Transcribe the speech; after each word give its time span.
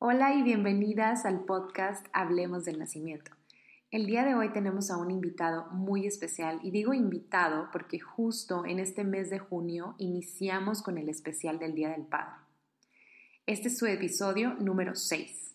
Hola 0.00 0.32
y 0.32 0.44
bienvenidas 0.44 1.26
al 1.26 1.40
podcast 1.40 2.06
Hablemos 2.12 2.64
del 2.64 2.78
Nacimiento. 2.78 3.32
El 3.90 4.06
día 4.06 4.24
de 4.24 4.36
hoy 4.36 4.52
tenemos 4.52 4.92
a 4.92 4.96
un 4.96 5.10
invitado 5.10 5.66
muy 5.72 6.06
especial 6.06 6.60
y 6.62 6.70
digo 6.70 6.94
invitado 6.94 7.68
porque 7.72 7.98
justo 7.98 8.64
en 8.64 8.78
este 8.78 9.02
mes 9.02 9.28
de 9.28 9.40
junio 9.40 9.96
iniciamos 9.98 10.82
con 10.82 10.98
el 10.98 11.08
especial 11.08 11.58
del 11.58 11.74
Día 11.74 11.88
del 11.88 12.06
Padre. 12.06 12.36
Este 13.44 13.66
es 13.66 13.76
su 13.76 13.86
episodio 13.86 14.54
número 14.60 14.94
6. 14.94 15.54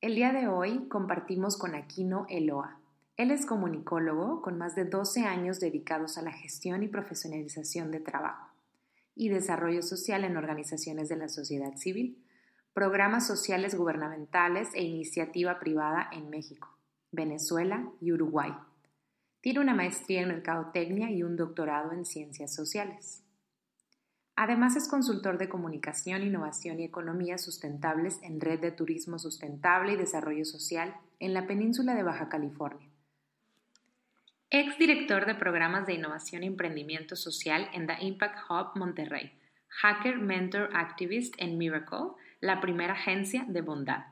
El 0.00 0.16
día 0.16 0.32
de 0.32 0.48
hoy 0.48 0.88
compartimos 0.88 1.56
con 1.56 1.76
Aquino 1.76 2.26
Eloa. 2.28 2.80
Él 3.16 3.30
es 3.30 3.46
comunicólogo 3.46 4.42
con 4.42 4.58
más 4.58 4.74
de 4.74 4.84
12 4.84 5.20
años 5.20 5.60
dedicados 5.60 6.18
a 6.18 6.22
la 6.22 6.32
gestión 6.32 6.82
y 6.82 6.88
profesionalización 6.88 7.92
de 7.92 8.00
trabajo 8.00 8.48
y 9.14 9.28
desarrollo 9.28 9.82
social 9.82 10.24
en 10.24 10.36
organizaciones 10.36 11.08
de 11.08 11.16
la 11.16 11.28
sociedad 11.28 11.76
civil 11.76 12.23
programas 12.74 13.24
sociales 13.24 13.76
gubernamentales 13.76 14.68
e 14.74 14.82
iniciativa 14.82 15.60
privada 15.60 16.08
en 16.12 16.28
México, 16.28 16.76
Venezuela 17.12 17.88
y 18.00 18.10
Uruguay. 18.10 18.52
Tiene 19.40 19.60
una 19.60 19.74
maestría 19.74 20.22
en 20.22 20.28
Mercadotecnia 20.28 21.08
y 21.08 21.22
un 21.22 21.36
doctorado 21.36 21.92
en 21.92 22.04
Ciencias 22.04 22.52
Sociales. 22.52 23.22
Además 24.34 24.74
es 24.74 24.88
consultor 24.88 25.38
de 25.38 25.48
comunicación, 25.48 26.24
innovación 26.24 26.80
y 26.80 26.84
economía 26.84 27.38
sustentables 27.38 28.18
en 28.24 28.40
Red 28.40 28.58
de 28.58 28.72
Turismo 28.72 29.20
Sustentable 29.20 29.92
y 29.92 29.96
Desarrollo 29.96 30.44
Social 30.44 30.96
en 31.20 31.32
la 31.32 31.46
península 31.46 31.94
de 31.94 32.02
Baja 32.02 32.28
California. 32.28 32.90
Ex 34.50 34.76
director 34.78 35.26
de 35.26 35.36
programas 35.36 35.86
de 35.86 35.94
innovación 35.94 36.42
y 36.42 36.48
emprendimiento 36.48 37.14
social 37.14 37.70
en 37.72 37.86
The 37.86 37.98
Impact 38.00 38.38
Hub 38.50 38.76
Monterrey, 38.76 39.30
Hacker 39.68 40.18
Mentor 40.18 40.70
Activist 40.74 41.34
en 41.38 41.56
Miracle 41.56 42.14
la 42.44 42.60
primera 42.60 42.92
agencia 42.92 43.46
de 43.48 43.62
bondad. 43.62 44.04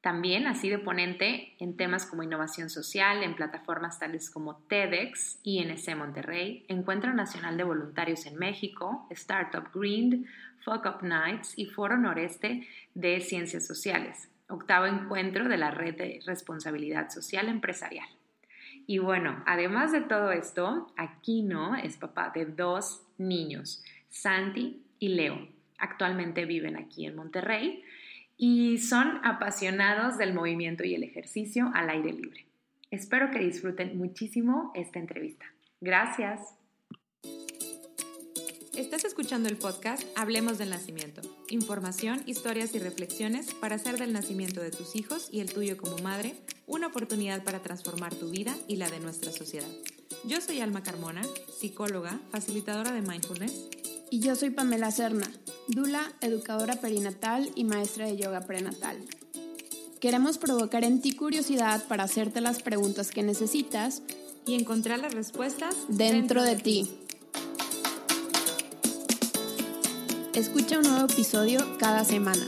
También 0.00 0.46
ha 0.46 0.54
sido 0.54 0.84
ponente 0.84 1.56
en 1.58 1.76
temas 1.76 2.06
como 2.06 2.22
innovación 2.22 2.70
social 2.70 3.24
en 3.24 3.34
plataformas 3.34 3.98
tales 3.98 4.30
como 4.30 4.58
TEDx, 4.68 5.40
INC 5.42 5.96
Monterrey, 5.96 6.64
Encuentro 6.68 7.12
Nacional 7.12 7.56
de 7.56 7.64
Voluntarios 7.64 8.26
en 8.26 8.36
México, 8.36 9.08
Startup 9.10 9.64
Green, 9.74 10.26
Fuck 10.64 10.86
Up 10.86 11.02
Nights 11.02 11.54
y 11.56 11.66
Foro 11.66 11.96
Noreste 11.98 12.68
de 12.94 13.20
Ciencias 13.20 13.66
Sociales, 13.66 14.30
octavo 14.48 14.86
encuentro 14.86 15.48
de 15.48 15.56
la 15.56 15.72
Red 15.72 15.96
de 15.96 16.20
Responsabilidad 16.26 17.10
Social 17.10 17.48
Empresarial. 17.48 18.06
Y 18.86 18.98
bueno, 18.98 19.42
además 19.44 19.90
de 19.90 20.02
todo 20.02 20.30
esto, 20.30 20.92
Aquino 20.96 21.74
es 21.74 21.96
papá 21.96 22.30
de 22.32 22.46
dos 22.46 23.02
niños, 23.18 23.82
Santi 24.08 24.84
y 25.00 25.08
Leo, 25.08 25.53
actualmente 25.78 26.44
viven 26.44 26.76
aquí 26.76 27.06
en 27.06 27.16
Monterrey 27.16 27.82
y 28.36 28.78
son 28.78 29.20
apasionados 29.24 30.18
del 30.18 30.34
movimiento 30.34 30.84
y 30.84 30.94
el 30.94 31.02
ejercicio 31.02 31.70
al 31.74 31.90
aire 31.90 32.12
libre. 32.12 32.46
Espero 32.90 33.30
que 33.30 33.38
disfruten 33.38 33.96
muchísimo 33.96 34.72
esta 34.74 34.98
entrevista. 34.98 35.46
Gracias. 35.80 36.40
Estás 38.76 39.04
escuchando 39.04 39.48
el 39.48 39.56
podcast 39.56 40.02
Hablemos 40.16 40.58
del 40.58 40.70
Nacimiento. 40.70 41.22
Información, 41.48 42.22
historias 42.26 42.74
y 42.74 42.80
reflexiones 42.80 43.54
para 43.54 43.76
hacer 43.76 43.98
del 43.98 44.12
nacimiento 44.12 44.60
de 44.60 44.72
tus 44.72 44.96
hijos 44.96 45.28
y 45.30 45.40
el 45.40 45.52
tuyo 45.52 45.76
como 45.76 45.98
madre 45.98 46.34
una 46.66 46.88
oportunidad 46.88 47.44
para 47.44 47.62
transformar 47.62 48.14
tu 48.14 48.30
vida 48.30 48.56
y 48.66 48.76
la 48.76 48.90
de 48.90 48.98
nuestra 48.98 49.30
sociedad. 49.30 49.68
Yo 50.24 50.40
soy 50.40 50.60
Alma 50.60 50.82
Carmona, 50.82 51.22
psicóloga, 51.56 52.20
facilitadora 52.30 52.90
de 52.92 53.02
mindfulness 53.02 53.68
y 54.14 54.20
yo 54.20 54.36
soy 54.36 54.50
Pamela 54.50 54.92
Serna, 54.92 55.26
Dula, 55.66 56.00
educadora 56.20 56.76
perinatal 56.76 57.50
y 57.56 57.64
maestra 57.64 58.06
de 58.06 58.16
yoga 58.16 58.42
prenatal. 58.42 58.96
Queremos 60.00 60.38
provocar 60.38 60.84
en 60.84 61.02
ti 61.02 61.16
curiosidad 61.16 61.82
para 61.88 62.04
hacerte 62.04 62.40
las 62.40 62.62
preguntas 62.62 63.10
que 63.10 63.24
necesitas 63.24 64.04
y 64.46 64.54
encontrar 64.54 65.00
las 65.00 65.14
respuestas 65.14 65.74
dentro, 65.88 66.44
de, 66.44 66.54
ti. 66.54 66.96
Escucha 70.32 70.78
un 70.78 70.84
nuevo 70.84 71.06
episodio 71.06 71.58
cada 71.80 72.04
semana. 72.04 72.46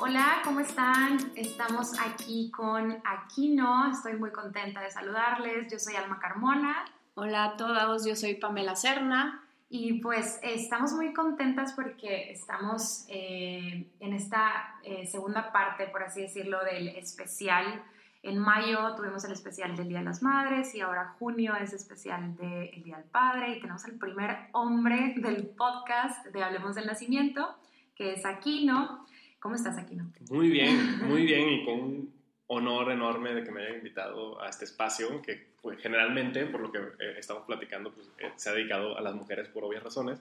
Hola, 0.00 0.42
¿cómo 0.44 0.60
están? 0.60 1.32
Estamos 1.34 1.98
aquí 1.98 2.50
con 2.50 2.94
Aquino. 3.06 3.90
Estoy 3.90 4.18
muy 4.18 4.32
contenta 4.32 4.82
de 4.82 4.90
saludarles. 4.90 5.72
Yo 5.72 5.78
soy 5.78 5.94
Alma 5.94 6.18
Carmona. 6.20 6.84
Hola 7.16 7.44
a 7.44 7.56
todos, 7.56 8.04
yo 8.04 8.16
soy 8.16 8.34
Pamela 8.34 8.74
Serna. 8.74 9.40
Y 9.70 10.00
pues 10.00 10.40
estamos 10.42 10.94
muy 10.94 11.12
contentas 11.12 11.72
porque 11.72 12.32
estamos 12.32 13.04
eh, 13.08 13.86
en 14.00 14.12
esta 14.12 14.80
eh, 14.82 15.06
segunda 15.06 15.52
parte, 15.52 15.86
por 15.86 16.02
así 16.02 16.22
decirlo, 16.22 16.64
del 16.64 16.88
especial. 16.88 17.84
En 18.24 18.38
mayo 18.38 18.96
tuvimos 18.96 19.24
el 19.24 19.32
especial 19.32 19.76
del 19.76 19.88
Día 19.90 19.98
de 19.98 20.06
las 20.06 20.22
Madres 20.22 20.74
y 20.74 20.80
ahora 20.80 21.14
junio 21.20 21.54
es 21.54 21.72
especial 21.72 22.36
del 22.36 22.82
Día 22.82 22.96
del 22.96 23.06
Padre 23.06 23.56
y 23.56 23.60
tenemos 23.60 23.84
el 23.84 23.96
primer 23.96 24.48
hombre 24.50 25.14
del 25.16 25.46
podcast 25.46 26.26
de 26.26 26.42
Hablemos 26.42 26.74
del 26.74 26.86
Nacimiento, 26.86 27.56
que 27.94 28.14
es 28.14 28.26
Aquino. 28.26 29.06
¿Cómo 29.38 29.54
estás, 29.54 29.78
Aquino? 29.78 30.10
Muy 30.30 30.50
bien, 30.50 31.06
muy 31.06 31.26
bien 31.26 31.48
y 31.48 31.64
con 31.64 32.13
honor 32.46 32.92
enorme 32.92 33.34
de 33.34 33.42
que 33.42 33.50
me 33.50 33.62
hayan 33.62 33.76
invitado 33.76 34.40
a 34.40 34.48
este 34.48 34.64
espacio 34.64 35.22
que 35.22 35.54
pues, 35.62 35.80
generalmente, 35.80 36.44
por 36.46 36.60
lo 36.60 36.70
que 36.70 36.78
eh, 36.78 37.16
estamos 37.18 37.44
platicando, 37.44 37.92
pues, 37.92 38.10
eh, 38.18 38.32
se 38.36 38.50
ha 38.50 38.52
dedicado 38.52 38.98
a 38.98 39.00
las 39.00 39.14
mujeres 39.14 39.48
por 39.48 39.64
obvias 39.64 39.82
razones. 39.82 40.20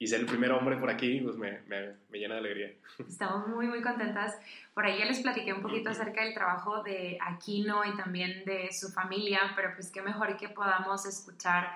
Y 0.00 0.06
ser 0.06 0.20
el 0.20 0.26
primer 0.26 0.52
hombre 0.52 0.76
por 0.76 0.90
aquí, 0.90 1.20
pues 1.20 1.36
me, 1.36 1.60
me, 1.66 1.94
me, 2.08 2.18
llena 2.20 2.34
de 2.34 2.40
alegría. 2.40 2.72
Estamos 3.08 3.48
muy, 3.48 3.66
muy 3.66 3.82
contentas. 3.82 4.38
Por 4.72 4.86
ahí 4.86 4.96
ya 4.96 5.06
les 5.06 5.18
platiqué 5.20 5.52
un 5.52 5.60
poquito 5.60 5.90
acerca 5.90 6.22
del 6.22 6.34
trabajo 6.34 6.84
de 6.84 7.18
Aquino 7.20 7.84
y 7.84 7.96
también 7.96 8.44
de 8.44 8.72
su 8.72 8.92
familia, 8.92 9.40
pero 9.56 9.72
pues 9.74 9.90
qué 9.90 10.00
mejor 10.00 10.36
que 10.36 10.48
podamos 10.50 11.04
escuchar 11.04 11.68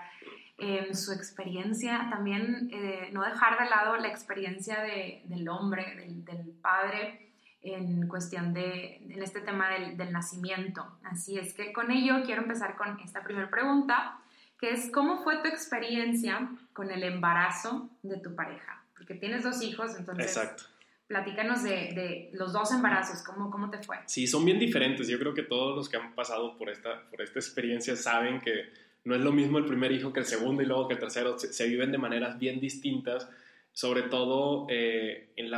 eh, 0.59 0.95
su 0.95 1.13
experiencia, 1.13 2.07
también 2.11 2.71
eh, 2.73 3.11
no 3.13 3.25
dejar 3.25 3.59
de 3.59 3.69
lado 3.69 3.97
la 3.97 4.07
experiencia 4.07 4.81
de, 4.81 5.23
del 5.25 5.49
hombre, 5.49 5.97
del, 5.97 6.25
del 6.25 6.53
padre, 6.63 7.32
en 7.63 8.09
cuestión 8.09 8.53
de, 8.53 8.97
en 9.09 9.23
este 9.23 9.41
tema 9.41 9.71
del, 9.71 9.97
del, 9.97 10.13
nacimiento. 10.13 10.85
Así 11.05 11.39
es 11.39 11.55
que 11.55 11.73
con 11.73 11.91
ello 11.91 12.23
quiero 12.25 12.43
empezar 12.43 12.77
con 12.77 12.99
esta 13.01 13.23
primera 13.23 13.49
pregunta, 13.49 14.19
que 14.59 14.71
es 14.71 14.91
¿cómo 14.91 15.23
fue 15.23 15.39
tu 15.39 15.49
experiencia 15.49 16.51
con 16.73 16.91
el 16.91 17.03
embarazo 17.05 17.91
de 18.03 18.19
tu 18.19 18.35
pareja? 18.35 18.85
Porque 18.97 19.15
tienes 19.15 19.45
dos 19.45 19.63
hijos, 19.63 19.97
entonces... 19.97 20.27
Exacto. 20.27 20.65
Platícanos 21.07 21.63
de, 21.63 21.71
de 21.71 22.31
los 22.33 22.55
dos 22.55 22.73
embarazos, 22.73 23.23
¿cómo, 23.23 23.51
¿cómo 23.51 23.69
te 23.69 23.83
fue? 23.83 23.99
Sí, 24.07 24.27
son 24.27 24.47
bien 24.47 24.59
diferentes. 24.59 25.09
Yo 25.09 25.19
creo 25.19 25.35
que 25.35 25.43
todos 25.43 25.77
los 25.77 25.89
que 25.89 25.99
han 25.99 26.15
pasado 26.15 26.57
por 26.57 26.71
esta, 26.71 27.03
por 27.11 27.21
esta 27.21 27.39
experiencia 27.39 27.97
saben 27.97 28.41
que 28.41 28.73
no 29.05 29.15
es 29.15 29.21
lo 29.21 29.31
mismo 29.31 29.59
el 29.59 29.67
primer 29.67 29.93
hijo 29.93 30.13
que 30.13 30.21
el 30.21 30.27
segundo 30.27 30.63
y 30.63 30.67
luego 30.67 30.89
que 30.89 30.95
el 30.95 31.01
tercero. 31.01 31.39
Se, 31.39 31.53
se 31.53 31.67
viven 31.67 31.93
de 31.93 31.99
maneras 31.99 32.39
bien 32.39 32.61
distintas 32.61 33.29
sobre 33.73 34.03
todo 34.03 34.67
eh, 34.69 35.33
en 35.37 35.51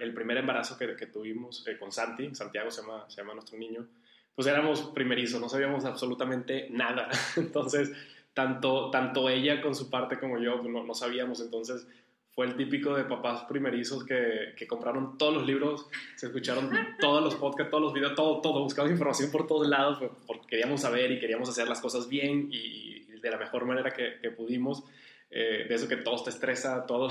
el 0.00 0.14
primer 0.14 0.38
embarazo 0.38 0.78
que, 0.78 0.96
que 0.96 1.06
tuvimos 1.06 1.66
eh, 1.66 1.78
con 1.78 1.92
Santi, 1.92 2.34
Santiago 2.34 2.70
se 2.70 2.80
llama, 2.80 3.04
se 3.08 3.20
llama 3.20 3.34
nuestro 3.34 3.58
niño, 3.58 3.86
pues 4.34 4.46
éramos 4.46 4.82
primerizos, 4.94 5.40
no 5.40 5.48
sabíamos 5.48 5.84
absolutamente 5.84 6.68
nada. 6.70 7.08
Entonces, 7.36 7.92
tanto, 8.32 8.90
tanto 8.90 9.28
ella 9.28 9.60
con 9.60 9.74
su 9.74 9.90
parte 9.90 10.18
como 10.18 10.38
yo, 10.38 10.60
pues 10.60 10.72
no, 10.72 10.84
no 10.84 10.94
sabíamos. 10.94 11.40
Entonces, 11.40 11.86
fue 12.30 12.46
el 12.46 12.56
típico 12.56 12.94
de 12.94 13.02
papás 13.02 13.42
primerizos 13.48 14.04
que, 14.04 14.54
que, 14.56 14.66
compraron 14.68 15.18
todos 15.18 15.34
los 15.34 15.44
libros, 15.44 15.88
se 16.14 16.26
escucharon 16.26 16.70
todos 17.00 17.22
los 17.22 17.34
podcasts, 17.34 17.68
todos 17.68 17.82
los 17.82 17.92
videos, 17.92 18.14
todo, 18.14 18.40
todo, 18.40 18.62
buscamos 18.62 18.92
información 18.92 19.32
por 19.32 19.46
todos 19.46 19.66
lados, 19.66 19.98
porque 20.24 20.46
queríamos 20.46 20.80
saber 20.80 21.10
y 21.10 21.18
queríamos 21.18 21.48
hacer 21.48 21.68
las 21.68 21.80
cosas 21.80 22.08
bien 22.08 22.48
y, 22.52 23.04
y 23.08 23.20
de 23.20 23.30
la 23.30 23.38
mejor 23.38 23.66
manera 23.66 23.90
que, 23.90 24.18
que 24.22 24.30
pudimos. 24.30 24.84
Eh, 25.30 25.66
de 25.68 25.74
eso 25.74 25.88
que 25.88 25.96
todo 25.96 26.22
te 26.22 26.30
estresa, 26.30 26.86
todo. 26.86 27.08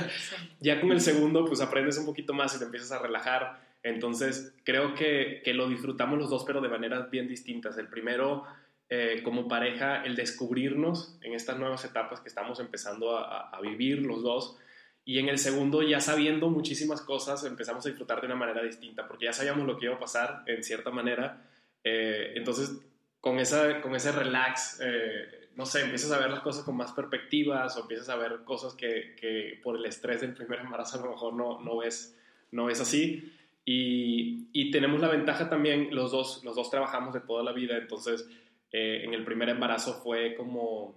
Ya 0.60 0.80
con 0.80 0.92
el 0.92 1.00
segundo, 1.00 1.44
pues 1.44 1.60
aprendes 1.60 1.98
un 1.98 2.06
poquito 2.06 2.32
más 2.32 2.54
y 2.54 2.58
te 2.58 2.64
empiezas 2.64 2.92
a 2.92 2.98
relajar. 2.98 3.60
Entonces, 3.82 4.54
creo 4.64 4.94
que, 4.94 5.42
que 5.44 5.54
lo 5.54 5.68
disfrutamos 5.68 6.18
los 6.18 6.30
dos, 6.30 6.44
pero 6.44 6.60
de 6.60 6.68
maneras 6.68 7.10
bien 7.10 7.28
distintas. 7.28 7.78
El 7.78 7.88
primero, 7.88 8.44
eh, 8.88 9.20
como 9.22 9.48
pareja, 9.48 10.02
el 10.04 10.16
descubrirnos 10.16 11.18
en 11.22 11.34
estas 11.34 11.58
nuevas 11.58 11.84
etapas 11.84 12.20
que 12.20 12.28
estamos 12.28 12.58
empezando 12.60 13.16
a, 13.16 13.50
a, 13.50 13.60
vivir 13.60 14.02
los 14.02 14.22
dos. 14.22 14.56
Y 15.04 15.18
en 15.18 15.28
el 15.28 15.38
segundo, 15.38 15.82
ya 15.82 16.00
sabiendo 16.00 16.50
muchísimas 16.50 17.00
cosas, 17.00 17.44
empezamos 17.44 17.86
a 17.86 17.88
disfrutar 17.88 18.20
de 18.20 18.26
una 18.26 18.36
manera 18.36 18.62
distinta, 18.62 19.06
porque 19.06 19.26
ya 19.26 19.32
sabíamos 19.32 19.66
lo 19.66 19.78
que 19.78 19.86
iba 19.86 19.94
a 19.94 20.00
pasar 20.00 20.42
en 20.46 20.62
cierta 20.62 20.90
manera. 20.90 21.48
Eh, 21.84 22.32
entonces, 22.34 22.72
con, 23.20 23.38
esa, 23.38 23.80
con 23.80 23.94
ese 23.94 24.12
relax, 24.12 24.80
eh, 24.82 25.37
no 25.58 25.66
sé, 25.66 25.82
empiezas 25.82 26.12
a 26.12 26.20
ver 26.20 26.30
las 26.30 26.40
cosas 26.40 26.64
con 26.64 26.76
más 26.76 26.92
perspectivas 26.92 27.76
o 27.76 27.80
empiezas 27.80 28.08
a 28.10 28.16
ver 28.16 28.44
cosas 28.44 28.74
que, 28.74 29.16
que 29.20 29.58
por 29.60 29.76
el 29.76 29.84
estrés 29.86 30.20
del 30.20 30.32
primer 30.32 30.60
embarazo 30.60 31.00
a 31.00 31.02
lo 31.04 31.10
mejor 31.10 31.34
no, 31.34 31.60
no, 31.60 31.78
ves, 31.78 32.16
no 32.52 32.66
ves 32.66 32.80
así. 32.80 33.34
Y, 33.64 34.46
y, 34.52 34.70
tenemos 34.70 35.00
la 35.00 35.08
ventaja 35.08 35.50
también, 35.50 35.88
los 35.90 36.12
dos, 36.12 36.44
los 36.44 36.54
dos 36.54 36.70
trabajamos 36.70 37.12
de 37.12 37.20
toda 37.20 37.42
la 37.42 37.52
vida, 37.52 37.76
entonces 37.76 38.26
eh, 38.70 39.02
en 39.04 39.12
el 39.12 39.24
primer 39.24 39.48
embarazo 39.48 40.00
fue 40.00 40.36
como... 40.36 40.94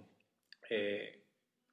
Eh, 0.70 1.18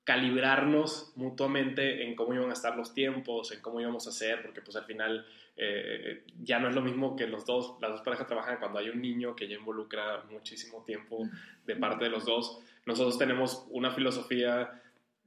calibrarnos 0.10 1.14
mutuamente 1.18 2.04
en 2.04 2.16
cómo 2.16 2.34
iban 2.34 2.50
a 2.50 2.54
estar 2.54 2.76
los 2.76 2.96
tiempos, 2.96 3.52
en 3.52 3.62
cómo 3.62 3.80
íbamos 3.80 4.08
a 4.08 4.10
hacer, 4.10 4.42
porque 4.42 4.60
pues 4.60 4.76
al 4.76 4.86
final 4.86 5.24
eh, 5.56 6.24
ya 6.42 6.58
no 6.58 6.68
es 6.68 6.74
lo 6.74 6.82
mismo 6.82 7.16
que 7.16 7.28
los 7.28 7.46
dos, 7.46 7.76
las 7.80 7.92
dos 7.92 8.02
parejas 8.02 8.26
trabajan 8.26 8.58
cuando 8.58 8.80
hay 8.80 8.90
un 8.90 9.04
niño 9.04 9.36
que 9.36 9.48
ya 9.48 9.58
involucra 9.58 10.24
muchísimo 10.32 10.84
tiempo 10.84 11.30
de 11.64 11.76
parte 11.76 12.06
de 12.06 12.10
los 12.10 12.26
dos. 12.26 12.60
Nosotros 12.90 13.20
tenemos 13.20 13.68
una 13.70 13.92
filosofía, 13.92 14.82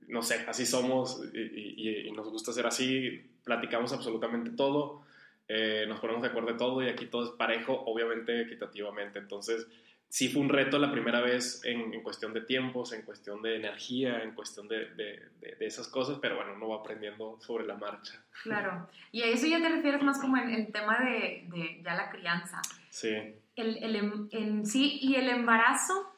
no 0.09 0.21
sé, 0.21 0.45
así 0.49 0.67
somos 0.67 1.23
y, 1.33 2.11
nos 2.11 2.29
gusta 2.29 2.53
ser 2.53 2.67
así, 2.67 3.31
platicamos 3.45 3.93
absolutamente 3.93 4.51
todo, 4.51 5.03
eh, 5.47 5.85
nos 5.87 6.01
ponemos 6.01 6.23
de 6.23 6.29
acuerdo 6.29 6.51
de 6.51 6.59
todo 6.59 6.83
y 6.83 6.89
aquí 6.89 7.07
todo 7.07 7.25
es 7.25 7.31
parejo, 7.31 7.85
obviamente 7.87 8.43
equitativamente. 8.43 9.21
Entonces, 9.21 9.69
sí 10.09 10.29
fue 10.29 10.43
un 10.43 10.49
reto 10.49 10.81
la 10.81 10.91
primera 10.91 11.21
vez 11.21 11.63
en, 11.65 12.03
cuestión 12.03 12.35
de 12.35 12.41
tiempos, 12.41 12.93
en 12.93 13.03
cuestión 13.03 13.43
de 13.43 13.55
energía, 13.55 14.25
en 14.25 14.35
cuestión 14.35 14.67
de, 14.67 14.87
de, 14.97 15.57
esas 15.61 15.87
cosas, 15.87 16.19
pero 16.21 16.35
bueno, 16.35 16.55
uno 16.57 16.69
va 16.69 16.81
aprendiendo 16.81 17.39
sobre 17.41 17.65
la 17.65 17.77
marcha. 17.77 18.21
Claro, 18.43 18.89
y 19.13 19.23
a 19.23 19.29
eso 19.29 19.47
ya 19.47 19.63
te 19.63 19.69
refieres 19.69 20.03
más 20.03 20.21
como 20.21 20.37
en 20.37 20.51
el 20.51 20.73
tema 20.73 20.99
de, 20.99 21.81
ya 21.85 21.95
la 21.95 22.11
crianza. 22.11 22.61
Sí. 22.91 23.37
El, 23.55 23.77
el, 23.85 23.97
em, 23.97 24.29
en 24.33 24.67
sí, 24.67 24.99
y 25.01 25.15
el 25.15 25.29
embarazo, 25.29 26.12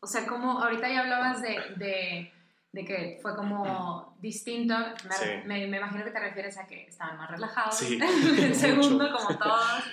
o 0.00 0.06
sea, 0.06 0.26
como 0.26 0.60
ahorita 0.60 0.88
ya 0.88 1.00
hablabas 1.00 1.42
de, 1.42 2.32
que 2.72 3.18
fue 3.20 3.36
como 3.36 4.16
distinto, 4.20 4.74
me, 5.44 5.66
me, 5.66 5.76
imagino 5.76 6.04
que 6.04 6.10
te 6.10 6.20
refieres 6.20 6.56
a 6.58 6.66
que 6.66 6.86
estaban 6.86 7.18
más 7.18 7.30
relajados, 7.30 7.76
sí, 7.76 7.98
el 8.40 8.54
segundo, 8.56 9.10
como 9.12 9.38
todos 9.38 9.84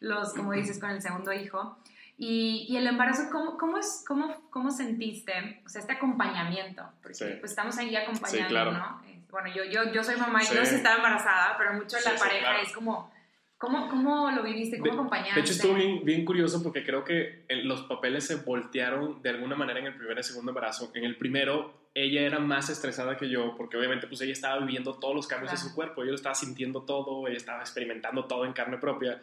los, 0.00 0.34
como 0.34 0.52
dices, 0.52 0.78
con 0.78 0.90
el 0.90 1.02
segundo 1.02 1.32
hijo. 1.32 1.78
Y, 2.18 2.66
y 2.70 2.78
el 2.78 2.86
embarazo, 2.86 3.28
¿cómo, 3.30 3.58
cómo, 3.58 3.76
es, 3.76 4.02
cómo, 4.06 4.48
¿cómo 4.48 4.70
sentiste? 4.70 5.62
O 5.66 5.68
sea, 5.68 5.82
este 5.82 5.92
acompañamiento, 5.92 6.82
porque 7.02 7.36
pues 7.40 7.52
estamos 7.52 7.76
ahí 7.76 7.94
acompañando, 7.94 8.72
¿no? 8.72 9.02
Eh, 9.06 9.20
bueno, 9.30 9.50
yo, 9.54 9.64
yo, 9.64 9.92
yo 9.92 10.02
soy 10.02 10.16
mamá 10.16 10.42
y 10.42 10.46
sí. 10.46 10.56
estaba 10.56 10.96
embarazada, 10.96 11.58
pero 11.58 11.74
mucho 11.74 11.98
la 12.02 12.18
pareja 12.18 12.62
es 12.62 12.72
como, 12.72 13.12
¿cómo, 13.58 13.88
¿cómo 13.88 14.30
lo 14.30 14.42
viviste? 14.42 14.78
¿Cómo 14.78 14.92
acompañaste? 14.92 15.34
De 15.34 15.40
hecho, 15.40 15.52
estuvo 15.52 15.74
bien, 15.74 16.04
bien 16.04 16.24
curioso 16.24 16.62
porque 16.62 16.84
creo 16.84 17.04
que 17.04 17.44
los 17.64 17.82
papeles 17.82 18.26
se 18.26 18.36
voltearon 18.36 19.22
de 19.22 19.30
alguna 19.30 19.56
manera 19.56 19.80
en 19.80 19.86
el 19.86 19.94
primer 19.94 20.18
y 20.18 20.22
segundo 20.22 20.50
embarazo. 20.50 20.90
En 20.94 21.04
el 21.04 21.16
primero, 21.16 21.88
ella 21.94 22.20
era 22.20 22.38
más 22.38 22.68
estresada 22.68 23.16
que 23.16 23.28
yo, 23.28 23.54
porque 23.56 23.76
obviamente 23.78 24.06
pues 24.06 24.20
ella 24.20 24.32
estaba 24.32 24.60
viviendo 24.60 24.98
todos 24.98 25.14
los 25.14 25.26
cambios 25.26 25.52
de 25.52 25.56
su 25.56 25.74
cuerpo, 25.74 26.04
yo 26.04 26.10
lo 26.10 26.16
estaba 26.16 26.34
sintiendo 26.34 26.82
todo, 26.82 27.26
ella 27.26 27.38
estaba 27.38 27.60
experimentando 27.60 28.26
todo 28.26 28.44
en 28.44 28.52
carne 28.52 28.76
propia 28.76 29.20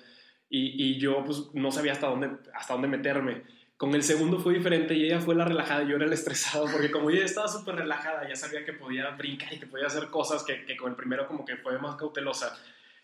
y, 0.50 1.00
yo 1.00 1.24
pues 1.26 1.50
no 1.54 1.72
sabía 1.72 1.94
hasta 1.94 2.08
dónde, 2.08 2.30
hasta 2.54 2.74
dónde 2.74 2.88
meterme. 2.88 3.44
Con 3.78 3.96
el 3.96 4.04
segundo 4.04 4.40
fue 4.40 4.54
diferente 4.54 4.96
y 4.96 5.06
ella 5.06 5.20
fue 5.20 5.36
la 5.36 5.46
relajada 5.46 5.84
y 5.84 5.90
yo 5.90 5.96
era 5.96 6.06
el 6.06 6.14
estresado 6.14 6.66
porque 6.72 6.90
como 6.90 7.10
ella 7.10 7.26
estaba 7.26 7.48
súper 7.48 7.76
relajada, 7.76 8.28
ya 8.28 8.36
sabía 8.36 8.64
que 8.64 8.74
podía 8.74 9.10
brincar 9.12 9.54
y 9.54 9.60
que 9.60 9.68
podía 9.68 9.88
hacer 9.88 10.08
cosas 10.08 10.44
que, 10.44 10.66
que, 10.66 10.78
con 10.78 10.92
el 10.92 10.96
primero 10.96 11.28
como 11.28 11.46
que 11.46 11.58
fue 11.58 11.78
más 11.80 11.96
cautelosa. 11.96 12.58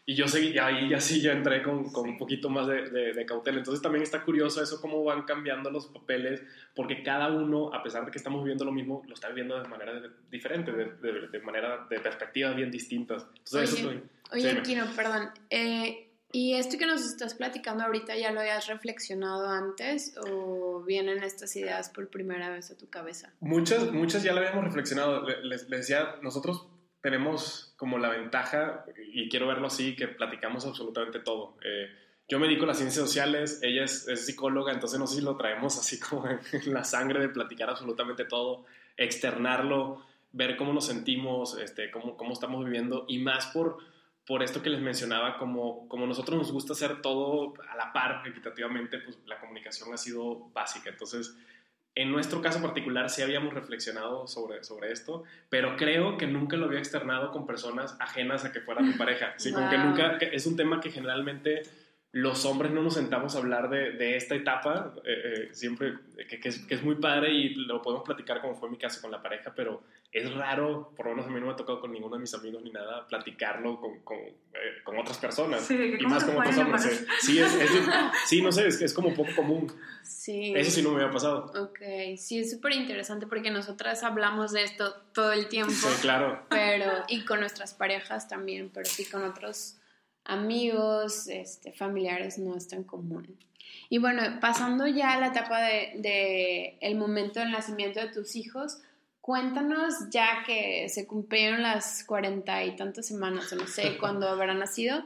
Y 0.06 0.16
yo 0.16 0.28
seguí, 0.28 0.58
ahí 0.58 0.90
ya 0.90 1.00
sí, 1.00 1.22
ya 1.22 1.34
entré 1.34 1.62
con, 1.62 1.92
con 1.92 2.10
un 2.10 2.18
poquito 2.18 2.50
más 2.50 2.66
de, 2.68 2.90
de, 3.14 3.26
cautela. 3.26 3.60
Entonces 3.60 3.82
también 3.82 4.02
está 4.02 4.24
curioso 4.24 4.62
eso, 4.64 4.82
cómo 4.82 5.04
van 5.04 5.24
cambiando 5.24 5.70
los 5.70 5.86
papeles, 5.88 6.42
porque 6.76 7.04
cada 7.04 7.28
uno, 7.32 7.72
a 7.74 7.84
pesar 7.84 8.06
de 8.06 8.12
que 8.12 8.18
estamos 8.18 8.42
viviendo 8.44 8.66
lo 8.66 8.72
mismo, 8.72 9.04
lo 9.08 9.14
está 9.14 9.28
viviendo 9.28 9.62
de 9.62 9.68
manera 9.68 10.02
diferente, 10.32 10.72
de, 10.72 11.28
de, 11.28 11.40
manera, 11.42 11.86
de 11.90 12.00
perspectivas 12.00 12.56
bien 12.56 12.72
distintas. 12.72 13.28
Entonces, 13.38 13.86
oye, 13.86 14.02
eso 14.32 14.56
oye 14.56 14.62
Kino, 14.64 14.86
perdón. 14.96 15.30
Eh, 15.50 16.10
¿Y 16.32 16.54
esto 16.54 16.78
que 16.78 16.86
nos 16.86 17.04
estás 17.04 17.34
platicando 17.34 17.84
ahorita 17.84 18.16
ya 18.16 18.32
lo 18.32 18.42
habías 18.42 18.68
reflexionado 18.68 19.50
antes 19.50 20.14
o 20.30 20.84
vienen 20.86 21.24
estas 21.24 21.56
ideas 21.56 21.90
por 21.90 22.10
primera 22.10 22.50
vez 22.50 22.70
a 22.70 22.78
tu 22.78 22.88
cabeza? 22.88 23.34
Muchas, 23.40 23.92
muchas 23.92 24.22
ya 24.22 24.34
lo 24.34 24.40
habíamos 24.40 24.64
reflexionado. 24.64 25.26
Les, 25.42 25.68
decía, 25.68 26.18
nosotros 26.22 26.68
tenemos 27.02 27.74
como 27.78 27.98
la 27.98 28.10
ventaja, 28.10 28.86
y 29.14 29.30
quiero 29.30 29.48
verlo 29.48 29.68
así, 29.68 29.96
que 29.96 30.08
platicamos 30.08 30.66
absolutamente 30.66 31.20
todo. 31.20 31.58
Eh, 31.64 31.90
yo 32.28 32.40
me 32.40 32.48
dedico 32.48 32.66
a 32.66 32.68
las 32.68 32.78
ciencias 32.78 33.06
sociales, 33.06 33.60
ella 33.64 33.84
es, 33.84 34.06
psicóloga, 34.26 34.72
entonces 34.72 35.00
no 35.00 35.08
sé 35.08 35.16
si 35.16 35.22
lo 35.22 35.38
traemos 35.38 35.78
así 35.78 36.00
como 36.00 36.28
en 36.52 36.74
la 36.74 36.84
sangre 36.84 37.20
de 37.20 37.30
platicar 37.30 37.70
absolutamente 37.70 38.26
todo, 38.26 38.66
externarlo, 38.98 40.06
ver 40.32 40.58
cómo 40.58 40.74
nos 40.74 40.86
sentimos, 40.86 41.58
este, 41.58 41.90
cómo, 41.90 42.16
cómo 42.18 42.34
estamos 42.34 42.64
viviendo 42.64 43.06
y 43.08 43.20
más 43.20 43.48
por 43.48 43.78
por 44.30 44.44
esto 44.44 44.62
que 44.62 44.70
les 44.70 44.80
mencionaba, 44.80 45.40
como, 45.40 45.88
como 45.88 46.06
nosotros 46.06 46.38
nos 46.38 46.52
gusta 46.52 46.74
hacer 46.74 47.02
todo 47.02 47.56
a 47.68 47.76
la 47.76 47.92
par, 47.92 48.28
equitativamente, 48.28 49.00
pues 49.00 49.18
la 49.26 49.40
comunicación 49.40 49.92
ha 49.92 49.98
sido 49.98 50.52
básica. 50.54 50.92
Entonces, 50.92 51.36
en 52.02 52.12
nuestro 52.12 52.42
caso 52.42 52.62
particular 52.62 53.10
sí 53.10 53.22
habíamos 53.22 53.54
reflexionado 53.54 54.26
sobre, 54.26 54.64
sobre 54.64 54.92
esto, 54.92 55.24
pero 55.50 55.76
creo 55.76 56.18
que 56.18 56.28
nunca 56.28 56.56
lo 56.56 56.68
había 56.68 56.80
externado 56.80 57.32
con 57.32 57.46
personas 57.46 57.98
ajenas 58.00 58.46
a 58.46 58.54
que 58.54 58.62
fuera 58.62 58.82
mi 58.82 58.94
pareja. 58.94 59.34
Sí, 59.36 59.52
como 59.52 59.70
que 59.70 59.78
nunca, 59.78 60.18
es 60.18 60.46
un 60.46 60.56
tema 60.56 60.80
que 60.80 60.92
generalmente 60.92 61.64
los 62.12 62.44
hombres 62.46 62.72
no 62.72 62.82
nos 62.82 62.96
sentamos 62.96 63.36
a 63.36 63.38
hablar 63.38 63.70
de, 63.70 63.92
de 63.92 64.18
esta 64.18 64.34
etapa, 64.34 64.94
eh, 65.06 65.12
eh, 65.24 65.50
siempre, 65.52 65.94
que, 66.28 66.40
que, 66.40 66.50
es, 66.50 66.60
que, 66.66 66.74
es, 66.74 66.84
muy 66.84 66.96
padre 66.96 67.32
y 67.32 67.54
lo 67.54 67.84
podemos 67.84 68.04
platicar 68.04 68.42
como 68.42 68.56
fue 68.56 68.70
mi 68.70 68.78
caso 68.78 69.00
con 69.00 69.12
la 69.12 69.22
pareja, 69.22 69.54
pero 69.56 69.84
es 70.12 70.34
raro, 70.34 70.92
por 70.96 71.06
lo 71.06 71.12
menos 71.12 71.28
a 71.28 71.30
mí 71.30 71.40
no 71.40 71.46
me 71.46 71.52
ha 71.52 71.56
tocado 71.56 71.80
con 71.80 71.92
ninguno 71.92 72.16
de 72.16 72.22
mis 72.22 72.34
amigos 72.34 72.64
ni 72.64 72.72
nada, 72.72 73.08
platicarlo 73.08 73.80
con, 73.80 74.00
con, 74.00 74.18
eh, 74.18 74.82
con 74.84 74.98
otras 74.98 75.20
personas. 75.20 75.62
Sí, 75.62 75.76
y 76.00 76.06
más 76.08 76.24
con 76.24 76.36
otros 76.38 76.58
hombres. 76.58 77.06
Sí, 77.20 77.40
es, 77.40 77.56
sí, 78.26 78.42
no 78.42 78.52
sé, 78.52 78.68
es, 78.68 78.82
es 78.82 78.92
como 78.92 79.14
poco 79.14 79.30
común. 79.36 79.72
Sí. 80.02 80.54
Eso 80.56 80.72
sí 80.72 80.82
no 80.82 80.90
me 80.90 81.02
había 81.04 81.14
pasado. 81.14 81.52
Ok, 81.64 81.80
sí, 82.18 82.40
es 82.40 82.50
súper 82.50 82.74
interesante 82.74 83.28
porque 83.28 83.52
nosotras 83.52 84.02
hablamos 84.02 84.52
de 84.52 84.64
esto 84.64 84.96
todo 85.14 85.32
el 85.32 85.48
tiempo. 85.48 85.74
Sí, 85.74 86.02
claro. 86.02 86.44
Pero, 86.50 86.92
y 87.08 87.24
con 87.24 87.40
nuestras 87.40 87.76
parejas 87.76 88.28
también, 88.28 88.72
pero 88.74 88.88
sí 88.88 89.06
con 89.06 89.24
otros 89.24 89.79
amigos, 90.30 91.28
este, 91.28 91.72
familiares 91.74 92.38
no 92.38 92.56
es 92.56 92.68
tan 92.68 92.84
común. 92.84 93.38
Y 93.90 93.98
bueno, 93.98 94.22
pasando 94.40 94.88
ya 94.88 95.14
a 95.14 95.20
la 95.20 95.28
etapa 95.28 95.62
de, 95.62 95.94
de 95.98 96.78
el 96.82 96.96
momento 96.96 97.40
del 97.40 97.52
nacimiento 97.52 98.00
de 98.00 98.08
tus 98.08 98.36
hijos, 98.36 98.82
Cuéntanos, 99.30 100.10
ya 100.10 100.44
que 100.44 100.90
se 100.90 101.06
cumplieron 101.06 101.62
las 101.62 102.04
cuarenta 102.04 102.64
y 102.64 102.76
tantas 102.76 103.06
semanas, 103.06 103.54
o 103.54 103.58
no 103.58 103.68
sé 103.68 103.98
cuándo 104.00 104.28
habrá 104.28 104.56
nacido, 104.56 105.06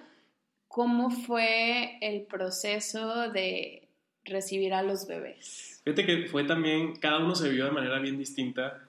¿cómo 0.70 1.10
fue 1.10 1.98
el 2.00 2.22
proceso 2.22 3.30
de 3.32 3.90
recibir 4.24 4.74
a 4.74 4.82
los 4.82 5.08
bebés? 5.08 5.82
Fíjate 5.84 6.06
que 6.06 6.28
fue 6.28 6.46
también, 6.46 6.96
cada 6.96 7.20
uno 7.20 7.36
se 7.36 7.50
vivió 7.50 7.66
de 7.66 7.72
manera 7.72 8.00
bien 8.00 8.18
distinta. 8.18 8.88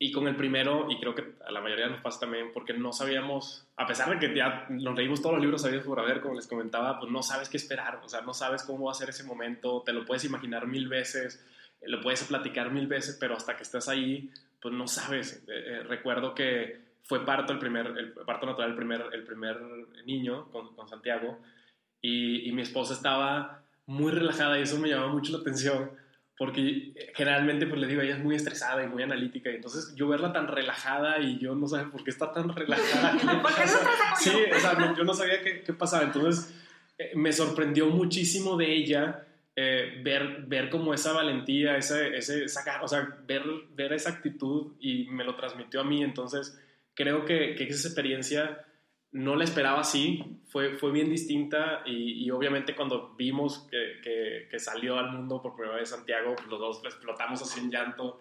Y 0.00 0.12
con 0.12 0.28
el 0.28 0.36
primero, 0.36 0.86
y 0.90 1.00
creo 1.00 1.14
que 1.14 1.34
a 1.44 1.50
la 1.50 1.60
mayoría 1.60 1.88
nos 1.88 2.00
pasa 2.00 2.20
también, 2.20 2.52
porque 2.54 2.72
no 2.72 2.92
sabíamos, 2.92 3.66
a 3.76 3.86
pesar 3.86 4.10
de 4.10 4.18
que 4.18 4.34
ya 4.34 4.66
nos 4.68 4.96
leímos 4.96 5.20
todos 5.20 5.34
los 5.34 5.42
libros 5.42 5.62
sabías 5.62 5.84
por 5.84 5.98
haber, 5.98 6.20
como 6.20 6.34
les 6.34 6.46
comentaba, 6.46 7.00
pues 7.00 7.10
no 7.10 7.22
sabes 7.22 7.48
qué 7.48 7.56
esperar, 7.56 8.00
o 8.04 8.08
sea, 8.08 8.20
no 8.20 8.32
sabes 8.32 8.62
cómo 8.62 8.84
va 8.86 8.92
a 8.92 8.94
ser 8.94 9.08
ese 9.08 9.24
momento, 9.24 9.82
te 9.84 9.92
lo 9.92 10.04
puedes 10.04 10.24
imaginar 10.24 10.68
mil 10.68 10.86
veces, 10.86 11.44
lo 11.82 12.00
puedes 12.00 12.22
platicar 12.24 12.70
mil 12.70 12.86
veces, 12.86 13.16
pero 13.18 13.36
hasta 13.36 13.56
que 13.56 13.64
estás 13.64 13.88
ahí, 13.88 14.30
pues 14.60 14.74
no 14.74 14.86
sabes. 14.86 15.42
Eh, 15.48 15.64
eh, 15.66 15.82
recuerdo 15.82 16.34
que 16.34 16.80
fue 17.02 17.24
parto, 17.24 17.52
el 17.52 17.58
primer, 17.58 17.86
el 17.86 18.12
parto 18.12 18.46
natural, 18.46 18.70
el 18.70 18.76
primer, 18.76 19.06
el 19.12 19.24
primer 19.24 19.58
niño 20.04 20.48
con, 20.50 20.74
con 20.74 20.88
Santiago, 20.88 21.38
y, 22.00 22.48
y, 22.48 22.52
mi 22.52 22.62
esposa 22.62 22.94
estaba 22.94 23.62
muy 23.86 24.12
relajada 24.12 24.56
y 24.58 24.62
eso 24.62 24.78
me 24.78 24.88
llamó 24.88 25.08
mucho 25.08 25.32
la 25.32 25.38
atención, 25.38 25.90
porque 26.38 26.92
generalmente, 27.14 27.66
pues 27.66 27.80
le 27.80 27.88
digo, 27.88 28.00
ella 28.00 28.14
es 28.14 28.22
muy 28.22 28.36
estresada 28.36 28.84
y 28.84 28.86
muy 28.86 29.02
analítica, 29.02 29.50
y 29.50 29.56
entonces 29.56 29.92
yo 29.96 30.06
verla 30.08 30.32
tan 30.32 30.46
relajada 30.46 31.18
y 31.18 31.38
yo 31.38 31.54
no 31.54 31.66
sabía 31.66 31.90
por 31.90 32.04
qué 32.04 32.10
está 32.10 32.32
tan 32.32 32.48
relajada. 32.48 33.12
¿Por 33.42 33.54
qué 33.54 33.64
no 33.64 34.16
sí, 34.16 34.30
o 34.56 34.60
sea, 34.60 34.94
yo 34.96 35.04
no 35.04 35.12
sabía 35.12 35.42
qué, 35.42 35.62
qué 35.62 35.72
pasaba, 35.72 36.04
entonces 36.04 36.54
eh, 36.96 37.10
me 37.16 37.32
sorprendió 37.32 37.88
muchísimo 37.88 38.56
de 38.56 38.72
ella 38.72 39.24
eh, 39.60 40.00
ver, 40.04 40.44
ver 40.46 40.70
como 40.70 40.94
esa 40.94 41.12
valentía, 41.12 41.76
ese, 41.76 42.16
ese, 42.16 42.44
esa, 42.44 42.80
o 42.80 42.86
sea, 42.86 43.18
ver, 43.26 43.42
ver 43.74 43.92
esa 43.92 44.10
actitud 44.10 44.74
y 44.78 45.06
me 45.06 45.24
lo 45.24 45.34
transmitió 45.34 45.80
a 45.80 45.84
mí. 45.84 46.04
Entonces, 46.04 46.56
creo 46.94 47.24
que, 47.24 47.56
que 47.56 47.64
esa 47.64 47.88
experiencia 47.88 48.64
no 49.12 49.36
la 49.36 49.44
esperaba 49.44 49.80
así, 49.80 50.38
fue, 50.48 50.76
fue 50.76 50.92
bien 50.92 51.10
distinta 51.10 51.82
y, 51.86 52.30
obviamente 52.30 52.74
cuando 52.74 53.14
vimos 53.16 53.66
que, 53.70 54.46
que, 54.50 54.58
salió 54.58 54.98
al 54.98 55.12
mundo 55.12 55.40
por 55.40 55.54
primera 55.54 55.76
vez 55.76 55.90
Santiago, 55.90 56.34
pues 56.34 56.48
los 56.48 56.58
dos 56.58 56.80
explotamos 56.84 57.40
así 57.42 57.60
en 57.60 57.70
llanto. 57.70 58.20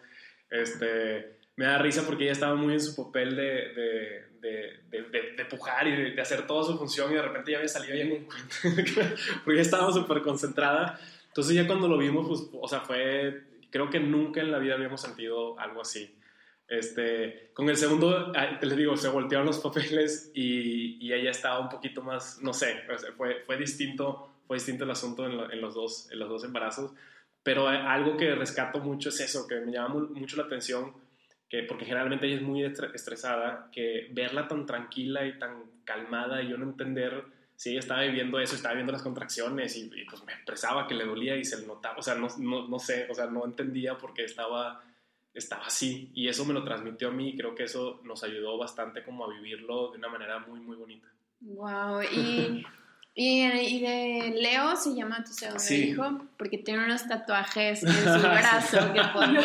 Este, 0.50 1.38
me 1.56 1.65
da 1.65 1.77
risa 1.77 2.06
porque 2.06 2.24
ella 2.24 2.34
estaba 2.34 2.56
muy 2.56 2.74
en 2.74 2.79
su 2.79 2.96
papel 2.96 3.36
de, 3.36 4.24
de, 4.39 4.79
de, 4.89 5.34
de 5.36 5.46
pujar 5.46 5.88
y 5.88 6.12
de, 6.13 6.22
hacer 6.22 6.48
toda 6.48 6.63
su 6.63 6.77
función 6.77 7.12
y 7.12 7.15
de 7.15 7.22
repente 7.22 7.51
ya 7.51 7.58
había 7.58 7.67
salido 7.67 7.96
y 7.96 8.00
ya 8.00 8.06
ni 8.06 8.15
porque 9.44 9.53
ella 9.53 9.62
estaba 9.62 9.91
súper 9.91 10.22
concentrada 10.22 11.00
entonces 11.38 11.56
ya 11.56 11.67
cuando 11.67 11.88
lo 11.88 12.00
vimos, 12.00 12.27
pues, 12.27 12.50
o 12.60 12.67
sea, 12.67 12.79
fue, 12.79 13.44
creo 13.70 13.91
que 13.91 14.00
nunca 14.00 14.41
en 14.41 14.51
la 14.51 14.58
vida 14.58 14.74
habíamos 14.74 15.01
sentido 15.01 15.60
algo 15.60 15.82
así. 15.82 16.17
Este, 16.68 17.52
con 17.54 17.70
el 17.70 17.78
segundo, 17.78 18.34
les 18.62 18.78
digo, 18.78 18.98
se 18.98 19.08
voltearon 19.08 19.48
los 19.48 19.60
papeles 19.60 20.32
y, 20.34 20.98
y 21.06 21.14
ella 21.14 21.32
estaba 21.32 21.60
un 21.60 21.70
poquito 21.70 22.02
más, 22.02 22.40
no 22.42 22.54
sé, 22.54 22.84
fue, 23.16 23.44
fue 23.46 23.58
distinto, 23.58 24.42
fue 24.46 24.58
distinto 24.58 24.84
el 24.84 24.92
asunto 24.92 25.26
en, 25.26 25.52
en, 25.52 25.62
los 25.62 25.74
dos, 25.74 26.10
en 26.12 26.20
los 26.20 26.28
dos 26.28 26.44
embarazos, 26.44 26.92
pero 27.42 27.70
algo 27.70 28.18
que 28.18 28.36
rescato 28.36 28.80
mucho 28.80 29.10
es 29.10 29.20
eso, 29.22 29.48
que 29.48 29.56
me 29.62 29.72
llama 29.72 29.96
mucho 30.12 30.36
la 30.36 30.44
atención, 30.44 30.94
que, 31.50 31.64
porque 31.64 31.86
generalmente 31.86 32.28
ella 32.28 32.36
es 32.36 32.42
muy 32.42 32.64
estresada, 32.64 33.70
que 33.72 34.10
verla 34.12 34.50
tan 34.50 34.66
tranquila 34.66 35.26
y 35.26 35.40
tan 35.40 35.64
calmada 35.86 36.44
y 36.44 36.50
yo 36.50 36.58
no 36.58 36.66
entender 36.66 37.24
si 37.56 37.72
ella 37.72 37.80
estaba 37.80 38.02
viviendo 38.04 38.40
eso, 38.40 38.56
estaba 38.56 38.76
viendo 38.76 38.92
las 38.92 39.02
contracciones 39.02 39.76
y, 39.78 39.90
pues 40.10 40.24
me 40.26 40.34
expresaba 40.34 40.88
que 40.88 40.94
le 40.94 41.06
dolía 41.06 41.38
y 41.38 41.44
se 41.44 41.60
le 41.60 41.66
notaba, 41.66 41.98
o 41.98 42.02
sea, 42.04 42.16
no, 42.16 42.28
no, 42.38 42.68
no 42.68 42.80
sé, 42.80 43.08
o 43.10 43.16
sea, 43.16 43.26
no 43.26 43.46
entendía 43.46 43.98
por 43.98 44.14
qué 44.14 44.26
estaba, 44.26 44.84
estaba 45.39 45.65
así 45.65 46.12
y 46.13 46.27
eso 46.27 46.46
me 46.46 46.53
lo 46.53 46.63
transmitió 46.63 47.10
a 47.10 47.12
mí 47.12 47.29
y 47.29 47.38
creo 47.38 47.56
que 47.56 47.63
eso 47.63 48.01
nos 48.03 48.24
ayudó 48.24 48.58
bastante 48.58 49.03
como 49.03 49.25
a 49.25 49.34
vivirlo 49.34 49.91
de 49.91 49.98
una 49.98 50.10
manera 50.10 50.39
muy, 50.39 50.60
muy 50.60 50.75
bonita. 50.75 51.08
Wow, 51.39 52.01
y 52.03 52.65
y, 53.20 53.79
de 53.82 54.36
Leo 54.39 54.75
se 54.75 54.94
llama 54.94 55.24
tu 55.24 55.34
segundo 55.34 55.63
hijo 55.74 56.22
porque 56.38 56.60
tiene 56.60 56.86
unos 56.86 57.08
tatuajes 57.08 57.82
en 57.82 57.91
su 57.91 58.20
brazo 58.20 58.94
que 58.94 59.01
podemos 59.13 59.44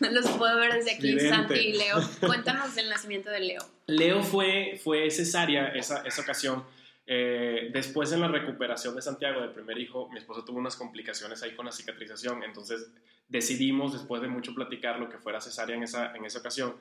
ver. 0.00 0.12
Los 0.12 0.26
puedo 0.30 0.58
ver 0.58 0.72
desde 0.72 0.94
aquí, 0.94 1.20
Santi 1.20 1.52
y 1.52 1.72
Leo. 1.74 1.98
Cuéntanos 2.20 2.74
del 2.74 2.88
nacimiento 2.88 3.28
de 3.28 3.40
Leo. 3.40 3.62
Leo 3.88 4.22
fue, 4.22 4.80
fue 4.82 5.10
cesárea 5.10 5.68
esa, 5.68 6.00
esa 6.00 6.22
ocasión. 6.22 6.64
Eh, 7.06 7.70
después 7.72 8.12
en 8.12 8.20
la 8.20 8.28
recuperación 8.28 8.96
de 8.96 9.02
Santiago 9.02 9.40
del 9.40 9.52
primer 9.52 9.78
hijo, 9.78 10.08
mi 10.10 10.18
esposo 10.18 10.44
tuvo 10.44 10.58
unas 10.58 10.76
complicaciones 10.76 11.42
ahí 11.42 11.54
con 11.54 11.66
la 11.66 11.72
cicatrización, 11.72 12.42
entonces 12.42 12.90
decidimos 13.28 13.92
después 13.92 14.22
de 14.22 14.28
mucho 14.28 14.54
platicar 14.54 14.98
lo 14.98 15.08
que 15.08 15.18
fuera 15.18 15.40
cesárea 15.40 15.76
en 15.76 15.84
esa, 15.84 16.14
en 16.16 16.24
esa 16.24 16.40
ocasión 16.40 16.74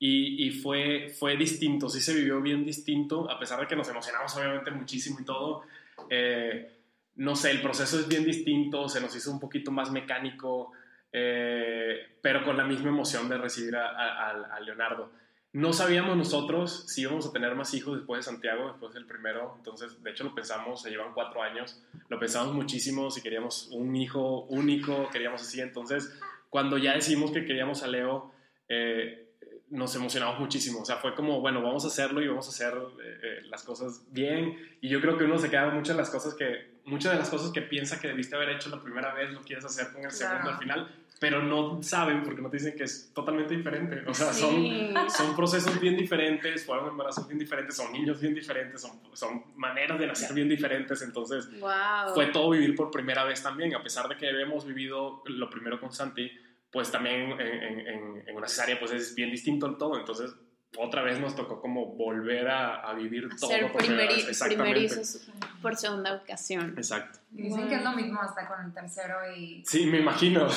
y, 0.00 0.50
fue, 0.62 1.08
fue 1.18 1.36
distinto, 1.36 1.88
sí 1.88 2.00
se 2.00 2.14
vivió 2.14 2.40
bien 2.40 2.64
distinto, 2.64 3.28
a 3.28 3.38
pesar 3.38 3.58
de 3.58 3.66
que 3.66 3.74
nos 3.74 3.88
emocionamos 3.88 4.34
obviamente 4.36 4.70
muchísimo 4.70 5.18
y 5.20 5.24
todo. 5.24 5.62
Eh, 6.08 6.72
no 7.16 7.34
sé, 7.34 7.50
el 7.50 7.60
proceso 7.60 7.98
es 7.98 8.06
bien 8.06 8.24
distinto, 8.24 8.88
se 8.88 9.00
nos 9.00 9.14
hizo 9.16 9.32
un 9.32 9.40
poquito 9.40 9.72
más 9.72 9.90
mecánico, 9.90 10.70
eh, 11.12 12.18
pero 12.22 12.44
con 12.44 12.56
la 12.56 12.64
misma 12.64 12.90
emoción 12.90 13.28
de 13.28 13.38
recibir 13.38 13.74
a, 13.74 14.60
Leonardo. 14.64 15.10
No 15.52 15.72
sabíamos 15.72 16.16
nosotros 16.16 16.84
si 16.88 17.02
íbamos 17.02 17.26
a 17.26 17.32
tener 17.32 17.54
más 17.54 17.72
hijos 17.74 17.96
después 17.96 18.24
de 18.24 18.30
Santiago, 18.30 18.68
después 18.68 18.92
del 18.94 19.06
primero, 19.06 19.54
entonces 19.56 20.02
de 20.02 20.10
hecho 20.10 20.24
lo 20.24 20.34
pensamos, 20.34 20.82
se 20.82 20.90
llevan 20.90 21.14
cuatro 21.14 21.42
años, 21.42 21.82
lo 22.08 22.18
pensamos 22.18 22.54
muchísimo, 22.54 23.10
si 23.10 23.22
queríamos 23.22 23.68
un 23.72 23.96
hijo 23.96 24.42
único, 24.44 25.08
queríamos 25.10 25.40
así, 25.40 25.60
entonces 25.60 26.18
cuando 26.50 26.78
ya 26.78 26.94
decidimos 26.94 27.30
que 27.30 27.44
queríamos 27.44 27.82
a 27.82 27.86
Leo, 27.86 28.32
eh, 28.68 29.28
nos 29.70 29.94
emocionamos 29.94 30.38
muchísimo. 30.38 30.80
O 30.80 30.84
sea, 30.84 30.96
fue 30.96 31.14
como, 31.14 31.40
bueno, 31.40 31.62
vamos 31.62 31.84
a 31.84 31.88
hacerlo 31.88 32.22
y 32.22 32.28
vamos 32.28 32.46
a 32.46 32.50
hacer 32.50 32.74
eh, 32.74 33.20
eh, 33.22 33.38
las 33.48 33.62
cosas 33.62 34.02
bien. 34.10 34.56
Y 34.80 34.88
yo 34.88 35.00
creo 35.00 35.18
que 35.18 35.24
uno 35.24 35.38
se 35.38 35.50
queda 35.50 35.70
muchas 35.70 35.96
de 35.96 36.02
las 36.02 36.10
cosas 36.10 36.34
que, 36.34 36.78
muchas 36.84 37.12
de 37.12 37.18
las 37.18 37.28
cosas 37.28 37.50
que 37.52 37.62
piensa 37.62 38.00
que 38.00 38.08
debiste 38.08 38.36
haber 38.36 38.50
hecho 38.50 38.70
la 38.70 38.82
primera 38.82 39.12
vez, 39.14 39.32
lo 39.32 39.42
quieres 39.42 39.64
hacer 39.64 39.92
con 39.92 40.04
el 40.04 40.10
segundo 40.10 40.50
al 40.50 40.58
final, 40.58 40.94
pero 41.20 41.42
no 41.42 41.82
saben 41.82 42.22
porque 42.22 42.40
no 42.40 42.50
te 42.50 42.58
dicen 42.58 42.76
que 42.76 42.84
es 42.84 43.12
totalmente 43.12 43.56
diferente. 43.56 44.02
O 44.06 44.14
sea, 44.14 44.32
son, 44.32 44.94
son 45.08 45.34
procesos 45.34 45.80
bien 45.80 45.96
diferentes, 45.96 46.64
fueron 46.64 46.88
embarazos 46.88 47.26
bien 47.26 47.38
diferentes, 47.38 47.76
son 47.76 47.92
niños 47.92 48.20
bien 48.20 48.34
diferentes, 48.34 48.80
son, 48.80 49.00
son 49.12 49.44
maneras 49.56 49.98
de 49.98 50.06
nacer 50.06 50.32
bien 50.32 50.48
diferentes. 50.48 51.02
Entonces, 51.02 51.48
fue 52.14 52.26
todo 52.26 52.50
vivir 52.50 52.74
por 52.74 52.90
primera 52.90 53.24
vez 53.24 53.42
también, 53.42 53.74
a 53.74 53.82
pesar 53.82 54.08
de 54.08 54.16
que 54.16 54.28
habíamos 54.28 54.64
vivido 54.64 55.22
lo 55.26 55.50
primero 55.50 55.80
con 55.80 55.92
Santi 55.92 56.30
pues 56.70 56.90
también 56.90 57.32
en, 57.40 58.24
en, 58.28 58.36
una 58.36 58.46
cesárea 58.46 58.78
pues 58.78 58.92
es 58.92 59.14
bien 59.14 59.30
distinto 59.30 59.66
en 59.66 59.78
todo, 59.78 59.98
entonces 59.98 60.34
otra 60.76 61.02
vez 61.02 61.18
nos 61.18 61.34
tocó 61.34 61.60
como 61.60 61.86
volver 61.86 62.48
a, 62.48 62.92
vivir 62.92 63.28
todo 63.40 63.50
Ser 63.50 63.72
por 63.72 63.82
primerizos 63.82 65.26
por 65.62 65.76
segunda 65.76 66.14
ocasión. 66.14 66.74
Exacto. 66.76 67.20
Dicen 67.30 67.68
que 67.68 67.76
es 67.76 67.84
lo 67.84 67.92
mismo 67.92 68.20
hasta 68.20 68.46
con 68.46 68.64
el 68.64 68.72
tercero 68.72 69.16
y... 69.34 69.62
Sí, 69.66 69.86
me 69.86 69.98
imagino. 69.98 70.46
o 70.46 70.50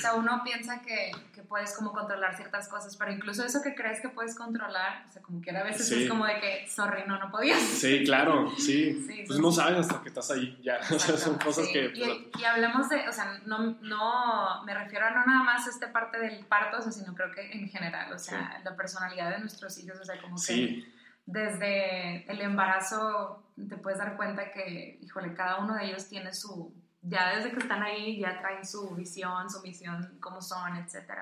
sea, 0.00 0.14
uno 0.14 0.42
piensa 0.44 0.80
que, 0.82 1.12
que, 1.34 1.42
puedes 1.42 1.74
como 1.76 1.92
controlar 1.92 2.36
ciertas 2.36 2.68
cosas, 2.68 2.96
pero 2.96 3.12
incluso 3.12 3.44
eso 3.44 3.62
que 3.62 3.74
crees 3.74 4.00
que 4.00 4.08
puedes 4.08 4.34
controlar, 4.34 5.04
o 5.08 5.12
sea, 5.12 5.22
como 5.22 5.40
que 5.40 5.50
a 5.50 5.62
veces 5.62 5.90
es 5.90 6.08
como 6.08 6.26
de 6.26 6.40
que, 6.40 6.68
sorry, 6.68 7.04
no, 7.06 7.18
no 7.18 7.30
podías. 7.30 7.60
Sí, 7.60 8.04
claro, 8.04 8.50
sí. 8.58 9.24
pues 9.26 9.38
no 9.38 9.50
sabes 9.52 9.78
hasta 9.78 10.02
que 10.02 10.08
estás 10.08 10.30
ahí, 10.30 10.58
ya. 10.62 10.78
o 10.90 10.98
sea, 10.98 11.16
son 11.16 11.38
cosas 11.38 11.68
que... 11.72 11.90
Pues, 11.90 11.98
y, 11.98 12.30
y, 12.40 12.44
hablamos 12.44 12.88
de, 12.88 13.08
o 13.08 13.12
sea, 13.12 13.40
no, 13.46 13.76
no, 13.80 14.64
me 14.64 14.74
refiero 14.74 15.06
a 15.06 15.10
no 15.10 15.24
nada 15.24 15.42
más 15.42 15.66
a 15.66 15.70
esta 15.70 15.92
parte 15.92 16.18
del 16.18 16.44
parto, 16.46 16.78
o 16.78 16.82
sea, 16.82 16.92
sino 16.92 17.14
creo 17.14 17.30
que 17.32 17.52
en 17.52 17.68
general, 17.68 18.12
o 18.12 18.18
sea, 18.18 18.60
la 18.64 18.76
personalidad 18.76 19.30
de 19.30 19.38
nuestros 19.38 19.78
hijos, 19.78 19.98
o 20.00 20.04
sea, 20.04 20.20
como 20.20 20.36
que 20.36 20.84
desde 21.26 22.30
el 22.30 22.40
embarazo 22.42 23.43
te 23.56 23.76
puedes 23.76 23.98
dar 23.98 24.16
cuenta 24.16 24.50
que, 24.50 24.98
híjole, 25.00 25.34
cada 25.34 25.58
uno 25.58 25.74
de 25.74 25.86
ellos 25.86 26.08
tiene 26.08 26.32
su, 26.34 26.74
ya 27.02 27.36
desde 27.36 27.52
que 27.52 27.60
están 27.60 27.82
ahí, 27.82 28.18
ya 28.18 28.38
traen 28.38 28.66
su 28.66 28.90
visión, 28.94 29.48
su 29.50 29.60
misión, 29.62 30.16
cómo 30.20 30.40
son, 30.40 30.76
etc. 30.76 31.12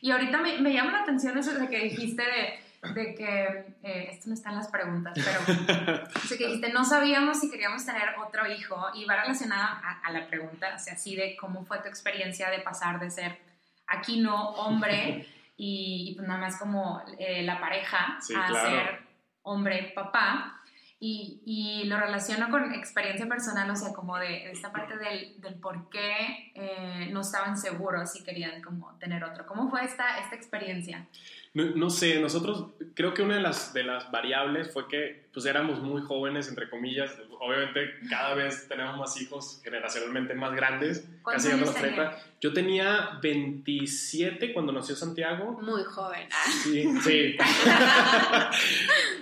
Y 0.00 0.10
ahorita 0.10 0.38
me, 0.38 0.58
me 0.58 0.72
llama 0.72 0.92
la 0.92 1.02
atención 1.02 1.38
eso 1.38 1.54
de 1.58 1.68
que 1.68 1.84
dijiste 1.84 2.22
de, 2.22 2.92
de 2.94 3.14
que, 3.14 3.76
eh, 3.82 4.08
esto 4.10 4.28
no 4.28 4.34
está 4.34 4.50
en 4.50 4.56
las 4.56 4.68
preguntas, 4.68 5.14
pero 5.14 6.08
que 6.28 6.46
dijiste, 6.46 6.72
no 6.72 6.84
sabíamos 6.84 7.38
si 7.38 7.48
queríamos 7.48 7.86
tener 7.86 8.16
otro 8.24 8.50
hijo 8.50 8.88
y 8.94 9.04
va 9.04 9.22
relacionada 9.22 9.80
a, 10.02 10.10
la 10.10 10.26
pregunta, 10.26 10.72
o 10.74 10.78
sea, 10.78 10.94
así 10.94 11.14
de 11.14 11.36
cómo 11.36 11.64
fue 11.64 11.78
tu 11.78 11.88
experiencia 11.88 12.50
de 12.50 12.58
pasar 12.58 12.98
de 12.98 13.10
ser 13.10 13.38
aquí 13.86 14.20
no 14.20 14.50
hombre 14.50 15.28
y, 15.56 16.14
pues 16.16 16.26
nada 16.26 16.40
más 16.40 16.56
como 16.58 17.02
eh, 17.18 17.42
la 17.44 17.60
pareja 17.60 18.18
a 18.36 18.48
ser 18.48 19.00
hombre, 19.42 19.92
papá. 19.94 20.61
Y, 21.04 21.40
y, 21.44 21.84
lo 21.88 21.98
relaciono 21.98 22.48
con 22.48 22.72
experiencia 22.72 23.26
personal, 23.26 23.68
o 23.68 23.74
sea, 23.74 23.92
como 23.92 24.18
de, 24.18 24.52
esta 24.52 24.70
parte 24.70 24.96
del, 24.96 25.40
del 25.40 25.54
por 25.54 25.90
qué 25.90 26.52
eh, 26.54 27.08
no 27.10 27.22
estaban 27.22 27.58
seguros 27.58 28.12
si 28.12 28.22
querían 28.22 28.62
como 28.62 28.96
tener 29.00 29.24
otro. 29.24 29.44
¿Cómo 29.44 29.68
fue 29.68 29.84
esta, 29.84 30.20
esta 30.20 30.36
experiencia? 30.36 31.08
No, 31.54 31.90
sé, 31.90 32.20
nosotros 32.20 32.68
creo 32.94 33.14
que 33.14 33.22
una 33.22 33.34
de 33.34 33.40
las, 33.40 33.74
de 33.74 33.82
las 33.82 34.12
variables 34.12 34.72
fue 34.72 34.86
que 34.86 35.24
pues 35.34 35.44
éramos 35.44 35.82
muy 35.82 36.02
jóvenes, 36.02 36.48
entre 36.48 36.70
comillas. 36.70 37.10
Obviamente 37.40 37.94
cada 38.08 38.34
vez 38.34 38.68
tenemos 38.68 38.96
más 38.96 39.20
hijos 39.20 39.60
generacionalmente 39.64 40.34
más 40.34 40.54
grandes, 40.54 41.04
casi 41.24 41.50
a 41.50 41.56
los 41.56 41.74
30. 41.74 42.16
Yo 42.40 42.52
tenía 42.52 43.18
27 43.20 44.52
cuando 44.52 44.70
nació 44.70 44.94
Santiago. 44.94 45.58
Muy 45.60 45.82
joven. 45.82 46.28
Sí, 46.62 46.88
sí. 47.00 47.36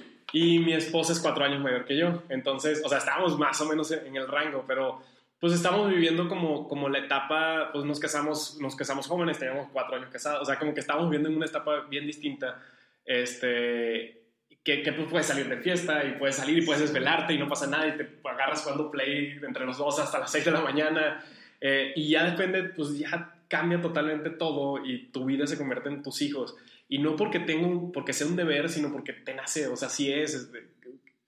y 0.32 0.58
mi 0.58 0.72
esposa 0.72 1.12
es 1.12 1.20
cuatro 1.20 1.44
años 1.44 1.60
mayor 1.60 1.84
que 1.84 1.96
yo. 1.96 2.22
Entonces, 2.28 2.82
o 2.84 2.88
sea, 2.88 2.98
estábamos 2.98 3.38
más 3.38 3.60
o 3.60 3.66
menos 3.66 3.90
en 3.90 4.16
el 4.16 4.28
rango, 4.28 4.64
pero 4.66 5.02
pues 5.40 5.54
estamos 5.54 5.88
viviendo 5.88 6.28
como, 6.28 6.68
como 6.68 6.88
la 6.88 6.98
etapa, 6.98 7.70
pues 7.72 7.84
nos 7.86 7.98
casamos, 7.98 8.58
nos 8.60 8.76
casamos 8.76 9.06
jóvenes, 9.06 9.38
teníamos 9.38 9.68
cuatro 9.72 9.96
años 9.96 10.10
casados, 10.10 10.42
o 10.42 10.44
sea, 10.44 10.58
como 10.58 10.74
que 10.74 10.80
estábamos 10.80 11.08
viviendo 11.08 11.30
en 11.30 11.36
una 11.36 11.46
etapa 11.46 11.86
bien 11.88 12.06
distinta, 12.06 12.62
este, 13.06 14.20
que, 14.62 14.82
que 14.82 14.92
pues 14.92 15.08
puedes 15.10 15.26
salir 15.26 15.48
de 15.48 15.56
fiesta 15.56 16.04
y 16.04 16.12
puedes 16.18 16.36
salir 16.36 16.58
y 16.58 16.66
puedes 16.66 16.82
desvelarte 16.82 17.32
y 17.32 17.38
no 17.38 17.48
pasa 17.48 17.66
nada 17.66 17.88
y 17.88 17.96
te 17.96 18.20
agarras 18.28 18.62
jugando 18.62 18.90
play 18.90 19.40
entre 19.42 19.64
los 19.64 19.78
dos 19.78 19.98
hasta 19.98 20.18
las 20.18 20.30
seis 20.30 20.44
de 20.44 20.50
la 20.50 20.60
mañana. 20.60 21.24
Eh, 21.58 21.92
y 21.96 22.10
ya 22.10 22.24
depende, 22.24 22.64
pues 22.64 22.98
ya 22.98 23.34
cambia 23.48 23.80
totalmente 23.80 24.30
todo 24.30 24.84
y 24.84 25.08
tu 25.08 25.24
vida 25.24 25.46
se 25.46 25.56
convierte 25.56 25.88
en 25.88 26.02
tus 26.02 26.20
hijos 26.20 26.54
y 26.90 26.98
no 26.98 27.16
porque 27.16 27.38
tengo, 27.38 27.92
porque 27.92 28.12
sea 28.12 28.26
un 28.26 28.36
deber, 28.36 28.68
sino 28.68 28.92
porque 28.92 29.12
te 29.12 29.32
nace, 29.32 29.68
o 29.68 29.76
sea, 29.76 29.88
sí 29.88 30.12
es, 30.12 30.34
es, 30.34 30.50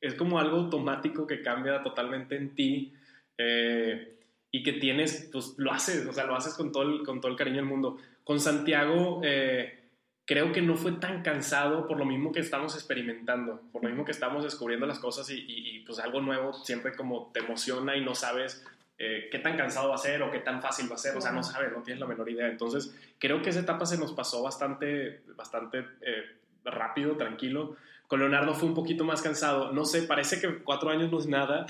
es 0.00 0.14
como 0.14 0.40
algo 0.40 0.56
automático 0.56 1.24
que 1.26 1.40
cambia 1.40 1.82
totalmente 1.84 2.36
en 2.36 2.54
ti 2.54 2.92
eh, 3.38 4.18
y 4.50 4.64
que 4.64 4.72
tienes, 4.74 5.30
pues 5.32 5.54
lo 5.58 5.72
haces, 5.72 6.04
o 6.06 6.12
sea, 6.12 6.26
lo 6.26 6.34
haces 6.34 6.54
con 6.54 6.72
todo 6.72 6.82
el, 6.82 7.04
con 7.04 7.20
todo 7.20 7.30
el 7.30 7.38
cariño 7.38 7.58
del 7.58 7.66
mundo. 7.66 7.96
Con 8.24 8.40
Santiago, 8.40 9.20
eh, 9.22 9.82
creo 10.26 10.52
que 10.52 10.62
no 10.62 10.74
fue 10.74 10.92
tan 10.92 11.22
cansado 11.22 11.86
por 11.86 11.96
lo 11.96 12.04
mismo 12.04 12.32
que 12.32 12.40
estamos 12.40 12.74
experimentando, 12.74 13.62
por 13.70 13.84
lo 13.84 13.88
mismo 13.88 14.04
que 14.04 14.10
estamos 14.10 14.42
descubriendo 14.42 14.86
las 14.86 14.98
cosas 14.98 15.30
y, 15.30 15.84
pues 15.86 16.00
algo 16.00 16.20
nuevo 16.20 16.52
siempre 16.52 16.96
como 16.96 17.30
te 17.32 17.38
emociona 17.38 17.96
y 17.96 18.04
no 18.04 18.16
sabes 18.16 18.64
eh, 19.04 19.28
qué 19.30 19.40
tan 19.40 19.56
cansado 19.56 19.88
va 19.88 19.96
a 19.96 19.98
ser 19.98 20.22
o 20.22 20.30
qué 20.30 20.38
tan 20.38 20.62
fácil 20.62 20.88
va 20.88 20.94
a 20.94 20.98
ser, 20.98 21.16
o 21.16 21.20
sea, 21.20 21.32
no 21.32 21.42
sabes, 21.42 21.72
no 21.72 21.82
tienes 21.82 22.00
la 22.00 22.06
menor 22.06 22.30
idea. 22.30 22.46
Entonces, 22.46 22.94
creo 23.18 23.42
que 23.42 23.50
esa 23.50 23.60
etapa 23.60 23.84
se 23.84 23.98
nos 23.98 24.12
pasó 24.12 24.42
bastante, 24.42 25.22
bastante 25.36 25.84
rápido, 26.64 27.16
tranquilo. 27.16 27.76
Con 28.06 28.20
Leonardo 28.20 28.54
fue 28.54 28.68
un 28.68 28.74
poquito 28.74 29.04
más 29.04 29.22
cansado. 29.22 29.72
No 29.72 29.84
sé, 29.84 30.02
parece 30.02 30.38
que 30.38 30.62
cuatro 30.62 30.90
años 30.90 31.10
no 31.10 31.18
es 31.18 31.26
nada, 31.26 31.66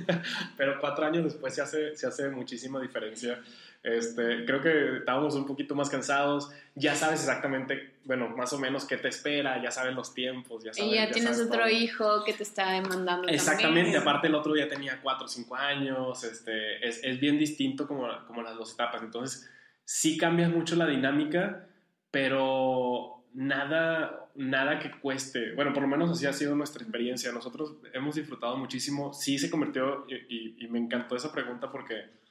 pero 0.56 0.80
cuatro 0.80 1.04
años 1.04 1.22
después 1.24 1.54
se 1.54 1.60
hace, 1.60 1.94
se 1.96 2.06
hace 2.06 2.30
muchísima 2.30 2.80
diferencia. 2.80 3.42
Este, 3.82 4.44
creo 4.44 4.60
que 4.60 4.98
estábamos 4.98 5.34
un 5.34 5.46
poquito 5.46 5.74
más 5.74 5.90
cansados. 5.90 6.50
Ya 6.74 6.94
sabes 6.94 7.20
exactamente, 7.20 7.94
bueno, 8.04 8.28
más 8.28 8.52
o 8.52 8.58
menos 8.58 8.84
qué 8.84 8.96
te 8.96 9.08
espera, 9.08 9.60
ya 9.62 9.70
sabes 9.70 9.94
los 9.94 10.14
tiempos. 10.14 10.62
Ya 10.62 10.72
sabes, 10.72 10.92
y 10.92 10.94
ya, 10.94 11.10
tienes 11.10 11.40
otro 11.40 11.68
hijo 11.68 12.24
que 12.24 12.32
te 12.32 12.44
está 12.44 12.70
demandando. 12.70 13.28
Exactamente, 13.28 13.96
aparte 13.96 14.28
el 14.28 14.34
otro 14.34 14.54
ya 14.56 14.68
tenía 14.68 15.00
cuatro 15.02 15.26
o 15.26 15.28
cinco 15.28 15.56
años. 15.56 16.22
Este, 16.24 16.86
es, 16.86 17.02
es 17.02 17.20
bien 17.20 17.38
distinto 17.38 17.86
como, 17.86 18.08
como 18.26 18.42
las 18.42 18.56
dos 18.56 18.72
etapas. 18.72 19.02
Entonces, 19.02 19.50
sí 19.84 20.16
cambia 20.16 20.48
mucho 20.48 20.76
la 20.76 20.86
dinámica, 20.86 21.66
pero 22.10 23.22
nada, 23.34 24.28
nada 24.34 24.78
que 24.78 24.90
cueste. 24.90 25.54
Bueno, 25.54 25.72
por 25.72 25.82
lo 25.82 25.88
menos 25.88 26.10
así 26.10 26.26
ha 26.26 26.32
sido 26.32 26.54
nuestra 26.54 26.82
experiencia. 26.82 27.32
Nosotros 27.32 27.76
hemos 27.92 28.14
disfrutado 28.14 28.56
muchísimo. 28.56 29.12
Sí 29.12 29.38
se 29.38 29.50
convirtió, 29.50 30.06
y, 30.08 30.66
me 30.68 30.78
encantó 30.78 31.16
esa 31.16 31.32
pregunta 31.32 31.70
porque 31.70 32.21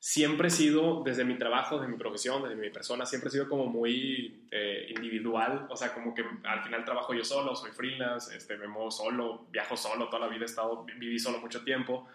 siempre 0.00 0.48
he 0.48 0.50
sido, 0.50 1.02
desde 1.04 1.24
mi 1.24 1.36
trabajo, 1.36 1.78
desde 1.78 1.90
mi 1.90 1.98
profesión, 1.98 2.42
desde 2.42 2.56
mi 2.56 2.70
persona, 2.70 3.04
siempre 3.04 3.28
he 3.28 3.32
sido 3.32 3.48
como 3.48 3.66
muy 3.66 4.46
eh, 4.50 4.86
individual, 4.90 5.66
o 5.68 5.76
sea, 5.76 5.92
como 5.92 6.14
que 6.14 6.24
al 6.44 6.62
final 6.62 6.84
trabajo 6.84 7.14
yo 7.14 7.24
solo, 7.24 7.56
soy 7.56 7.72
freelance, 7.72 8.36
este, 8.36 8.56
me 8.56 8.68
muevo 8.68 8.90
solo, 8.90 9.46
viajo 9.50 9.76
solo, 9.76 10.08
toda 10.08 10.26
la 10.26 10.28
vida 10.28 10.42
he 10.42 10.46
estado, 10.46 10.84
viví 10.84 11.18
solo 11.18 11.38
mucho 11.38 11.64
tiempo. 11.64 12.06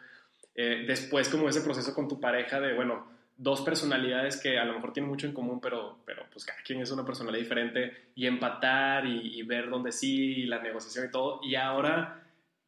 Eh, 0.56 0.86
después 0.88 1.30
como 1.30 1.50
ese 1.50 1.62
proceso 1.62 1.94
con 1.94 2.08
tu 2.08 2.20
pareja 2.20 2.60
de, 2.60 2.74
bueno, 2.74 3.12
dos 3.36 3.62
personalidades 3.62 4.40
que 4.40 4.58
a 4.58 4.66
lo 4.66 4.74
mejor 4.74 4.94
tienen 4.94 5.10
mucho 5.10 5.28
en 5.28 5.34
común, 5.34 5.60
pero, 5.60 5.98
pero 6.06 6.24
pues 6.32 6.46
cada 6.46 6.62
quien 6.62 6.82
es 6.82 6.92
una 6.92 7.06
personalidad 7.06 7.44
diferente, 7.44 8.10
y 8.16 8.28
empatar 8.28 9.06
y, 9.06 9.42
ver 9.44 9.70
dónde 9.70 9.92
sí, 9.92 10.44
la 10.46 10.62
negociación 10.62 11.08
y 11.08 11.12
todo, 11.12 11.42
y 11.44 11.56
ahora 11.56 12.20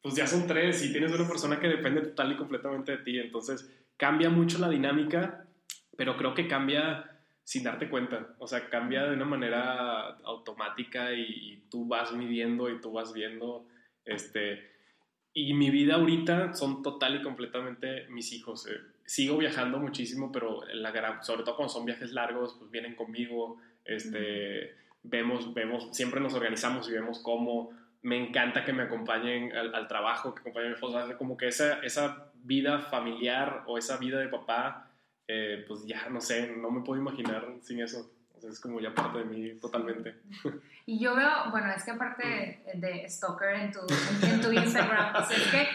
pues 0.02 0.14
ya 0.14 0.26
son 0.26 0.46
tres 0.46 0.84
y 0.84 0.92
tienes 0.92 1.12
una 1.12 1.26
persona 1.26 1.58
que 1.58 1.66
depende 1.66 2.00
total 2.00 2.32
y 2.32 2.36
completamente 2.36 2.92
de 2.92 2.98
ti, 2.98 3.18
entonces 3.18 3.68
cambia 3.96 4.30
mucho 4.30 4.58
la 4.58 4.68
dinámica, 4.68 5.46
pero 5.96 6.16
creo 6.16 6.34
que 6.34 6.48
cambia 6.48 7.16
sin 7.46 7.62
darte 7.62 7.88
cuenta. 7.88 8.34
O 8.38 8.46
sea, 8.46 8.68
cambia 8.68 9.04
de 9.04 9.14
una 9.14 9.24
manera 9.24 10.16
automática 10.24 11.12
y, 11.12 11.64
tú 11.70 11.86
vas 11.86 12.12
midiendo 12.12 12.70
y 12.70 12.80
tú 12.80 12.92
vas 12.92 13.12
viendo. 13.12 13.66
Este, 14.04 14.70
y 15.32 15.54
mi 15.54 15.70
vida 15.70 15.94
ahorita 15.94 16.54
son 16.54 16.82
total 16.82 17.16
y 17.16 17.22
completamente 17.22 18.06
mis 18.08 18.32
hijos. 18.32 18.66
Eh, 18.66 18.80
sigo 19.04 19.38
viajando 19.38 19.78
muchísimo, 19.78 20.32
pero 20.32 20.62
la 20.72 20.90
gran, 20.90 21.24
sobre 21.24 21.44
todo 21.44 21.56
cuando 21.56 21.72
son 21.72 21.84
viajes 21.84 22.12
largos, 22.12 22.56
pues 22.58 22.70
vienen 22.70 22.96
conmigo. 22.96 23.60
Este, 23.84 24.74
vemos, 25.04 25.54
vemos, 25.54 25.88
siempre 25.92 26.20
nos 26.20 26.34
organizamos 26.34 26.88
y 26.88 26.92
vemos 26.92 27.20
cómo. 27.20 27.70
Me 28.02 28.16
encanta 28.16 28.64
que 28.64 28.72
me 28.72 28.84
acompañen 28.84 29.52
al, 29.56 29.86
trabajo, 29.88 30.34
que 30.34 30.40
acompañen 30.40 30.68
a 30.68 30.70
mi 30.70 30.74
esposa. 30.74 31.16
Como 31.16 31.36
que 31.36 31.48
esa, 31.48 31.80
esa 31.84 32.25
vida 32.46 32.78
familiar 32.78 33.64
o 33.66 33.76
esa 33.76 33.96
vida 33.96 34.18
de 34.18 34.28
papá, 34.28 34.90
eh, 35.28 35.64
pues 35.66 35.84
ya 35.86 36.08
no 36.08 36.20
sé, 36.20 36.54
no 36.56 36.70
me 36.70 36.82
puedo 36.82 37.00
imaginar 37.00 37.46
sin 37.60 37.80
eso. 37.80 38.10
O 38.36 38.40
sea, 38.40 38.50
es 38.50 38.60
como 38.60 38.80
ya 38.80 38.94
parte 38.94 39.18
de 39.18 39.24
mí 39.24 39.54
totalmente. 39.60 40.16
Y 40.88 41.00
yo 41.00 41.16
veo, 41.16 41.50
bueno, 41.50 41.68
es 41.72 41.82
que 41.82 41.90
aparte 41.90 42.62
de 42.74 43.10
Stalker 43.10 43.56
en 43.56 43.72
tu, 43.72 43.80
en, 44.22 44.40
tu 44.40 44.52
Instagram, 44.52 45.14
pues 45.14 45.30
es 45.32 45.48
que 45.48 45.68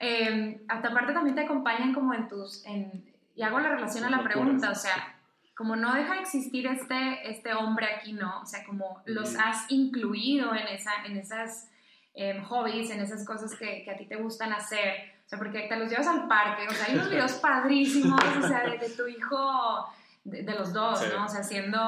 eh, 0.00 0.60
aparte 0.66 1.12
también 1.12 1.36
te 1.36 1.42
acompañan 1.42 1.94
como 1.94 2.12
en 2.14 2.26
tus, 2.26 2.66
en, 2.66 3.04
y 3.36 3.42
hago 3.42 3.60
la 3.60 3.68
relación 3.68 4.02
a 4.02 4.10
la 4.10 4.24
pregunta, 4.24 4.72
o 4.72 4.74
sea, 4.74 5.16
como 5.54 5.76
no 5.76 5.94
deja 5.94 6.14
de 6.14 6.20
existir 6.22 6.66
este, 6.66 7.30
este 7.30 7.54
hombre 7.54 7.86
aquí, 7.94 8.12
¿no? 8.12 8.40
O 8.40 8.46
sea, 8.46 8.64
como 8.64 9.02
los 9.06 9.36
has 9.36 9.70
incluido 9.70 10.52
en, 10.52 10.66
esa, 10.66 11.04
en 11.04 11.16
esas 11.16 11.70
em, 12.16 12.42
hobbies, 12.44 12.90
en 12.90 13.00
esas 13.00 13.24
cosas 13.26 13.54
que, 13.54 13.84
que, 13.84 13.90
a 13.90 13.96
ti 13.96 14.06
te 14.06 14.16
gustan 14.16 14.52
hacer. 14.52 15.14
O 15.26 15.28
sea, 15.28 15.38
porque 15.38 15.66
te 15.68 15.76
los 15.76 15.90
llevas 15.90 16.06
al 16.06 16.26
parque, 16.26 16.66
o 16.68 16.72
sea, 16.72 16.86
hay 16.86 16.94
unos 16.94 17.10
videos 17.10 17.32
padrísimos, 17.34 18.20
o 18.42 18.48
sea, 18.48 18.64
de, 18.64 18.88
tu 18.90 19.06
hijo, 19.06 19.86
de, 20.24 20.54
los 20.54 20.72
dos, 20.72 21.00
¿no? 21.12 21.24
O 21.24 21.28
sea, 21.28 21.40
haciendo, 21.40 21.78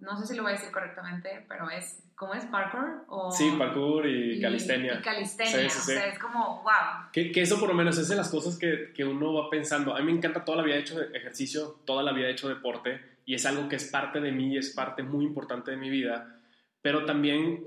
no 0.00 0.16
sé 0.18 0.26
si 0.26 0.34
lo 0.34 0.42
voy 0.42 0.52
a 0.52 0.54
decir 0.54 0.72
correctamente, 0.72 1.44
pero 1.46 1.70
es, 1.70 2.02
¿cómo 2.16 2.34
es? 2.34 2.44
¿Parkour? 2.46 3.04
O, 3.08 3.30
sí, 3.30 3.54
parkour 3.58 4.06
y, 4.06 4.40
calistenia. 4.40 4.94
Y 4.94 5.02
calistenia, 5.02 5.66
o 5.66 5.70
sea, 5.70 6.06
es 6.06 6.18
como, 6.18 6.62
wow. 6.62 7.10
Que, 7.12 7.30
que, 7.30 7.42
eso 7.42 7.60
por 7.60 7.68
lo 7.68 7.74
menos 7.74 7.98
es 7.98 8.08
de 8.08 8.16
las 8.16 8.30
cosas 8.30 8.58
que, 8.58 8.92
que 8.94 9.04
uno 9.04 9.34
va 9.34 9.50
pensando. 9.50 9.94
A 9.94 9.98
mí 9.98 10.06
me 10.06 10.12
encanta, 10.12 10.42
toda 10.42 10.56
la 10.56 10.64
vida 10.64 10.76
he 10.76 10.80
hecho 10.80 11.00
ejercicio, 11.00 11.80
toda 11.84 12.02
la 12.02 12.12
vida 12.12 12.28
he 12.28 12.32
hecho 12.32 12.48
deporte, 12.48 12.98
y 13.26 13.34
es 13.34 13.44
algo 13.44 13.68
que 13.68 13.76
es 13.76 13.84
parte 13.84 14.20
de 14.20 14.32
mí, 14.32 14.56
es 14.56 14.70
parte 14.70 15.02
muy 15.02 15.26
importante 15.26 15.70
de 15.70 15.76
mi 15.76 15.90
vida 15.90 16.39
pero 16.82 17.04
también, 17.04 17.64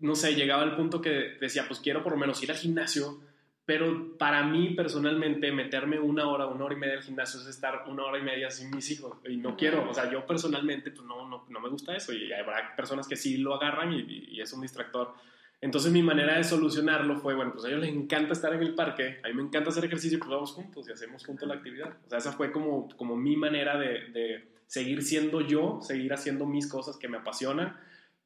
no 0.00 0.14
sé, 0.14 0.34
llegaba 0.34 0.62
al 0.62 0.76
punto 0.76 1.00
que 1.00 1.36
decía, 1.40 1.64
pues 1.66 1.80
quiero 1.80 2.02
por 2.02 2.12
lo 2.12 2.18
menos 2.18 2.42
ir 2.42 2.50
al 2.50 2.56
gimnasio, 2.56 3.20
pero 3.66 4.16
para 4.16 4.44
mí 4.44 4.74
personalmente 4.74 5.50
meterme 5.50 5.98
una 5.98 6.28
hora, 6.28 6.46
una 6.46 6.64
hora 6.64 6.74
y 6.74 6.78
media 6.78 6.94
al 6.94 7.02
gimnasio 7.02 7.40
es 7.40 7.48
estar 7.48 7.84
una 7.88 8.04
hora 8.04 8.18
y 8.18 8.22
media 8.22 8.48
sin 8.48 8.70
mis 8.70 8.88
hijos 8.92 9.18
y 9.28 9.36
no 9.36 9.56
quiero, 9.56 9.90
o 9.90 9.92
sea, 9.92 10.10
yo 10.10 10.24
personalmente 10.24 10.92
pues 10.92 11.04
no, 11.04 11.28
no, 11.28 11.44
no 11.48 11.60
me 11.60 11.68
gusta 11.68 11.94
eso 11.94 12.12
y 12.12 12.32
habrá 12.32 12.74
personas 12.76 13.08
que 13.08 13.16
sí 13.16 13.38
lo 13.38 13.54
agarran 13.56 13.92
y, 13.92 14.06
y, 14.08 14.40
es 14.40 14.52
un 14.52 14.62
distractor. 14.62 15.14
Entonces 15.60 15.90
mi 15.90 16.02
manera 16.02 16.36
de 16.36 16.44
solucionarlo 16.44 17.16
fue, 17.16 17.34
bueno, 17.34 17.52
pues 17.52 17.64
a 17.64 17.68
ellos 17.68 17.80
les 17.80 17.90
encanta 17.90 18.34
estar 18.34 18.54
en 18.54 18.62
el 18.62 18.74
parque, 18.74 19.18
a 19.24 19.28
mí 19.28 19.34
me 19.34 19.42
encanta 19.42 19.70
hacer 19.70 19.84
ejercicio, 19.84 20.18
pues 20.18 20.30
vamos 20.30 20.52
juntos 20.52 20.88
y 20.88 20.92
hacemos 20.92 21.26
juntos 21.26 21.48
la 21.48 21.54
actividad. 21.54 21.96
O 22.06 22.08
sea, 22.08 22.18
esa 22.18 22.32
fue 22.32 22.52
como, 22.52 22.88
como 22.96 23.16
mi 23.16 23.36
manera 23.36 23.76
de, 23.76 24.10
de 24.10 24.48
seguir 24.66 25.02
siendo 25.02 25.40
yo, 25.40 25.80
seguir 25.82 26.12
haciendo 26.12 26.46
mis 26.46 26.68
cosas 26.68 26.96
que 26.98 27.08
me 27.08 27.16
apasionan, 27.16 27.76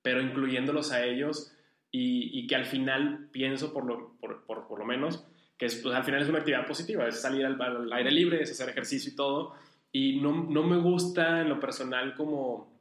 pero 0.02 0.20
incluyéndolos 0.20 0.92
a 0.92 1.04
ellos 1.04 1.52
y, 1.90 2.38
y 2.38 2.46
que 2.46 2.56
al 2.56 2.66
final 2.66 3.28
pienso 3.32 3.72
por 3.72 3.84
lo, 3.84 4.16
por, 4.20 4.44
por, 4.44 4.66
por 4.66 4.78
lo 4.78 4.84
menos 4.84 5.26
que 5.60 5.66
es, 5.66 5.74
pues, 5.74 5.94
al 5.94 6.04
final 6.04 6.22
es 6.22 6.28
una 6.30 6.38
actividad 6.38 6.66
positiva, 6.66 7.06
es 7.06 7.20
salir 7.20 7.44
al, 7.44 7.92
aire 7.92 8.10
libre, 8.10 8.42
es 8.42 8.50
hacer 8.50 8.70
ejercicio 8.70 9.12
y 9.12 9.14
todo, 9.14 9.52
y 9.92 10.18
no, 10.18 10.32
no, 10.32 10.62
me 10.62 10.78
gusta 10.78 11.42
en 11.42 11.50
lo 11.50 11.60
personal 11.60 12.14
como, 12.14 12.80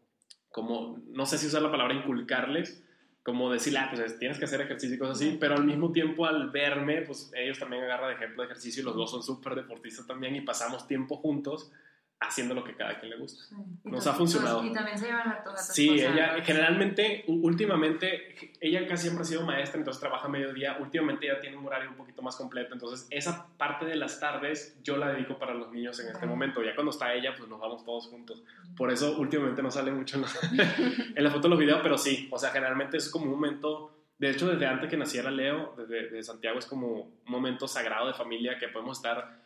como, 0.49 0.97
no 1.09 1.25
sé 1.25 1.37
si 1.37 1.47
usar 1.47 1.61
la 1.61 1.71
palabra 1.71 1.93
inculcarles, 1.93 2.81
como 3.21 3.51
decir, 3.51 3.77
ah, 3.77 3.91
pues 3.93 4.17
tienes 4.17 4.39
que 4.39 4.45
hacer 4.45 4.61
ejercicio 4.61 4.95
y 4.95 4.97
cosas 4.97 5.17
así, 5.17 5.37
pero 5.37 5.55
al 5.55 5.65
mismo 5.65 5.91
tiempo 5.91 6.25
al 6.25 6.51
verme, 6.51 7.01
pues 7.01 7.29
ellos 7.35 7.59
también 7.59 7.83
agarran 7.83 8.11
de 8.11 8.15
ejemplo 8.15 8.43
de 8.43 8.45
ejercicio 8.45 8.81
y 8.81 8.85
los 8.85 8.95
dos 8.95 9.11
son 9.11 9.23
súper 9.23 9.55
deportistas 9.55 10.07
también 10.07 10.37
y 10.37 10.41
pasamos 10.41 10.87
tiempo 10.87 11.17
juntos 11.17 11.73
haciendo 12.19 12.53
lo 12.53 12.63
que 12.63 12.75
cada 12.75 12.99
quien 12.99 13.11
le 13.11 13.17
gusta. 13.17 13.55
Nos 13.83 14.05
ha 14.05 14.13
funcionado. 14.13 14.63
Y 14.63 14.73
también 14.73 14.97
se 14.97 15.05
llevan 15.05 15.29
a 15.29 15.43
todas 15.43 15.73
Sí, 15.73 15.89
ella 15.89 16.41
generalmente, 16.43 17.23
últimamente, 17.27 18.35
ella 18.59 18.85
casi 18.87 19.03
siempre 19.03 19.21
ha 19.23 19.25
sido 19.25 19.45
maestra, 19.45 19.79
entonces 19.79 20.01
trabaja 20.01 20.27
mediodía. 20.27 20.77
Últimamente 20.79 21.27
ya 21.27 21.39
tiene 21.39 21.55
un 21.55 21.65
horario 21.65 21.89
un 21.89 21.95
poquito 21.95 22.21
más 22.21 22.35
completo, 22.35 22.73
entonces 22.73 23.07
esa 23.09 23.47
parte 23.57 23.85
de 23.85 23.95
las 23.95 24.19
tardes 24.19 24.77
yo 24.83 24.97
la 24.97 25.13
dedico 25.13 25.39
para 25.39 25.53
los 25.53 25.71
niños 25.71 25.99
en 26.01 26.09
este 26.09 26.25
momento. 26.25 26.61
Ya 26.61 26.75
cuando 26.75 26.91
está 26.91 27.13
ella, 27.13 27.33
pues 27.37 27.47
nos 27.49 27.59
vamos 27.59 27.85
todos 27.85 28.07
juntos. 28.07 28.43
Por 28.75 28.91
eso 28.91 29.17
últimamente 29.17 29.63
no 29.63 29.71
sale 29.71 29.91
mucho 29.91 30.17
en 30.17 30.23
la, 30.23 30.27
en 31.15 31.31
foto 31.31 31.43
de 31.43 31.49
los 31.49 31.59
videos, 31.59 31.79
pero 31.81 31.97
sí, 31.97 32.27
o 32.31 32.37
sea, 32.37 32.49
generalmente 32.49 32.97
es 32.97 33.09
como 33.09 33.25
un 33.25 33.31
momento... 33.31 33.95
De 34.17 34.29
hecho, 34.29 34.49
desde 34.49 34.65
antes 34.65 34.89
que 34.89 34.97
naciera 34.97 35.31
Leo, 35.31 35.75
desde, 35.77 36.03
desde 36.03 36.23
Santiago, 36.23 36.59
es 36.59 36.65
como 36.65 37.03
un 37.03 37.19
momento 37.23 37.69
sagrado 37.69 38.07
de 38.07 38.13
familia 38.13 38.59
que 38.59 38.67
podemos 38.67 38.97
estar 38.97 39.39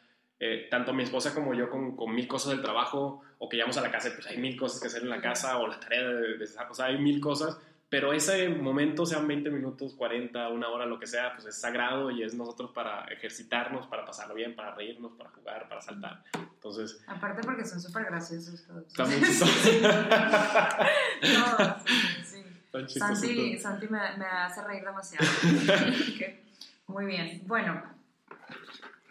eh, 0.46 0.68
tanto 0.70 0.92
mi 0.92 1.04
esposa 1.04 1.34
como 1.34 1.54
yo 1.54 1.70
con, 1.70 1.96
con, 1.96 2.14
mil 2.14 2.28
cosas 2.28 2.52
del 2.52 2.62
trabajo, 2.62 3.22
o 3.38 3.48
que 3.48 3.56
llegamos 3.56 3.78
a 3.78 3.82
la 3.82 3.90
casa, 3.90 4.10
pues 4.14 4.28
hay 4.28 4.38
mil 4.38 4.58
cosas 4.58 4.82
que 4.82 4.88
hacer 4.88 5.02
en 5.04 5.10
la 5.10 5.22
casa, 5.22 5.58
o 5.58 5.68
la 5.68 5.80
tarea 5.80 6.04
de, 6.04 6.38
de, 6.38 6.46
o 6.70 6.74
sea, 6.74 6.88
hay 6.88 6.98
mil 6.98 7.22
cosas, 7.22 7.58
pero 7.88 8.12
ese 8.12 8.50
momento, 8.50 9.06
sean 9.06 9.26
20 9.26 9.50
minutos, 9.52 9.94
40, 9.94 10.50
una 10.50 10.68
hora, 10.68 10.86
lo 10.86 11.00
que 11.00 11.08
sea, 11.08 11.32
pues 11.34 11.46
es 11.46 11.62
sagrado 11.62 12.12
y 12.12 12.24
es 12.24 12.34
nosotros 12.34 12.72
para 12.72 13.06
ejercitarnos, 13.06 13.88
para 13.88 14.04
pasarlo 14.04 14.36
bien, 14.36 14.54
para 14.54 14.76
reírnos, 14.76 15.14
para 15.14 15.30
jugar, 15.30 15.70
para 15.70 15.80
saltar. 15.80 16.26
Entonces... 16.34 17.02
Aparte 17.08 17.42
porque 17.42 17.64
son 17.64 17.80
súper 17.80 18.04
graciosos 18.04 18.66
todos. 18.68 18.92
También 18.92 19.22
todos, 19.40 19.50
sí. 22.26 22.44
Santi, 23.00 23.58
Santi 23.60 23.88
me, 23.88 24.18
me, 24.18 24.26
hace 24.26 24.62
reír 24.62 24.84
demasiado. 24.84 25.26
Muy 26.88 27.06
bien. 27.06 27.44
Bueno, 27.46 27.82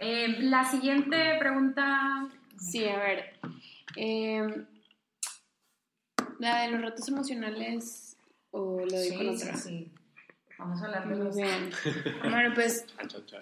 eh, 0.02 0.36
la 0.40 0.64
siguiente 0.64 1.36
pregunta. 1.38 2.28
Sí, 2.58 2.86
a 2.86 2.98
ver. 2.98 3.38
Eh, 3.96 4.64
la 6.38 6.62
de 6.62 6.70
los 6.70 6.82
retos 6.82 7.08
emocionales 7.08 8.16
o 8.50 8.80
lo 8.80 9.00
digo 9.00 9.16
con 9.16 9.28
otra. 9.30 9.56
Sí, 9.56 9.90
Vamos 10.58 10.80
a 10.82 10.84
hablar 10.84 11.08
de 11.08 11.16
los. 11.16 11.36
Bien. 11.36 11.70
bueno, 12.30 12.54
pues 12.54 12.86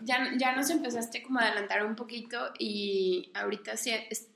ya, 0.02 0.32
ya 0.38 0.56
nos 0.56 0.70
empezaste 0.70 1.22
como 1.22 1.38
a 1.38 1.42
adelantar 1.42 1.84
un 1.84 1.96
poquito 1.96 2.52
y 2.58 3.30
ahorita 3.34 3.76
sí, 3.76 3.92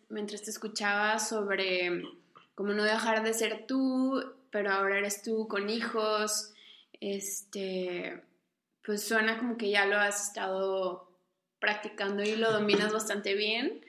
mientras 0.08 0.42
te 0.42 0.50
escuchaba 0.50 1.18
sobre 1.18 2.02
cómo 2.54 2.72
no 2.72 2.84
dejar 2.84 3.22
de 3.22 3.32
ser 3.32 3.66
tú, 3.66 4.22
pero 4.50 4.72
ahora 4.72 4.98
eres 4.98 5.22
tú 5.22 5.48
con 5.48 5.70
hijos, 5.70 6.52
este, 7.00 8.22
pues 8.84 9.02
suena 9.02 9.38
como 9.38 9.56
que 9.56 9.70
ya 9.70 9.86
lo 9.86 9.98
has 9.98 10.28
estado 10.28 11.03
practicando 11.64 12.22
y 12.22 12.36
lo 12.36 12.52
dominas 12.52 12.92
bastante 12.92 13.34
bien, 13.34 13.80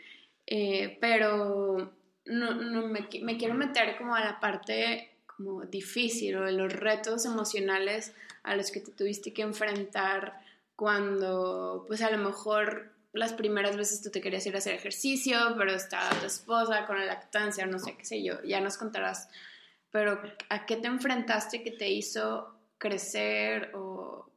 eh, 0.47 0.97
pero 1.01 1.91
no, 2.23 2.53
no 2.53 2.87
me, 2.87 3.05
quiero 3.37 3.53
meter 3.53 3.97
como 3.97 4.15
a 4.15 4.21
la 4.21 4.39
parte 4.39 5.11
como 5.25 5.65
difícil 5.65 6.37
o 6.37 6.45
de 6.45 6.53
los 6.53 6.71
retos 6.71 7.25
emocionales 7.25 8.13
a 8.43 8.55
los 8.55 8.71
que 8.71 8.79
te 8.79 8.93
tuviste 8.93 9.33
que 9.33 9.41
enfrentar 9.41 10.39
cuando 10.77 11.83
pues 11.85 12.01
a 12.01 12.09
lo 12.09 12.17
mejor 12.17 12.93
las 13.11 13.33
primeras 13.33 13.75
veces 13.75 14.01
tú 14.01 14.09
te 14.09 14.21
querías 14.21 14.45
ir 14.45 14.55
a 14.55 14.59
hacer 14.59 14.75
ejercicio, 14.75 15.37
pero 15.57 15.73
estaba 15.73 16.09
tu 16.11 16.25
esposa 16.25 16.85
con 16.85 16.97
la 16.97 17.05
lactancia, 17.05 17.65
no 17.65 17.79
sé 17.79 17.97
qué 17.97 18.05
sé 18.05 18.23
yo, 18.23 18.41
ya 18.43 18.61
nos 18.61 18.77
contarás, 18.77 19.27
pero 19.91 20.21
¿a 20.47 20.65
qué 20.65 20.77
te 20.77 20.87
enfrentaste 20.87 21.61
que 21.61 21.71
te 21.71 21.89
hizo 21.89 22.55
crecer 22.77 23.71
o 23.73 24.29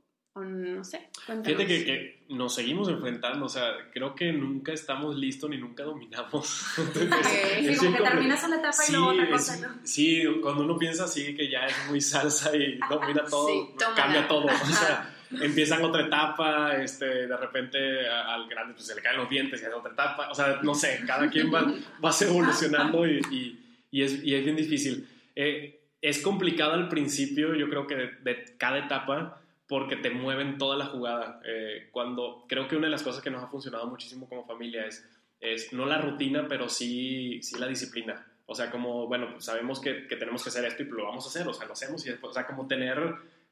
no 0.45 0.85
sé. 0.85 1.09
Fíjate 1.27 1.67
que, 1.67 2.19
nos 2.29 2.55
seguimos 2.55 2.89
enfrentando, 2.89 3.47
o 3.47 3.49
sea, 3.49 3.73
creo 3.93 4.15
que 4.15 4.33
nunca 4.33 4.73
estamos 4.73 5.17
listos 5.17 5.49
ni 5.49 5.57
nunca 5.57 5.83
dominamos. 5.83 6.47
sí, 6.95 7.77
como 7.77 7.97
que 7.97 8.03
terminas 8.03 8.45
una 8.45 8.57
etapa 8.57 8.83
y 8.87 8.93
luego 8.93 9.09
otra 9.09 9.31
cosa, 9.31 9.77
Sí, 9.83 10.25
cuando 10.43 10.65
uno 10.65 10.79
piensa 10.79 11.05
así 11.05 11.35
que 11.35 11.51
ya 11.51 11.67
es 11.67 11.75
muy 11.89 12.01
salsa 12.01 12.55
y 12.55 12.79
domina 12.91 13.25
todo, 13.25 13.75
cambia 13.97 14.29
todo, 14.29 14.47
o 14.47 14.67
sea, 14.67 15.15
empiezan 15.31 15.85
otra 15.85 16.07
etapa, 16.07 16.77
este, 16.77 17.27
de 17.27 17.37
repente 17.37 18.09
al 18.09 18.49
grande 18.49 18.75
pues, 18.75 18.87
se 18.87 18.95
le 18.95 19.01
caen 19.01 19.19
los 19.19 19.31
dientes 19.31 19.61
y 19.63 19.65
hace 19.65 19.75
otra 19.75 19.93
etapa, 19.93 20.31
o 20.31 20.35
sea, 20.35 20.61
no 20.63 20.75
sé, 20.75 21.01
cada 21.07 21.29
quien 21.31 21.53
va, 21.53 21.63
va 22.05 22.11
evolucionando 22.21 23.07
y, 23.07 23.21
y, 23.31 23.59
y, 23.91 24.03
es, 24.03 24.23
y 24.23 24.35
es 24.35 24.45
bien 24.45 24.57
difícil. 24.57 25.09
Eh, 25.35 25.79
es 26.01 26.21
complicado 26.21 26.75
al 26.75 26.89
principio, 26.89 27.55
yo 27.55 27.69
creo 27.69 27.87
que 27.87 27.97
de, 27.97 28.55
cada 28.57 28.79
etapa, 28.79 29.41
porque 29.69 29.97
te 29.97 30.11
mueven 30.11 30.59
toda 30.59 30.77
la 30.77 30.87
jugada. 30.87 31.41
Eh, 31.45 31.89
cuando 31.93 32.45
creo 32.49 32.67
que 32.67 32.77
una 32.77 32.87
de 32.87 32.91
las 32.91 33.03
cosas 33.03 33.23
que 33.23 33.31
nos 33.31 33.43
ha 33.43 33.49
funcionado 33.49 33.87
muchísimo 33.87 34.29
como 34.29 34.47
familia 34.47 34.87
es, 34.87 35.07
es 35.41 35.73
no 35.73 35.87
la 35.87 35.99
rutina, 35.99 36.47
pero 36.49 36.69
sí, 36.69 37.41
sí 37.43 37.59
la 37.59 37.67
disciplina. 37.67 38.27
O 38.47 38.55
sea, 38.55 38.71
como, 38.71 39.07
bueno, 39.07 39.33
pues 39.33 39.45
sabemos 39.45 39.81
que, 39.81 40.07
que, 40.07 40.17
tenemos 40.17 40.43
que 40.43 40.49
hacer 40.49 40.65
esto 40.65 40.83
y 40.83 40.87
lo 40.87 41.05
vamos 41.05 41.27
a 41.27 41.29
hacer, 41.29 41.47
o 41.47 41.53
sea, 41.53 41.67
lo 41.67 41.75
hacemos 41.75 42.05
y 42.07 42.11
después, 42.11 42.31
o 42.31 42.35
sea, 42.35 42.47
como 42.47 42.67
tener, 42.67 42.99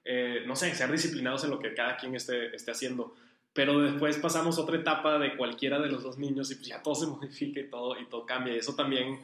eh, 0.05 0.43
no 0.47 0.57
sé, 0.57 0.75
ser 0.75 0.91
disciplinados 0.91 1.45
en 1.45 1.51
lo 1.51 1.59
que 1.59 1.75
cada 1.75 1.99
quien 1.99 2.15
esté, 2.15 2.55
esté 2.57 2.71
haciendo. 2.71 3.15
Pero 3.53 3.81
después 3.81 4.17
pasamos 4.19 4.59
otra 4.59 4.77
etapa 4.77 5.19
de 5.19 5.37
cualquiera 5.37 5.79
de 5.79 5.89
los 5.89 6.03
dos 6.03 6.19
niños 6.19 6.51
y 6.51 6.55
pues 6.57 6.69
ya 6.69 6.83
todo 6.83 6.95
se 6.95 7.07
modifica 7.09 7.61
y 7.61 7.69
todo, 7.69 8.01
y 8.01 8.07
todo 8.07 8.25
cambia. 8.25 8.55
Y 8.55 8.59
eso 8.59 8.75
también 8.75 9.19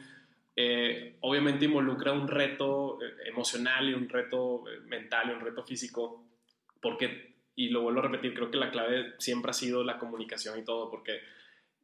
eh, 0.55 1.15
obviamente 1.21 1.65
involucra 1.65 2.11
un 2.11 2.27
reto 2.27 2.99
eh, 3.01 3.29
emocional 3.29 3.89
y 3.89 3.93
un 3.93 4.07
reto 4.07 4.63
eh, 4.67 4.79
mental 4.85 5.29
y 5.29 5.33
un 5.33 5.41
reto 5.41 5.63
físico, 5.63 6.23
porque, 6.83 7.33
y 7.55 7.69
lo 7.69 7.81
vuelvo 7.81 8.01
a 8.01 8.03
repetir, 8.03 8.35
creo 8.35 8.51
que 8.51 8.57
la 8.57 8.69
clave 8.69 9.13
siempre 9.17 9.49
ha 9.49 9.53
sido 9.53 9.83
la 9.83 9.97
comunicación 9.97 10.59
y 10.59 10.63
todo, 10.63 10.91
porque 10.91 11.21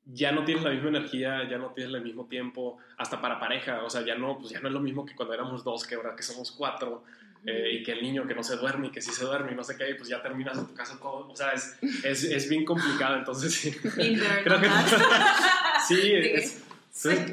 ya 0.06 0.32
no 0.32 0.44
tienes 0.44 0.64
la 0.64 0.72
misma 0.72 0.90
energía, 0.90 1.48
ya 1.50 1.58
no 1.58 1.72
tienes 1.72 1.94
el 1.94 2.02
mismo 2.02 2.26
tiempo, 2.26 2.78
hasta 2.98 3.22
para 3.22 3.40
pareja, 3.40 3.84
o 3.84 3.90
sea, 3.90 4.02
ya 4.06 4.16
no, 4.16 4.38
pues 4.38 4.52
ya 4.52 4.60
no 4.60 4.68
es 4.68 4.74
lo 4.74 4.80
mismo 4.80 5.06
que 5.06 5.16
cuando 5.16 5.34
éramos 5.34 5.64
dos, 5.64 5.88
que 5.88 5.96
ahora 5.96 6.16
que 6.16 6.24
somos 6.24 6.52
cuatro, 6.52 7.04
y 7.46 7.84
que 7.84 7.94
el 7.94 8.02
niño 8.02 8.28
que 8.28 8.36
no 8.36 8.44
se 8.44 8.58
duerme 8.58 8.88
y 8.88 8.92
que 8.92 9.02
sí 9.02 9.12
se 9.12 9.24
duerme 9.24 9.54
y 9.54 9.56
no 9.56 9.64
sé 9.64 9.78
qué, 9.78 9.96
pues 9.96 10.10
ya 10.10 10.22
terminas 10.22 10.58
en 10.58 10.68
tu 10.68 10.74
casa 10.74 11.00
todo, 11.00 11.30
o 11.30 11.36
sea, 11.36 11.52
es, 11.52 11.78
es, 12.04 12.24
es 12.26 12.50
bien 12.50 12.66
complicado, 12.66 13.16
entonces 13.16 13.54
sí, 13.54 13.72
creo 14.44 14.60
que 14.60 14.68
sí, 15.88 16.12
es, 16.14 16.69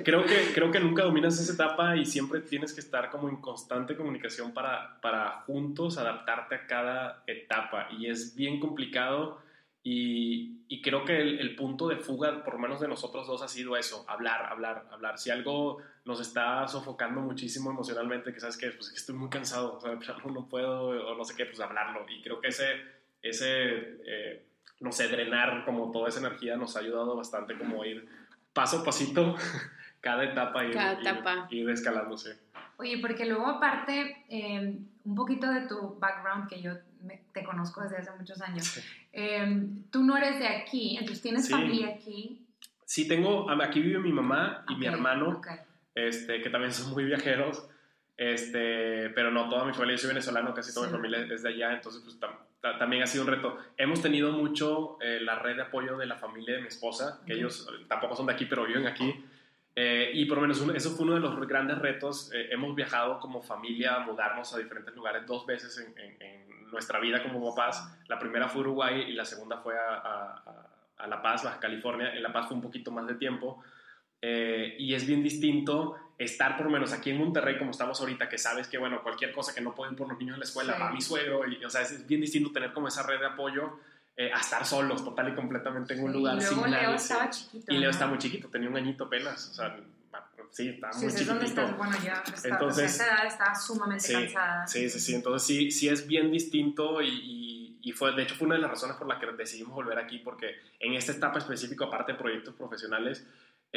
creo 0.05 0.25
que, 0.25 0.53
creo 0.55 0.71
que 0.71 0.81
nunca 0.81 1.03
dominas 1.03 1.39
esa 1.39 1.53
etapa 1.53 1.97
y 1.97 2.05
siempre 2.05 2.41
tienes 2.41 2.73
que 2.73 2.81
estar 2.81 3.11
como 3.11 3.29
en 3.29 3.37
constante 3.37 3.97
comunicación 3.97 4.53
para, 4.53 5.01
para 5.01 5.43
juntos 5.43 5.99
adaptarte 5.99 6.55
a 6.55 6.67
cada 6.67 7.23
etapa. 7.27 7.89
Y 7.91 8.07
es 8.07 8.35
bien 8.35 8.61
complicado 8.61 9.41
y, 9.83 10.65
y 10.69 10.83
creo 10.83 11.05
que 11.05 11.21
el, 11.21 11.39
el, 11.39 11.55
punto 11.55 11.89
de 11.89 11.97
fuga, 11.97 12.45
por 12.45 12.55
lo 12.55 12.61
menos 12.61 12.81
de 12.81 12.89
nosotros 12.89 13.27
dos, 13.27 13.43
ha 13.43 13.49
sido 13.49 13.77
eso, 13.77 14.05
hablar, 14.09 14.47
hablar, 14.47 14.87
hablar. 14.91 15.19
Si 15.19 15.31
algo 15.31 15.79
nos 16.05 16.21
está 16.21 16.67
sofocando 16.69 17.21
muchísimo 17.21 17.71
emocionalmente, 17.71 18.33
que 18.33 18.41
sabes 18.41 18.57
que, 18.57 18.71
pues, 18.71 18.93
estoy 18.93 19.15
muy 19.15 19.29
cansado, 19.29 19.75
o 19.77 19.81
sea, 19.81 19.97
no 20.33 20.49
puedo 20.49 20.89
o 20.89 21.15
no 21.17 21.25
sé 21.25 21.35
qué, 21.37 21.47
pues 21.47 21.61
hablarlo. 21.61 22.05
Y 22.09 22.23
creo 22.23 22.41
que 22.41 22.49
ese, 22.49 22.83
ese 23.23 23.99
eh, 24.05 24.47
no 24.81 24.93
sé, 24.93 25.09
drenar 25.09 25.65
como 25.65 25.91
toda 25.91 26.09
esa 26.09 26.21
energía 26.21 26.57
nos 26.57 26.77
ha 26.77 26.81
ayudado 26.81 27.17
bastante 27.17 27.57
como 27.57 27.85
ir 27.85 28.09
paso 28.57 28.81
a 28.81 28.85
pasito 28.85 29.37
cada 30.01 30.25
etapa 30.25 30.65
y 30.65 30.71
cada 30.71 30.93
etapa. 30.95 31.47
Ir, 31.51 31.69
escalándose. 31.69 32.39
Oye, 32.79 32.99
porque 32.99 33.27
luego 33.27 33.47
aparte, 33.47 34.25
em, 34.29 34.87
un 35.05 35.15
poquito 35.15 35.51
de 35.51 35.69
tu 35.69 35.99
background, 36.01 36.49
que 36.49 36.61
yo 36.61 36.73
te 37.33 37.45
conozco 37.45 37.83
desde 37.83 37.99
hace 37.99 38.11
muchos 38.19 38.41
años, 38.41 38.81
em, 39.13 39.85
tú 39.91 40.03
no 40.03 40.17
eres 40.17 40.39
de 40.39 40.49
aquí, 40.49 40.97
entonces 40.97 41.23
tienes 41.23 41.51
familia 41.51 41.95
aquí. 41.95 42.43
Sí, 42.85 43.07
tengo, 43.07 43.51
aquí 43.51 43.81
vive 43.81 43.99
mi 43.99 44.13
mamá 44.13 44.65
y 44.69 44.77
mi 44.77 44.87
hermano, 44.87 45.41
este, 45.95 46.41
que 46.41 46.51
también 46.51 46.73
son 46.73 46.93
muy 46.93 47.05
viajeros, 47.05 47.69
este, 48.17 49.11
pero 49.11 49.31
no, 49.31 49.49
toda 49.49 49.65
mi 49.65 49.73
familia, 49.73 49.97
yo 49.97 50.03
soy 50.03 50.09
venezolano, 50.09 50.55
casi 50.55 50.73
toda 50.73 50.87
mi 50.87 50.93
familia 50.93 51.27
es 51.31 51.43
de 51.43 51.49
allá, 51.51 51.73
entonces 51.73 52.03
pues 52.03 52.19
también 52.61 53.03
ha 53.03 53.07
sido 53.07 53.25
un 53.25 53.31
reto. 53.31 53.59
Hemos 53.77 54.03
tenido 54.03 54.33
mucho 54.33 54.99
eh, 55.01 55.21
la 55.21 55.39
red 55.39 55.57
de 55.57 55.63
apoyo 55.63 55.97
de 55.97 56.07
la 56.07 56.17
familia 56.17 56.57
de 56.57 56.63
mi 56.63 56.69
esposa, 56.69 57.21
que 57.27 57.35
ellos 57.35 57.69
tampoco 57.89 58.17
son 58.17 58.27
de 58.27 58.33
aquí, 58.33 58.47
pero 58.47 58.67
viven 58.67 58.87
aquí. 58.87 59.25
Eh, 59.75 60.11
y 60.15 60.25
por 60.25 60.39
lo 60.39 60.43
menos 60.43 60.63
eso 60.75 60.91
fue 60.93 61.05
uno 61.05 61.15
de 61.15 61.21
los 61.21 61.39
grandes 61.47 61.79
retos. 61.79 62.33
Eh, 62.33 62.49
hemos 62.51 62.75
viajado 62.75 63.21
como 63.21 63.43
familia 63.43 63.97
a 63.97 64.01
mudarnos 64.01 64.53
a 64.55 64.59
diferentes 64.59 64.95
lugares 64.95 65.27
dos 65.27 65.47
veces 65.47 65.79
en, 65.79 66.21
en, 66.21 66.47
nuestra 66.71 66.99
vida 66.99 67.23
como 67.23 67.55
papás. 67.55 67.97
La 68.09 68.19
primera 68.19 68.49
fue 68.49 68.63
Uruguay 68.63 69.05
y 69.09 69.13
la 69.13 69.25
segunda 69.25 69.59
fue 69.59 69.79
a, 69.79 69.95
a, 69.95 70.69
a 70.97 71.07
La 71.07 71.23
Paz, 71.23 71.45
Baja 71.45 71.61
California. 71.61 72.13
En 72.13 72.23
La 72.23 72.33
Paz 72.33 72.49
fue 72.49 72.57
un 72.57 72.63
poquito 72.63 72.91
más 72.91 73.07
de 73.07 73.15
tiempo. 73.15 73.63
y 74.21 74.93
es 74.93 75.07
bien 75.07 75.23
distinto 75.23 75.95
estar 76.19 76.57
por 76.57 76.71
menos 76.71 76.93
aquí 76.93 77.11
en 77.11 77.19
Monterrey 77.19 77.59
como 77.59 77.73
estamos 77.73 78.01
ahorita, 78.01 78.29
que 78.29 78.39
sabes 78.39 78.69
que, 78.69 78.79
bueno, 78.79 79.03
cualquier 79.03 79.33
cosa 79.33 79.55
que 79.55 79.61
no 79.61 79.75
pueden 79.75 79.97
por 79.97 80.09
los 80.09 80.19
niños 80.19 80.35
en 80.35 80.41
la 80.41 80.47
escuela, 80.47 80.79
va 80.79 80.91
mi 80.91 81.01
suegro, 81.01 81.47
y, 81.47 81.63
o 81.65 81.71
sea, 81.71 81.83
es 81.83 82.07
bien 82.07 82.21
distinto 82.21 82.53
tener 82.53 82.73
como 82.73 82.89
esa 82.89 83.03
red 83.03 83.21
de 83.21 83.27
apoyo 83.27 83.79
eh, 84.17 84.33
a 84.33 84.41
estar 84.41 84.65
solos 84.65 85.05
total 85.05 85.29
y 85.29 85.35
completamente 85.35 85.93
en 85.93 86.05
un 86.05 86.13
lugar 86.13 86.39
y 86.39 86.41
luego 86.41 86.67
Leo 86.67 86.95
estaba 86.95 87.29
chiquito. 87.29 87.71
Y 87.73 87.77
Leo 87.77 87.91
está 87.91 88.07
muy 88.07 88.17
chiquito, 88.17 88.49
tenía 88.49 88.71
un 88.71 88.77
añito 88.77 89.05
apenas, 89.05 89.51
o 89.51 89.55
sea, 89.55 89.77
sí, 90.51 90.69
estaba 90.71 90.97
muy 90.97 91.13
chiquito. 91.13 91.75
bueno, 91.77 91.97
ya 92.03 92.23
entonces, 92.45 92.85
a 92.85 93.05
esa 93.05 93.07
edad 93.07 93.27
estaba 93.27 93.55
sumamente 93.55 94.11
cansada. 94.11 94.67
Sí, 94.67 94.89
sí, 94.89 95.01
sí, 95.01 95.15
entonces 95.15 95.47
sí, 95.47 95.71
sí 95.71 95.89
es 95.91 96.07
bien 96.07 96.31
distinto 96.31 97.03
y, 97.03 97.79
y, 97.83 97.93
fue, 97.93 98.13
de 98.13 98.23
hecho 98.23 98.37
fue 98.37 98.47
una 98.47 98.57
de 98.57 98.63
las 98.63 98.71
razones 98.71 98.97
por 98.97 99.07
las 99.07 99.19
que 99.19 99.27
decidimos 99.33 99.75
volver 99.75 99.99
aquí, 99.99 100.19
porque 100.19 100.57
en 100.81 100.95
esta 100.95 101.13
etapa 101.13 101.39
específica, 101.39 101.85
aparte 101.85 102.13
de 102.13 102.19
proyectos 102.19 102.55
profesionales, 102.55 103.27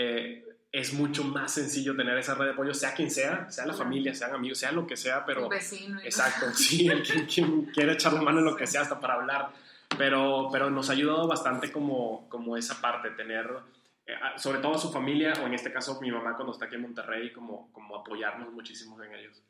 eh, 0.01 0.45
es 0.71 0.93
mucho 0.93 1.25
más 1.25 1.53
sencillo 1.53 1.93
tener 1.93 2.17
esa 2.17 2.35
red 2.35 2.45
de 2.45 2.51
apoyo, 2.53 2.73
sea 2.73 2.93
quien 2.93 3.11
sea, 3.11 3.51
sea 3.51 3.65
la 3.65 3.73
familia, 3.73 4.13
sean 4.13 4.33
amigos, 4.33 4.59
sea 4.59 4.71
lo 4.71 4.87
que 4.87 4.95
sea, 4.95 5.25
pero... 5.25 5.49
vecino. 5.49 5.99
Exacto, 6.01 6.45
sí, 6.53 6.87
el 6.87 7.03
quien, 7.03 7.25
quien, 7.25 7.65
quiere 7.65 7.93
echar 7.93 8.13
la 8.13 8.21
mano 8.21 8.39
en 8.39 8.45
lo 8.45 8.55
que 8.55 8.65
sea 8.65 8.81
hasta 8.81 8.97
para 8.97 9.15
hablar, 9.15 9.49
pero, 9.97 10.47
pero 10.53 10.69
nos 10.69 10.89
ha 10.89 10.93
ayudado 10.93 11.27
bastante 11.27 11.69
como, 11.69 12.29
como 12.29 12.55
esa 12.55 12.79
parte, 12.79 13.09
tener, 13.09 13.49
eh, 14.05 14.13
sobre 14.37 14.59
todo 14.59 14.75
a 14.75 14.77
su 14.77 14.89
familia, 14.89 15.33
o 15.43 15.47
en 15.47 15.53
este 15.53 15.73
caso 15.73 15.99
mi 15.99 16.11
mamá 16.11 16.35
cuando 16.35 16.53
está 16.53 16.65
aquí 16.65 16.75
en 16.75 16.83
Monterrey, 16.83 17.33
como, 17.33 17.69
como 17.73 17.97
apoyarnos 17.97 18.53
muchísimo 18.53 19.01
en 19.03 19.15
ellos. 19.15 19.41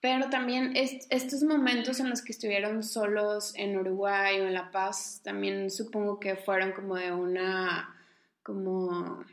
Pero 0.00 0.30
también 0.30 0.72
estos 0.74 1.42
momentos 1.42 2.00
en 2.00 2.10
los 2.10 2.22
que 2.22 2.32
estuvieron 2.32 2.82
solos 2.82 3.54
en 3.56 3.78
Uruguay 3.78 4.40
o 4.40 4.46
en 4.46 4.54
La 4.54 4.70
Paz, 4.72 5.20
también 5.22 5.70
supongo 5.70 6.18
que 6.18 6.36
fueron 6.36 6.72
como 6.72 6.96
de 6.96 7.12
una, 7.12 7.94
como 8.42 9.24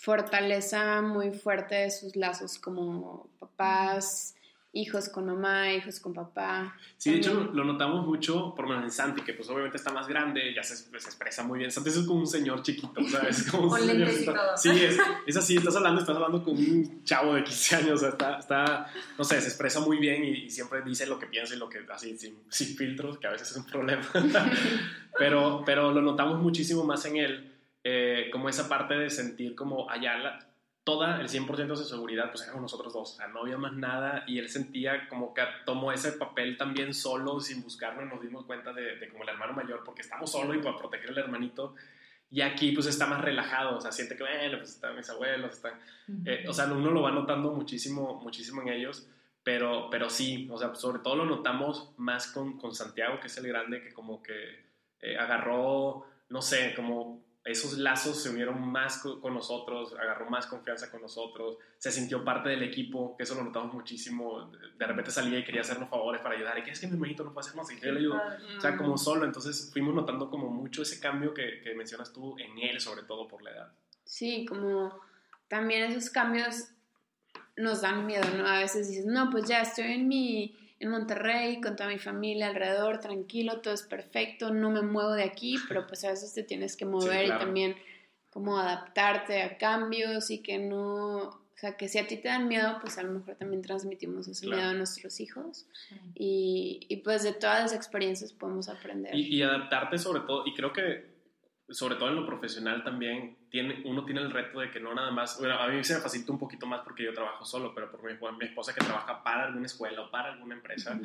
fortaleza 0.00 1.02
muy 1.02 1.30
fuerte 1.30 1.74
de 1.74 1.90
sus 1.90 2.16
lazos 2.16 2.58
como 2.58 3.28
papás, 3.38 4.34
hijos 4.72 5.10
con 5.10 5.26
mamá, 5.26 5.74
hijos 5.74 6.00
con 6.00 6.14
papá. 6.14 6.74
Sí, 6.96 7.10
de 7.10 7.18
hecho 7.18 7.50
lo 7.52 7.64
notamos 7.64 8.06
mucho 8.06 8.54
por 8.54 8.66
menos 8.66 8.84
en 8.84 8.90
Santi, 8.92 9.20
que 9.20 9.34
pues 9.34 9.50
obviamente 9.50 9.76
está 9.76 9.92
más 9.92 10.08
grande, 10.08 10.54
ya 10.54 10.62
se, 10.62 10.74
se 10.76 10.82
expresa 10.96 11.42
muy 11.42 11.58
bien. 11.58 11.70
Santi 11.70 11.90
es 11.90 11.98
como 11.98 12.20
un 12.20 12.26
señor 12.26 12.62
chiquito, 12.62 13.06
¿sabes? 13.10 13.50
Como 13.50 13.76
lentes 13.78 14.22
y 14.22 14.24
todo. 14.24 14.56
Sí, 14.56 14.70
es, 14.70 14.96
es, 15.26 15.36
así, 15.36 15.58
estás 15.58 15.76
hablando, 15.76 16.00
estás 16.00 16.16
hablando 16.16 16.42
con 16.42 16.54
un 16.54 17.04
chavo 17.04 17.34
de 17.34 17.44
15 17.44 17.76
años, 17.76 17.92
o 17.92 17.98
sea, 17.98 18.08
está, 18.08 18.38
está 18.38 18.86
no 19.18 19.24
sé, 19.24 19.38
se 19.42 19.48
expresa 19.48 19.80
muy 19.80 19.98
bien 19.98 20.24
y, 20.24 20.30
y, 20.44 20.50
siempre 20.50 20.80
dice 20.80 21.06
lo 21.06 21.18
que 21.18 21.26
piensa 21.26 21.54
y 21.54 21.58
lo 21.58 21.68
que, 21.68 21.80
así, 21.92 22.16
sin, 22.16 22.38
sin 22.48 22.74
filtros, 22.74 23.18
que 23.18 23.26
a 23.26 23.32
veces 23.32 23.50
es 23.50 23.56
un 23.58 23.66
problema. 23.66 24.08
pero, 25.18 25.62
pero 25.66 25.92
lo 25.92 26.00
notamos 26.00 26.40
muchísimo 26.40 26.84
más 26.84 27.04
en 27.04 27.16
él 27.18 27.59
eh, 27.84 28.28
como 28.32 28.48
esa 28.48 28.68
parte 28.68 28.94
de 28.94 29.10
sentir 29.10 29.54
como 29.54 29.90
allá 29.90 30.18
la, 30.18 30.46
toda 30.84 31.20
el 31.20 31.28
100% 31.28 31.66
de 31.66 31.76
su 31.76 31.84
seguridad, 31.84 32.30
pues 32.30 32.42
éramos 32.42 32.62
nosotros 32.62 32.92
dos, 32.92 33.12
o 33.12 33.16
sea, 33.16 33.28
no 33.28 33.40
había 33.40 33.58
más 33.58 33.72
nada 33.72 34.24
y 34.26 34.38
él 34.38 34.48
sentía 34.48 35.08
como 35.08 35.34
que 35.34 35.42
tomó 35.64 35.92
ese 35.92 36.12
papel 36.12 36.56
también 36.56 36.94
solo, 36.94 37.40
sin 37.40 37.62
buscarlo, 37.62 38.04
nos 38.04 38.22
dimos 38.22 38.44
cuenta 38.44 38.72
de, 38.72 38.96
de 38.96 39.08
como 39.08 39.22
el 39.22 39.28
hermano 39.30 39.52
mayor, 39.52 39.82
porque 39.84 40.02
estamos 40.02 40.32
solos 40.32 40.56
y 40.56 40.60
para 40.60 40.76
proteger 40.76 41.10
al 41.10 41.18
hermanito, 41.18 41.74
y 42.30 42.42
aquí 42.42 42.72
pues 42.72 42.86
está 42.86 43.06
más 43.06 43.20
relajado, 43.20 43.76
o 43.76 43.80
sea, 43.80 43.90
siente 43.90 44.16
que, 44.16 44.22
bueno, 44.22 44.58
pues 44.58 44.70
están 44.70 44.96
mis 44.96 45.10
abuelos, 45.10 45.52
están, 45.52 45.74
eh, 46.24 46.44
o 46.48 46.52
sea, 46.52 46.66
uno 46.66 46.90
lo 46.90 47.02
va 47.02 47.10
notando 47.10 47.52
muchísimo, 47.52 48.20
muchísimo 48.22 48.62
en 48.62 48.68
ellos, 48.68 49.08
pero, 49.42 49.88
pero 49.90 50.08
sí, 50.08 50.48
o 50.50 50.56
sea, 50.56 50.74
sobre 50.74 51.00
todo 51.00 51.16
lo 51.16 51.24
notamos 51.24 51.90
más 51.96 52.28
con, 52.28 52.56
con 52.58 52.74
Santiago, 52.74 53.18
que 53.18 53.26
es 53.26 53.36
el 53.36 53.48
grande, 53.48 53.82
que 53.82 53.92
como 53.92 54.22
que 54.22 54.64
eh, 55.00 55.18
agarró, 55.18 56.06
no 56.28 56.40
sé, 56.40 56.72
como 56.76 57.20
esos 57.44 57.78
lazos 57.78 58.22
se 58.22 58.28
unieron 58.28 58.60
más 58.60 58.98
con 58.98 59.32
nosotros, 59.32 59.94
agarró 59.94 60.28
más 60.28 60.46
confianza 60.46 60.90
con 60.90 61.00
nosotros, 61.00 61.56
se 61.78 61.90
sintió 61.90 62.22
parte 62.22 62.50
del 62.50 62.62
equipo, 62.62 63.16
que 63.16 63.22
eso 63.22 63.34
lo 63.34 63.42
notamos 63.42 63.72
muchísimo. 63.72 64.52
De 64.78 64.86
repente 64.86 65.10
salía 65.10 65.38
y 65.38 65.44
quería 65.44 65.62
hacernos 65.62 65.88
favores 65.88 66.20
para 66.20 66.34
ayudar. 66.34 66.58
Y 66.58 66.62
que 66.62 66.70
es 66.70 66.80
que 66.80 66.86
mi 66.86 66.94
hermanito 66.94 67.24
no 67.24 67.32
puede 67.32 67.46
hacer 67.46 67.56
más 67.56 67.70
y 67.72 67.80
yo 67.80 67.92
le 67.92 68.00
ayudo. 68.00 68.20
O 68.58 68.60
sea, 68.60 68.76
como 68.76 68.98
solo. 68.98 69.24
Entonces 69.24 69.70
fuimos 69.72 69.94
notando 69.94 70.28
como 70.28 70.50
mucho 70.50 70.82
ese 70.82 71.00
cambio 71.00 71.32
que, 71.32 71.60
que 71.62 71.74
mencionas 71.74 72.12
tú 72.12 72.38
en 72.38 72.58
él, 72.58 72.78
sobre 72.80 73.04
todo 73.04 73.26
por 73.26 73.42
la 73.42 73.52
edad. 73.52 73.72
Sí, 74.04 74.44
como 74.44 75.00
también 75.48 75.90
esos 75.90 76.10
cambios 76.10 76.68
nos 77.56 77.80
dan 77.80 78.06
miedo, 78.06 78.24
¿no? 78.36 78.46
A 78.46 78.58
veces 78.58 78.88
dices, 78.88 79.06
no, 79.06 79.30
pues 79.30 79.48
ya 79.48 79.62
estoy 79.62 79.92
en 79.92 80.08
mi 80.08 80.56
en 80.80 80.90
Monterrey 80.90 81.60
con 81.60 81.76
toda 81.76 81.88
mi 81.88 81.98
familia 81.98 82.48
alrededor, 82.48 82.98
tranquilo, 82.98 83.60
todo 83.60 83.74
es 83.74 83.82
perfecto, 83.82 84.52
no 84.52 84.70
me 84.70 84.82
muevo 84.82 85.12
de 85.12 85.22
aquí, 85.22 85.56
pero 85.68 85.86
pues 85.86 86.04
a 86.04 86.10
veces 86.10 86.34
te 86.34 86.42
tienes 86.42 86.76
que 86.76 86.86
mover 86.86 87.26
y 87.26 87.28
también 87.28 87.76
como 88.30 88.58
adaptarte 88.58 89.42
a 89.42 89.58
cambios 89.58 90.30
y 90.30 90.42
que 90.42 90.58
no 90.58 91.40
sea, 91.60 91.76
que 91.76 91.88
si 91.88 91.98
a 91.98 92.06
ti 92.06 92.16
te 92.16 92.28
dan 92.28 92.48
miedo, 92.48 92.78
pues 92.80 92.96
a 92.98 93.02
lo 93.02 93.12
mejor 93.12 93.36
también 93.36 93.62
transmitimos 93.62 94.26
ese 94.28 94.46
miedo 94.46 94.62
a 94.62 94.72
nuestros 94.72 95.20
hijos. 95.20 95.66
Y, 96.14 96.80
y, 96.88 96.96
pues 96.98 97.22
de 97.22 97.32
todas 97.32 97.60
las 97.60 97.72
experiencias 97.74 98.32
podemos 98.32 98.68
aprender. 98.68 99.14
Y, 99.14 99.36
y, 99.36 99.42
adaptarte 99.42 99.98
sobre 99.98 100.20
todo, 100.20 100.46
y 100.46 100.54
creo 100.54 100.72
que 100.72 101.09
sobre 101.70 101.96
todo 101.96 102.08
en 102.08 102.16
lo 102.16 102.26
profesional 102.26 102.82
también, 102.82 103.36
tiene, 103.48 103.82
uno 103.84 104.04
tiene 104.04 104.20
el 104.20 104.30
reto 104.30 104.60
de 104.60 104.70
que 104.70 104.80
no 104.80 104.94
nada 104.94 105.10
más, 105.10 105.38
bueno, 105.38 105.54
a 105.54 105.68
mí 105.68 105.82
se 105.84 105.94
me 105.94 106.00
facilita 106.00 106.32
un 106.32 106.38
poquito 106.38 106.66
más 106.66 106.80
porque 106.82 107.04
yo 107.04 107.12
trabajo 107.12 107.44
solo, 107.44 107.74
pero 107.74 107.90
por 107.90 108.02
mi, 108.02 108.18
mi 108.38 108.44
esposa 108.44 108.74
que 108.74 108.84
trabaja 108.84 109.22
para 109.22 109.46
alguna 109.46 109.66
escuela 109.66 110.02
o 110.02 110.10
para 110.10 110.32
alguna 110.32 110.54
empresa, 110.54 110.98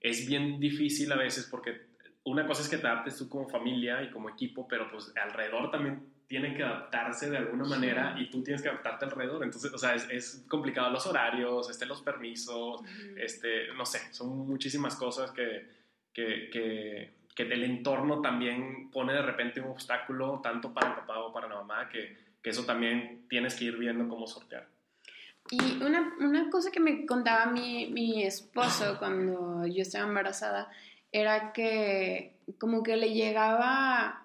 es 0.00 0.26
bien 0.26 0.60
difícil 0.60 1.10
a 1.12 1.16
veces 1.16 1.48
porque 1.50 1.88
una 2.24 2.46
cosa 2.46 2.62
es 2.62 2.68
que 2.68 2.78
te 2.78 2.86
adaptes 2.86 3.16
tú 3.16 3.28
como 3.28 3.48
familia 3.48 4.02
y 4.02 4.10
como 4.10 4.28
equipo, 4.28 4.66
pero 4.68 4.90
pues 4.90 5.12
alrededor 5.16 5.70
también 5.70 6.18
tienen 6.28 6.54
que 6.54 6.62
adaptarse 6.62 7.30
de 7.30 7.38
alguna 7.38 7.64
manera 7.64 8.14
y 8.18 8.28
tú 8.28 8.42
tienes 8.42 8.60
que 8.60 8.68
adaptarte 8.68 9.06
alrededor. 9.06 9.42
Entonces, 9.42 9.72
o 9.72 9.78
sea, 9.78 9.94
es, 9.94 10.06
es 10.10 10.44
complicado 10.46 10.90
los 10.90 11.06
horarios, 11.06 11.70
este, 11.70 11.86
los 11.86 12.02
permisos, 12.02 12.82
este, 13.16 13.72
no 13.74 13.86
sé, 13.86 14.12
son 14.12 14.46
muchísimas 14.46 14.94
cosas 14.94 15.30
que, 15.30 15.66
que, 16.12 16.50
que, 16.52 17.17
que, 17.46 17.54
el 17.54 17.62
entorno 17.62 18.20
también 18.20 18.90
pone 18.90 19.12
de 19.12 19.22
repente 19.22 19.60
un 19.60 19.70
obstáculo 19.70 20.40
tanto 20.42 20.74
para 20.74 20.88
el 20.88 20.94
papá 20.96 21.20
o 21.20 21.32
para 21.32 21.48
la 21.48 21.56
mamá 21.56 21.88
que, 21.88 22.16
que 22.42 22.50
eso 22.50 22.64
también 22.64 23.26
tienes 23.28 23.54
que 23.54 23.66
ir 23.66 23.76
viendo 23.76 24.08
cómo 24.08 24.26
sortear. 24.26 24.66
Y 25.50 25.82
una, 25.82 26.14
una 26.20 26.50
cosa 26.50 26.70
que 26.70 26.80
me 26.80 27.06
contaba 27.06 27.46
mi, 27.46 27.86
mi 27.86 28.22
esposo 28.22 28.98
cuando 28.98 29.66
yo 29.66 29.82
estaba 29.82 30.06
embarazada 30.06 30.68
era 31.10 31.52
que 31.52 32.36
como 32.58 32.82
que 32.82 32.96
le 32.96 33.14
llegaba 33.14 34.24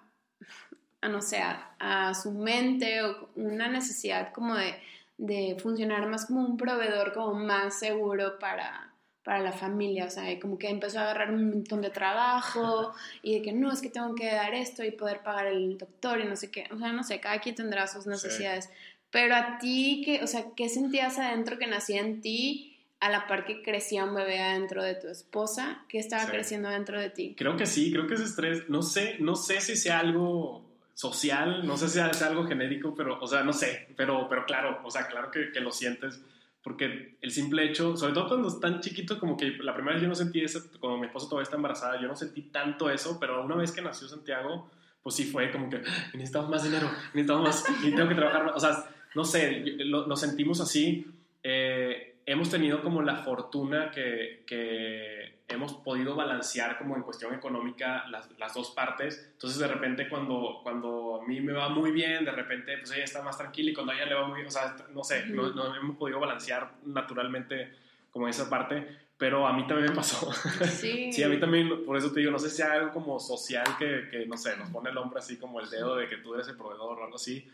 a, 1.00 1.08
no 1.08 1.22
sé, 1.22 1.40
a, 1.78 2.12
su 2.14 2.32
mente 2.32 3.02
o 3.02 3.30
una 3.36 3.68
necesidad 3.68 4.32
como 4.32 4.54
de, 4.56 4.74
de, 5.16 5.56
funcionar 5.62 6.06
más 6.08 6.26
como 6.26 6.40
un 6.40 6.56
proveedor 6.56 7.12
como 7.14 7.34
más 7.34 7.78
seguro 7.78 8.38
para, 8.38 8.93
para 9.24 9.40
la 9.40 9.52
familia, 9.52 10.04
o 10.04 10.10
sea, 10.10 10.38
como 10.38 10.58
que 10.58 10.68
empezó 10.68 10.98
a 10.98 11.02
agarrar 11.02 11.30
un 11.30 11.48
montón 11.48 11.80
de 11.80 11.90
trabajo 11.90 12.92
y 13.22 13.34
de 13.34 13.42
que 13.42 13.52
no, 13.52 13.72
es 13.72 13.80
que 13.80 13.88
tengo 13.88 14.14
que 14.14 14.26
dar 14.26 14.54
esto 14.54 14.84
y 14.84 14.90
poder 14.90 15.22
pagar 15.22 15.46
el 15.46 15.78
doctor 15.78 16.20
y 16.20 16.24
no 16.24 16.36
sé 16.36 16.50
qué, 16.50 16.68
o 16.70 16.78
sea, 16.78 16.92
no 16.92 17.02
sé, 17.02 17.20
cada 17.20 17.40
quien 17.40 17.54
tendrá 17.54 17.86
sus 17.86 18.06
necesidades, 18.06 18.68
pero 19.10 19.34
a 19.34 19.58
ti, 19.58 20.02
que, 20.04 20.22
o 20.22 20.26
sea, 20.26 20.44
¿qué 20.54 20.68
sentías 20.68 21.18
adentro 21.18 21.58
que 21.58 21.66
nacía 21.66 22.00
en 22.00 22.20
ti? 22.20 22.70
a 23.00 23.10
la 23.10 23.26
par 23.26 23.44
que 23.44 23.60
crecía 23.60 24.04
un 24.04 24.14
bebé 24.14 24.40
adentro 24.40 24.82
de 24.82 24.94
tu 24.94 25.08
esposa, 25.08 25.84
¿qué 25.90 25.98
estaba 25.98 26.24
creciendo 26.24 26.70
dentro 26.70 26.98
de 26.98 27.10
ti? 27.10 27.34
Creo 27.36 27.54
que 27.54 27.66
sí, 27.66 27.92
creo 27.92 28.06
que 28.06 28.14
ese 28.14 28.24
estrés, 28.24 28.70
no 28.70 28.80
sé, 28.80 29.16
no 29.20 29.36
sé 29.36 29.60
si 29.60 29.76
sea 29.76 29.98
algo 29.98 30.64
social, 30.94 31.66
no 31.66 31.76
sé 31.76 31.88
si 31.88 31.94
sea 31.94 32.28
algo 32.28 32.46
genérico, 32.46 32.94
pero, 32.94 33.18
o 33.20 33.26
sea, 33.26 33.42
no 33.42 33.52
sé, 33.52 33.88
pero, 33.94 34.26
pero 34.26 34.46
claro, 34.46 34.80
o 34.84 34.90
sea, 34.90 35.06
claro 35.06 35.30
que, 35.30 35.52
que 35.52 35.60
lo 35.60 35.70
sientes, 35.70 36.22
porque 36.64 37.18
el 37.20 37.30
simple 37.30 37.66
hecho, 37.66 37.94
sobre 37.94 38.14
todo 38.14 38.26
cuando 38.26 38.48
están 38.48 38.80
chiquitos, 38.80 39.18
como 39.18 39.36
que 39.36 39.50
la 39.60 39.74
primera 39.74 39.94
vez 39.94 40.02
yo 40.02 40.08
no 40.08 40.14
sentí 40.14 40.40
eso, 40.40 40.62
cuando 40.80 40.98
mi 40.98 41.06
esposa 41.06 41.28
todavía 41.28 41.44
está 41.44 41.56
embarazada, 41.56 42.00
yo 42.00 42.08
no 42.08 42.16
sentí 42.16 42.40
tanto 42.42 42.88
eso, 42.88 43.18
pero 43.20 43.44
una 43.44 43.54
vez 43.54 43.70
que 43.70 43.82
nació 43.82 44.08
Santiago, 44.08 44.70
pues 45.02 45.14
sí 45.14 45.24
fue 45.24 45.52
como 45.52 45.68
que 45.68 45.76
ah, 45.76 46.10
necesitamos 46.14 46.48
más 46.48 46.64
dinero, 46.64 46.90
necesitamos 47.12 47.44
más, 47.44 47.64
y 47.84 47.90
tengo 47.94 48.08
que 48.08 48.14
trabajar 48.14 48.46
más, 48.46 48.56
o 48.56 48.60
sea, 48.60 48.88
no 49.14 49.24
sé, 49.24 49.62
lo, 49.84 50.06
lo 50.06 50.16
sentimos 50.16 50.60
así. 50.60 51.06
Eh, 51.42 52.14
hemos 52.24 52.48
tenido 52.48 52.82
como 52.82 53.02
la 53.02 53.16
fortuna 53.16 53.90
que, 53.90 54.42
que, 54.46 55.23
hemos 55.54 55.74
podido 55.74 56.14
balancear 56.14 56.78
como 56.78 56.96
en 56.96 57.02
cuestión 57.02 57.34
económica 57.34 58.04
las, 58.08 58.30
las, 58.38 58.54
dos 58.54 58.70
partes. 58.70 59.30
Entonces 59.32 59.58
de 59.58 59.68
repente 59.68 60.08
cuando, 60.08 60.60
cuando 60.62 61.20
a 61.22 61.26
mí 61.26 61.40
me 61.40 61.52
va 61.52 61.68
muy 61.68 61.90
bien, 61.90 62.24
de 62.24 62.30
repente 62.30 62.76
pues 62.78 62.92
ella 62.92 63.04
está 63.04 63.22
más 63.22 63.38
tranquila 63.38 63.70
y 63.70 63.74
cuando 63.74 63.92
a 63.92 63.96
ella 63.96 64.06
le 64.06 64.14
va 64.14 64.26
muy 64.26 64.36
bien, 64.36 64.48
o 64.48 64.50
sea, 64.50 64.76
no 64.92 65.02
sé, 65.02 65.26
no, 65.26 65.74
hemos 65.74 65.96
podido 65.96 66.20
balancear 66.20 66.72
naturalmente 66.84 67.72
como 68.10 68.28
esa 68.28 68.48
parte, 68.48 68.86
pero 69.16 69.46
a 69.46 69.52
mí 69.52 69.66
también 69.66 69.90
me 69.90 69.96
pasó. 69.96 70.30
Sí. 70.70 71.12
sí, 71.12 71.22
a 71.22 71.28
mí 71.28 71.38
también, 71.38 71.84
por 71.84 71.96
eso 71.96 72.12
te 72.12 72.20
digo, 72.20 72.32
no 72.32 72.38
sé 72.38 72.50
si 72.50 72.62
hay 72.62 72.78
algo 72.78 72.92
como 72.92 73.18
social 73.18 73.66
que, 73.78 74.08
que, 74.10 74.26
no 74.26 74.36
sé, 74.36 74.56
nos 74.56 74.70
pone 74.70 74.90
el 74.90 74.98
hombre 74.98 75.18
así 75.18 75.36
como 75.36 75.60
el 75.60 75.70
dedo 75.70 75.96
de 75.96 76.08
que 76.08 76.18
tú 76.18 76.34
eres 76.34 76.48
el 76.48 76.56
proveedor 76.56 76.98
o 76.98 77.04
algo 77.04 77.16
así. 77.16 77.48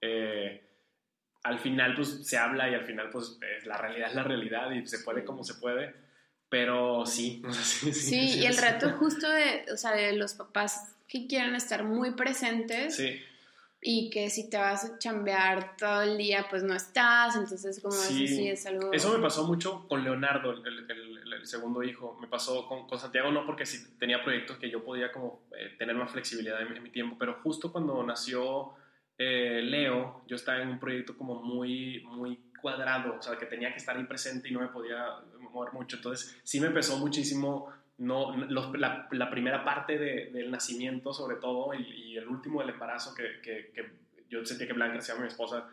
Eh, 0.00 0.60
al 1.44 1.58
final 1.58 1.94
pues 1.94 2.26
se 2.26 2.38
habla 2.38 2.70
y 2.70 2.74
al 2.74 2.84
final 2.84 3.10
pues 3.10 3.38
la 3.64 3.76
realidad 3.76 4.08
es 4.08 4.14
la 4.14 4.22
realidad 4.22 4.70
y 4.70 4.86
se 4.86 5.00
puede 5.00 5.24
como 5.24 5.42
se 5.44 5.54
puede, 5.54 5.94
pero 6.52 7.06
sí. 7.06 7.42
sí, 7.50 7.92
sí, 7.94 8.38
y 8.40 8.44
el 8.44 8.58
reto 8.58 8.90
justo 8.98 9.26
de, 9.26 9.64
o 9.72 9.76
sea, 9.78 9.92
de 9.92 10.12
los 10.12 10.34
papás 10.34 10.94
que 11.08 11.26
quieren 11.26 11.54
estar 11.54 11.82
muy 11.82 12.10
presentes. 12.12 12.94
Sí. 12.94 13.18
Y 13.84 14.10
que 14.10 14.30
si 14.30 14.48
te 14.48 14.58
vas 14.58 14.84
a 14.84 14.98
chambear 14.98 15.76
todo 15.76 16.02
el 16.02 16.16
día, 16.16 16.46
pues 16.48 16.62
no 16.62 16.72
estás, 16.72 17.34
entonces 17.34 17.80
como 17.80 17.92
sí. 17.92 18.28
sí 18.28 18.48
es 18.48 18.64
algo... 18.64 18.92
Eso 18.92 19.12
me 19.12 19.20
pasó 19.20 19.44
mucho 19.44 19.88
con 19.88 20.04
Leonardo, 20.04 20.52
el, 20.52 20.86
el, 20.88 21.46
segundo 21.46 21.82
hijo, 21.82 22.16
me 22.20 22.28
pasó 22.28 22.68
con, 22.68 22.86
con, 22.86 23.00
Santiago 23.00 23.32
no 23.32 23.44
porque 23.44 23.66
sí 23.66 23.96
tenía 23.98 24.22
proyectos 24.22 24.58
que 24.58 24.70
yo 24.70 24.84
podía 24.84 25.10
como 25.10 25.42
eh, 25.58 25.74
tener 25.78 25.96
más 25.96 26.12
flexibilidad 26.12 26.62
en, 26.62 26.76
en 26.76 26.80
mi 26.80 26.90
tiempo, 26.90 27.16
pero 27.18 27.40
justo 27.42 27.72
cuando 27.72 28.00
nació 28.04 28.74
eh, 29.18 29.62
Leo, 29.64 30.22
yo 30.28 30.36
estaba 30.36 30.62
en 30.62 30.68
un 30.68 30.78
proyecto 30.78 31.18
como 31.18 31.42
muy, 31.42 32.04
muy 32.04 32.38
cuadrado, 32.60 33.16
o 33.18 33.22
sea, 33.22 33.36
que 33.36 33.46
tenía 33.46 33.72
que 33.72 33.78
estar 33.78 33.96
ahí 33.96 34.04
presente 34.04 34.48
y 34.48 34.52
no 34.52 34.60
me 34.60 34.68
podía 34.68 35.04
mover 35.52 35.72
mucho. 35.72 35.96
Entonces, 35.96 36.40
sí 36.42 36.60
me 36.60 36.70
pesó 36.70 36.98
muchísimo 36.98 37.72
no, 37.98 38.36
la, 38.36 39.06
la, 39.10 39.30
primera 39.30 39.64
parte 39.64 39.98
de, 39.98 40.30
del 40.32 40.50
nacimiento, 40.50 41.12
sobre 41.12 41.36
todo, 41.36 41.72
y, 41.74 42.16
el 42.16 42.28
último 42.28 42.60
del 42.60 42.70
embarazo, 42.70 43.14
que, 43.14 43.40
que, 43.42 43.92
yo 44.28 44.44
sentía 44.44 44.66
que 44.66 44.72
Blanca, 44.72 45.00
se 45.00 45.12
llama 45.12 45.22
mi 45.22 45.28
esposa, 45.28 45.68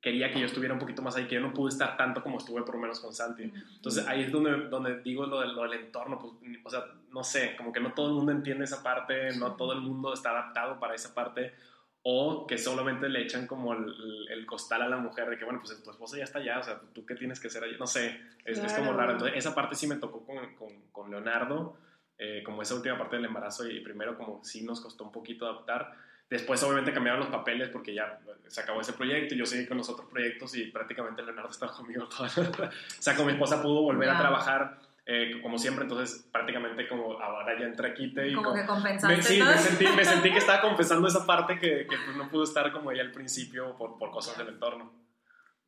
quería 0.00 0.32
que 0.32 0.40
yo 0.40 0.46
estuviera 0.46 0.72
un 0.72 0.80
poquito 0.80 1.02
más 1.02 1.16
ahí, 1.16 1.26
que 1.26 1.34
yo 1.34 1.40
no 1.40 1.52
pude 1.52 1.70
estar 1.70 1.96
tanto 1.96 2.22
como 2.22 2.38
estuve 2.38 2.62
por 2.62 2.76
lo 2.76 2.80
menos 2.80 3.00
con 3.00 3.12
Santi. 3.12 3.42
Entonces 3.42 4.06
ahí 4.06 4.22
es 4.22 4.32
donde, 4.32 4.68
donde 4.68 5.00
digo 5.02 5.26
lo, 5.26 5.44
lo 5.44 5.62
del 5.64 5.74
entorno, 5.74 6.18
pues, 6.18 6.32
o 6.64 6.70
sea, 6.70 6.84
no 7.10 7.22
sé, 7.22 7.56
como 7.56 7.72
que 7.72 7.80
no 7.80 7.92
todo 7.92 8.08
el 8.08 8.14
mundo 8.14 8.32
entiende 8.32 8.64
esa 8.64 8.82
parte, 8.82 9.36
no 9.36 9.56
todo 9.56 9.72
el 9.72 9.80
mundo 9.80 10.14
está 10.14 10.30
adaptado 10.30 10.80
para 10.80 10.94
esa 10.94 11.12
parte, 11.14 11.52
o 12.02 12.46
que 12.46 12.56
solamente 12.56 13.08
le 13.08 13.22
echan 13.22 13.46
como 13.46 13.74
el, 13.74 14.46
costal 14.46 14.82
a 14.82 14.88
la 14.88 14.96
mujer 14.96 15.28
de 15.28 15.38
que, 15.38 15.44
bueno, 15.44 15.60
pues 15.62 15.82
tu 15.82 15.90
esposa 15.90 16.16
ya 16.16 16.24
está 16.24 16.38
allá, 16.38 16.58
o 16.58 16.62
sea, 16.62 16.80
tú 16.92 17.04
qué 17.04 17.14
tienes 17.14 17.38
que 17.38 17.48
hacer 17.48 17.62
allá, 17.62 17.76
no 17.78 17.86
sé, 17.86 18.20
es, 18.44 18.58
como 18.72 18.92
raro. 18.92 19.12
Entonces, 19.12 19.36
esa 19.36 19.54
parte 19.54 19.74
sí 19.74 19.86
me 19.86 19.96
tocó 19.96 20.24
con, 20.24 20.54
con, 20.54 20.68
con 20.90 21.10
Leonardo, 21.10 21.76
eh, 22.18 22.42
como 22.42 22.62
esa 22.62 22.74
última 22.74 22.98
parte 22.98 23.16
del 23.16 23.26
embarazo, 23.26 23.68
y 23.68 23.80
primero 23.80 24.16
como 24.16 24.42
sí 24.42 24.64
nos 24.64 24.80
costó 24.80 25.04
un 25.04 25.12
poquito 25.12 25.46
adaptar. 25.46 25.92
Después, 26.28 26.62
obviamente, 26.62 26.92
cambiaron 26.92 27.20
los 27.20 27.28
papeles 27.28 27.68
porque 27.68 27.92
ya 27.92 28.18
se 28.46 28.60
acabó 28.60 28.80
ese 28.80 28.92
proyecto 28.92 29.34
y 29.34 29.38
yo 29.38 29.46
seguí 29.46 29.66
con 29.66 29.76
los 29.76 29.88
otros 29.88 30.08
proyectos 30.08 30.56
y 30.56 30.66
prácticamente 30.66 31.22
Leonardo 31.22 31.50
estaba 31.50 31.72
conmigo 31.72 32.08
todo. 32.16 32.26
o 32.26 32.70
sea, 32.98 33.16
con 33.16 33.26
mi 33.26 33.32
esposa 33.32 33.62
pudo 33.62 33.82
volver 33.82 34.08
a 34.08 34.18
trabajar 34.18 34.78
eh, 35.12 35.40
como 35.42 35.58
siempre, 35.58 35.82
entonces 35.82 36.28
prácticamente 36.30 36.86
como 36.86 37.20
ahora 37.20 37.58
ya 37.58 37.66
entra 37.66 37.92
quite 37.92 38.28
y 38.28 38.32
como, 38.32 38.54
que 38.54 38.64
compensaste 38.64 39.16
me, 39.16 39.22
sí, 39.24 39.42
me 39.42 39.58
sentí, 39.58 39.84
me 39.96 40.04
sentí, 40.04 40.30
que 40.30 40.38
estaba 40.38 40.60
compensando 40.60 41.08
esa 41.08 41.26
parte 41.26 41.58
que, 41.58 41.84
que 41.88 41.96
pues 42.04 42.16
no 42.16 42.28
pudo 42.28 42.44
estar 42.44 42.70
como 42.70 42.92
ella 42.92 43.02
al 43.02 43.10
principio 43.10 43.76
por, 43.76 43.98
por 43.98 44.12
cosas 44.12 44.38
del 44.38 44.50
entorno. 44.50 44.92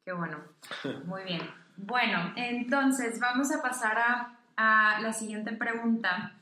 Qué 0.04 0.12
bueno, 0.12 0.44
muy 1.06 1.24
bien. 1.24 1.40
Bueno, 1.76 2.32
entonces 2.36 3.18
vamos 3.18 3.50
a 3.50 3.60
pasar 3.60 3.98
a, 3.98 4.38
a 4.54 5.00
la 5.00 5.12
siguiente 5.12 5.52
pregunta, 5.54 6.34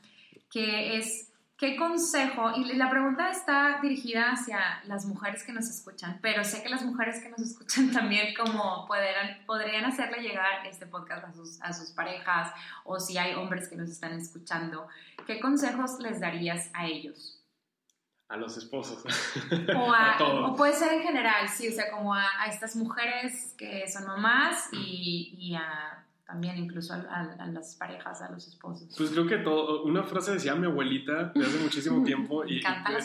que 0.51 0.97
es 0.97 1.30
¿Qué 1.61 1.75
consejo? 1.75 2.53
Y 2.55 2.73
la 2.73 2.89
pregunta 2.89 3.29
está 3.29 3.77
dirigida 3.83 4.31
hacia 4.31 4.81
las 4.85 5.05
mujeres 5.05 5.43
que 5.43 5.53
nos 5.53 5.69
escuchan, 5.69 6.17
pero 6.19 6.43
sé 6.43 6.63
que 6.63 6.69
las 6.69 6.81
mujeres 6.81 7.21
que 7.21 7.29
nos 7.29 7.39
escuchan 7.39 7.91
también 7.93 8.33
como 8.33 8.87
podrían, 8.87 9.45
podrían 9.45 9.85
hacerle 9.85 10.23
llegar 10.23 10.65
este 10.65 10.87
podcast 10.87 11.23
a 11.23 11.31
sus, 11.31 11.61
a 11.61 11.71
sus 11.71 11.91
parejas 11.91 12.51
o 12.83 12.99
si 12.99 13.19
hay 13.19 13.35
hombres 13.35 13.69
que 13.69 13.75
nos 13.75 13.91
están 13.91 14.13
escuchando. 14.13 14.87
¿Qué 15.27 15.39
consejos 15.39 15.99
les 15.99 16.19
darías 16.19 16.71
a 16.73 16.87
ellos? 16.87 17.43
A 18.27 18.37
los 18.37 18.57
esposos. 18.57 19.03
O, 19.77 19.93
a, 19.93 20.17
o 20.47 20.55
puede 20.55 20.73
ser 20.73 20.93
en 20.93 21.03
general, 21.03 21.47
sí, 21.47 21.67
o 21.67 21.71
sea, 21.71 21.91
como 21.91 22.15
a, 22.15 22.25
estas 22.47 22.75
mujeres 22.75 23.53
que 23.55 23.87
son 23.87 24.07
mamás 24.07 24.67
y, 24.73 25.35
y 25.37 25.53
a 25.53 26.07
también 26.31 26.57
incluso 26.57 26.93
a, 26.93 27.47
las 27.51 27.75
parejas, 27.75 28.21
a 28.21 28.31
los 28.31 28.47
esposos. 28.47 28.87
Pues 28.97 29.09
creo 29.09 29.27
que 29.27 29.37
todo, 29.39 29.83
una 29.83 30.03
frase 30.03 30.31
decía 30.31 30.55
mi 30.55 30.65
abuelita 30.65 31.33
de 31.35 31.45
hace 31.45 31.57
muchísimo 31.57 32.03
tiempo 32.05 32.45
y, 32.45 32.61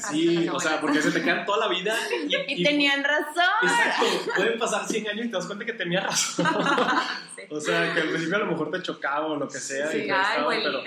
sí, 0.09 0.49
o 0.49 0.61
sea, 0.61 0.81
porque 0.81 1.03
se 1.03 1.11
te 1.11 1.23
quedan 1.23 1.45
toda 1.45 1.67
la 1.67 1.69
vida 1.69 1.97
y, 2.49 2.63
tenían 2.63 3.03
razón. 3.03 3.45
Exacto, 3.63 4.33
pueden 4.37 4.59
pasar 4.59 4.87
100 4.87 5.09
años 5.09 5.27
y 5.27 5.29
te 5.29 5.37
das 5.37 5.47
cuenta 5.47 5.65
que 5.65 5.73
tenía 5.73 6.01
razón. 6.01 6.47
O 7.49 7.61
sea, 7.61 7.95
que 7.95 8.01
al 8.01 8.09
principio 8.09 8.37
a 8.37 8.41
lo 8.41 8.47
mejor 8.47 8.73
te 8.73 8.83
chocaba 8.83 9.27
o 9.27 9.37
lo 9.37 9.47
que 9.47 9.59
sea, 9.59 9.87
sí, 9.87 10.09
pero, 10.09 10.83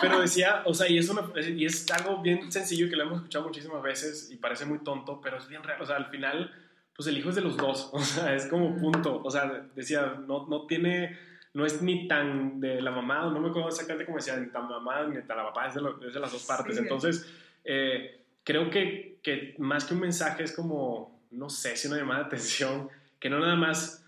pero, 0.00 0.20
decía, 0.20 0.62
o 0.64 0.74
sea, 0.74 0.90
y 0.90 0.98
es, 0.98 1.08
una, 1.08 1.22
y 1.40 1.64
es 1.64 1.88
algo 1.92 2.20
bien 2.22 2.50
sencillo 2.50 2.88
que 2.90 2.96
lo 2.96 3.04
hemos 3.04 3.18
escuchado 3.18 3.44
muchísimas 3.44 3.80
veces 3.82 4.28
y 4.32 4.36
parece 4.36 4.64
muy 4.64 4.80
tonto, 4.80 5.20
pero 5.20 5.36
es 5.36 5.46
bien 5.46 5.62
real, 5.62 5.80
o 5.80 5.86
sea, 5.86 5.96
al 5.96 6.06
final 6.06 6.50
pues 6.96 7.06
el 7.08 7.18
hijo 7.18 7.28
es 7.28 7.36
de 7.36 7.42
los 7.42 7.56
dos, 7.56 7.90
o 7.92 8.00
sea, 8.00 8.34
es 8.34 8.46
como 8.46 8.74
punto, 8.74 9.20
o 9.22 9.30
sea, 9.30 9.68
decía, 9.76 10.16
no, 10.26 10.46
no 10.48 10.66
tiene 10.66 11.16
no 11.56 11.64
es 11.64 11.80
ni 11.80 12.06
tan 12.06 12.60
de 12.60 12.82
la 12.82 12.90
mamá, 12.90 13.30
no 13.30 13.40
me 13.40 13.48
acuerdo 13.48 13.70
exactamente 13.70 14.04
cómo 14.04 14.18
decía, 14.18 14.36
ni 14.36 14.48
tan 14.48 14.68
mamá 14.68 15.04
ni 15.04 15.22
tan 15.22 15.38
la 15.38 15.44
papá, 15.44 15.68
es 15.68 15.74
de, 15.74 16.20
las 16.20 16.30
dos 16.30 16.44
partes. 16.44 16.76
Entonces, 16.76 17.26
eh, 17.64 18.20
creo 18.44 18.68
que, 18.68 19.20
que, 19.22 19.54
más 19.56 19.86
que 19.86 19.94
un 19.94 20.00
mensaje 20.00 20.42
es 20.42 20.54
como, 20.54 21.18
no 21.30 21.48
sé, 21.48 21.74
si 21.74 21.88
una 21.88 21.96
llamada 21.96 22.20
de 22.20 22.26
atención, 22.26 22.90
que 23.18 23.30
no 23.30 23.40
nada 23.40 23.56
más 23.56 24.06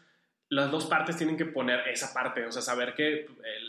las 0.50 0.70
dos 0.70 0.84
partes 0.84 1.16
tienen 1.16 1.38
que 1.38 1.46
poner 1.46 1.88
esa 1.88 2.12
parte, 2.12 2.44
o 2.44 2.52
sea, 2.52 2.60
saber 2.60 2.92
que 2.94 3.26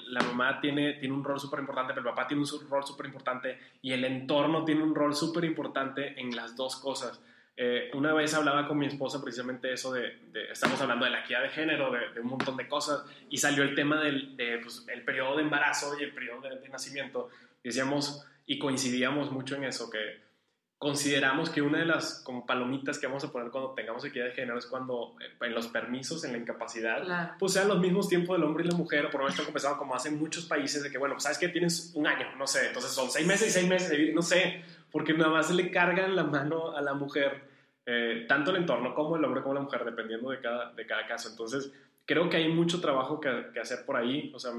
la 0.08 0.24
mamá 0.24 0.60
tiene, 0.60 0.96
tiene 0.96 1.16
un 1.16 1.24
rol 1.24 1.40
súper 1.40 1.62
importante, 1.62 1.94
pero 1.94 2.10
el 2.10 2.14
papá 2.14 2.28
tiene 2.28 2.44
un 2.44 2.70
rol 2.70 2.86
súper 2.86 3.06
importante 3.06 3.60
y 3.82 3.94
el 3.94 4.04
entorno 4.04 4.66
tiene 4.66 4.84
un 4.84 4.94
rol 4.94 5.16
súper 5.16 5.46
importante 5.46 6.20
en 6.20 6.36
las 6.36 6.54
dos 6.58 6.76
cosas. 6.76 7.22
Eh, 7.62 7.92
una 7.94 8.14
vez 8.14 8.34
hablaba 8.34 8.66
con 8.66 8.78
mi 8.78 8.86
esposa 8.86 9.22
precisamente 9.22 9.74
eso 9.74 9.92
de, 9.92 10.14
estamos 10.50 10.80
hablando 10.80 11.04
de 11.04 11.12
la 11.12 11.20
equidad 11.20 11.42
de 11.42 11.50
género, 11.50 11.92
de, 11.92 12.22
un 12.22 12.28
montón 12.28 12.56
de 12.56 12.70
cosas, 12.70 13.04
y 13.30 13.38
salió 13.38 13.64
el 13.64 13.76
tema 13.76 14.00
del 14.00 14.38
de, 14.38 14.60
pues, 14.60 14.86
el 14.88 15.04
periodo 15.04 15.36
de 15.36 15.44
embarazo 15.44 16.00
y 16.00 16.04
el 16.04 16.14
periodo 16.14 16.40
de, 16.40 16.58
de 16.58 16.70
nacimiento. 16.70 17.30
Decíamos, 17.62 18.26
y 18.46 18.58
coincidíamos 18.60 19.30
mucho 19.34 19.58
en 19.58 19.66
eso, 19.66 19.90
que 19.90 20.30
consideramos 20.78 21.50
que 21.50 21.62
una 21.62 21.80
de 21.80 21.86
las 21.86 22.22
como 22.24 22.46
palomitas 22.46 22.98
que 22.98 23.08
vamos 23.08 23.26
a 23.26 23.32
poner 23.34 23.52
cuando 23.52 23.74
tengamos 23.74 24.06
equidad 24.06 24.28
de 24.28 24.32
género 24.32 24.58
es 24.58 24.66
cuando 24.66 25.18
eh, 25.20 25.46
en 25.46 25.54
los 25.54 25.68
permisos, 25.68 26.24
en 26.24 26.32
la 26.32 26.38
incapacidad, 26.38 27.36
pues 27.38 27.52
sean 27.52 27.68
los 27.68 27.80
mismos 27.80 28.08
tiempos 28.08 28.38
del 28.38 28.48
hombre 28.48 28.64
y 28.64 28.70
la 28.70 28.78
mujer, 28.78 29.06
o 29.06 29.12
por 29.12 29.20
lo 29.20 29.28
menos 29.28 29.46
empezado 29.46 29.78
como 29.78 29.94
hacen 29.94 30.18
muchos 30.18 30.46
países, 30.46 30.82
de 30.82 30.90
que, 30.90 30.98
bueno, 30.98 31.16
pues, 31.16 31.24
sabes 31.24 31.38
que 31.38 31.50
tienes 31.50 31.92
un 31.94 32.08
año, 32.08 32.28
no 32.38 32.48
sé, 32.48 32.68
entonces 32.68 32.92
son 32.92 33.12
seis 33.12 33.28
meses 33.28 33.50
y 33.50 33.52
seis 33.52 33.68
meses, 33.68 34.16
no 34.16 34.22
sé, 34.22 34.64
porque 34.90 35.14
nada 35.14 35.30
más 35.30 35.52
le 35.52 35.70
cargan 35.70 36.16
la 36.16 36.24
mano 36.24 36.76
a 36.76 36.82
la 36.82 36.94
mujer, 36.94 37.49
eh, 37.86 38.26
tanto 38.28 38.52
el 38.52 38.58
entorno 38.58 38.94
como 38.94 39.18
el 39.18 39.24
hombre 39.24 39.42
como 39.42 39.56
la 39.56 39.62
mujer, 39.62 39.84
dependiendo 39.84 40.30
de 40.30 40.40
cada, 40.40 40.74
de 40.74 40.86
cada 40.86 41.08
caso. 41.08 41.30
Entonces, 41.30 41.74
creo 42.06 42.30
que 42.30 42.38
hay 42.38 42.50
mucho 42.50 42.82
trabajo 42.82 43.20
que, 43.20 43.60
hacer 43.60 43.86
por 43.86 43.98
ahí, 43.98 44.32
o 44.34 44.40
sea, 44.40 44.52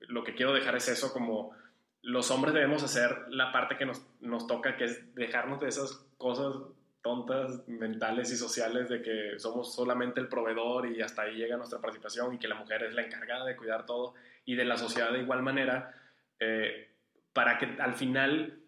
lo 0.00 0.24
que 0.24 0.34
quiero 0.34 0.52
dejar 0.52 0.76
es 0.76 0.88
eso 0.88 1.12
como 1.12 1.54
los 2.02 2.30
hombres 2.30 2.52
debemos 2.52 2.82
hacer 2.82 3.26
la 3.28 3.52
parte 3.52 3.76
que 3.76 3.86
nos, 3.86 4.04
nos 4.20 4.46
toca, 4.46 4.76
que 4.76 4.84
es 4.84 5.14
dejarnos 5.14 5.60
de 5.60 5.68
esas 5.68 6.04
cosas 6.18 6.54
tontas, 7.02 7.68
mentales 7.68 8.32
y 8.32 8.36
sociales 8.36 8.88
de 8.88 9.02
que 9.02 9.38
somos 9.38 9.74
solamente 9.74 10.20
el 10.20 10.28
proveedor 10.28 10.86
y 10.86 11.02
hasta 11.02 11.22
ahí 11.22 11.34
llega 11.34 11.56
nuestra 11.56 11.80
participación 11.80 12.34
y 12.34 12.38
que 12.38 12.48
la 12.48 12.54
mujer 12.54 12.84
es 12.84 12.94
la 12.94 13.02
encargada 13.02 13.44
de 13.44 13.56
cuidar 13.56 13.84
todo 13.86 14.14
y 14.44 14.54
de 14.54 14.64
la 14.64 14.76
sociedad 14.76 15.12
de 15.12 15.20
igual 15.20 15.42
manera, 15.42 15.94
eh, 16.38 16.90
para 17.32 17.58
que 17.58 17.66
al 17.80 17.94
final 17.94 18.61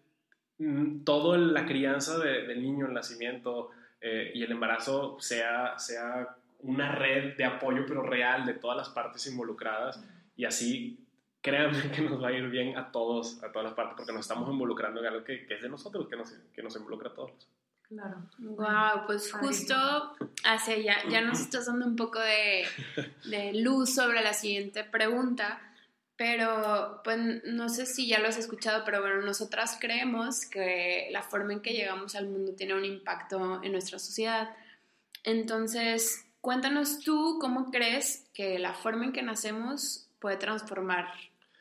toda 1.03 1.37
la 1.37 1.65
crianza 1.65 2.17
del 2.19 2.61
niño, 2.61 2.87
el 2.87 2.93
nacimiento 2.93 3.71
eh, 4.01 4.31
y 4.33 4.43
el 4.43 4.51
embarazo 4.51 5.17
sea, 5.19 5.77
sea 5.77 6.37
una 6.59 6.93
red 6.93 7.35
de 7.37 7.45
apoyo 7.45 7.85
pero 7.87 8.01
real 8.01 8.45
de 8.45 8.53
todas 8.53 8.77
las 8.77 8.89
partes 8.89 9.27
involucradas 9.27 10.03
y 10.35 10.45
así 10.45 11.05
créanme 11.41 11.91
que 11.91 12.01
nos 12.01 12.21
va 12.21 12.29
a 12.29 12.31
ir 12.31 12.49
bien 12.49 12.77
a 12.77 12.91
todos, 12.91 13.41
a 13.43 13.51
todas 13.51 13.65
las 13.65 13.73
partes, 13.73 13.95
porque 13.97 14.11
nos 14.11 14.21
estamos 14.21 14.49
involucrando 14.49 14.99
en 14.99 15.07
algo 15.07 15.23
que, 15.23 15.45
que 15.45 15.53
es 15.55 15.61
de 15.61 15.69
nosotros, 15.69 16.07
que 16.07 16.15
nos, 16.15 16.31
que 16.53 16.63
nos 16.63 16.75
involucra 16.75 17.09
a 17.09 17.13
todos. 17.13 17.47
Claro. 17.87 18.17
Wow, 18.39 19.05
pues 19.05 19.31
justo 19.31 19.75
hacia 20.43 20.77
ya, 20.79 21.07
ya 21.07 21.21
nos 21.21 21.39
estás 21.39 21.67
dando 21.67 21.85
un 21.85 21.95
poco 21.95 22.19
de, 22.19 22.65
de, 23.29 23.53
luz 23.61 23.93
sobre 23.93 24.23
la 24.23 24.33
siguiente 24.33 24.83
pregunta, 24.83 25.61
pero 26.17 27.01
pues 27.03 27.17
no 27.45 27.69
sé 27.69 27.85
si 27.85 28.07
ya 28.07 28.19
lo 28.19 28.27
has 28.27 28.37
escuchado, 28.37 28.83
pero 28.85 29.01
bueno, 29.01 29.21
nosotras 29.21 29.77
creemos 29.79 30.45
que 30.45 31.09
la 31.11 31.21
forma 31.21 31.53
en 31.53 31.61
que 31.61 31.73
llegamos 31.73 32.15
al 32.15 32.27
mundo 32.27 32.53
tiene 32.55 32.73
un 32.73 32.85
impacto 32.85 33.61
en 33.63 33.71
nuestra 33.71 33.99
sociedad. 33.99 34.49
Entonces, 35.23 36.25
cuéntanos 36.39 36.99
tú 36.99 37.37
cómo 37.41 37.69
crees 37.71 38.29
que 38.33 38.59
la 38.59 38.73
forma 38.73 39.05
en 39.05 39.11
que 39.11 39.23
nacemos 39.23 40.07
puede 40.19 40.37
transformar 40.37 41.07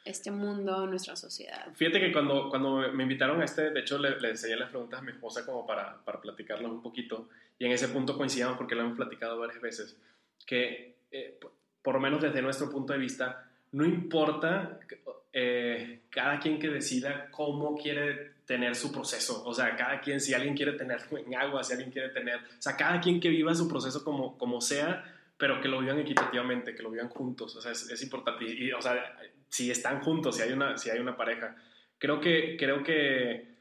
este 0.04 0.30
mundo, 0.30 0.86
nuestra 0.86 1.16
sociedad. 1.16 1.72
Fíjate 1.74 1.98
que 1.98 2.12
cuando, 2.12 2.50
cuando 2.50 2.92
me 2.92 3.04
invitaron 3.04 3.40
a 3.40 3.44
este, 3.44 3.70
de 3.70 3.80
hecho 3.80 3.98
le, 3.98 4.28
enseñé 4.28 4.56
las 4.56 4.68
preguntas 4.68 5.00
a 5.00 5.02
mi 5.02 5.12
esposa 5.12 5.46
como 5.46 5.66
para, 5.66 5.96
para 6.04 6.20
platicarlas 6.20 6.70
un 6.70 6.82
poquito 6.82 7.28
y 7.58 7.64
en 7.64 7.72
ese 7.72 7.88
punto 7.88 8.16
coincidimos 8.16 8.56
porque 8.56 8.74
lo 8.74 8.82
hemos 8.82 8.96
platicado 8.96 9.38
varias 9.38 9.60
veces, 9.60 9.96
que 10.46 10.96
eh, 11.10 11.38
por 11.82 11.94
lo 11.94 12.00
menos 12.00 12.20
desde 12.20 12.42
nuestro 12.42 12.70
punto 12.70 12.92
de 12.92 12.98
vista, 12.98 13.50
no 13.74 13.84
importa 13.84 14.78
eh, 15.32 16.02
cada 16.08 16.38
quien 16.38 16.60
que 16.60 16.68
decida 16.68 17.28
cómo 17.32 17.76
quiere 17.76 18.34
tener 18.46 18.76
su 18.76 18.92
proceso, 18.92 19.42
o 19.44 19.52
sea, 19.52 19.74
cada 19.74 20.00
quien, 20.00 20.20
si 20.20 20.32
alguien 20.32 20.54
quiere 20.54 20.74
tener 20.74 21.00
en 21.10 21.34
agua, 21.34 21.64
si 21.64 21.72
alguien 21.72 21.90
quiere 21.90 22.10
tener, 22.10 22.36
o 22.36 22.62
sea, 22.62 22.76
cada 22.76 23.00
quien 23.00 23.18
que 23.18 23.30
viva 23.30 23.52
su 23.52 23.66
proceso 23.68 24.04
como, 24.04 24.38
como 24.38 24.60
sea, 24.60 25.04
pero 25.36 25.60
que 25.60 25.66
lo 25.66 25.80
vivan 25.80 25.98
equitativamente, 25.98 26.72
que 26.76 26.84
lo 26.84 26.90
vivan 26.90 27.08
juntos, 27.08 27.56
o 27.56 27.60
sea, 27.60 27.72
es, 27.72 28.02
importante, 28.02 28.44
y, 28.44 28.70
o 28.70 28.80
sea, 28.80 29.18
si 29.48 29.72
están 29.72 30.02
juntos, 30.02 30.36
si 30.36 30.42
hay 30.42 30.52
una, 30.52 30.76
si 30.78 30.90
hay 30.90 31.00
una 31.00 31.16
pareja. 31.16 31.56
Creo 31.98 32.20
que, 32.20 32.56
creo 32.56 32.84
que 32.84 33.56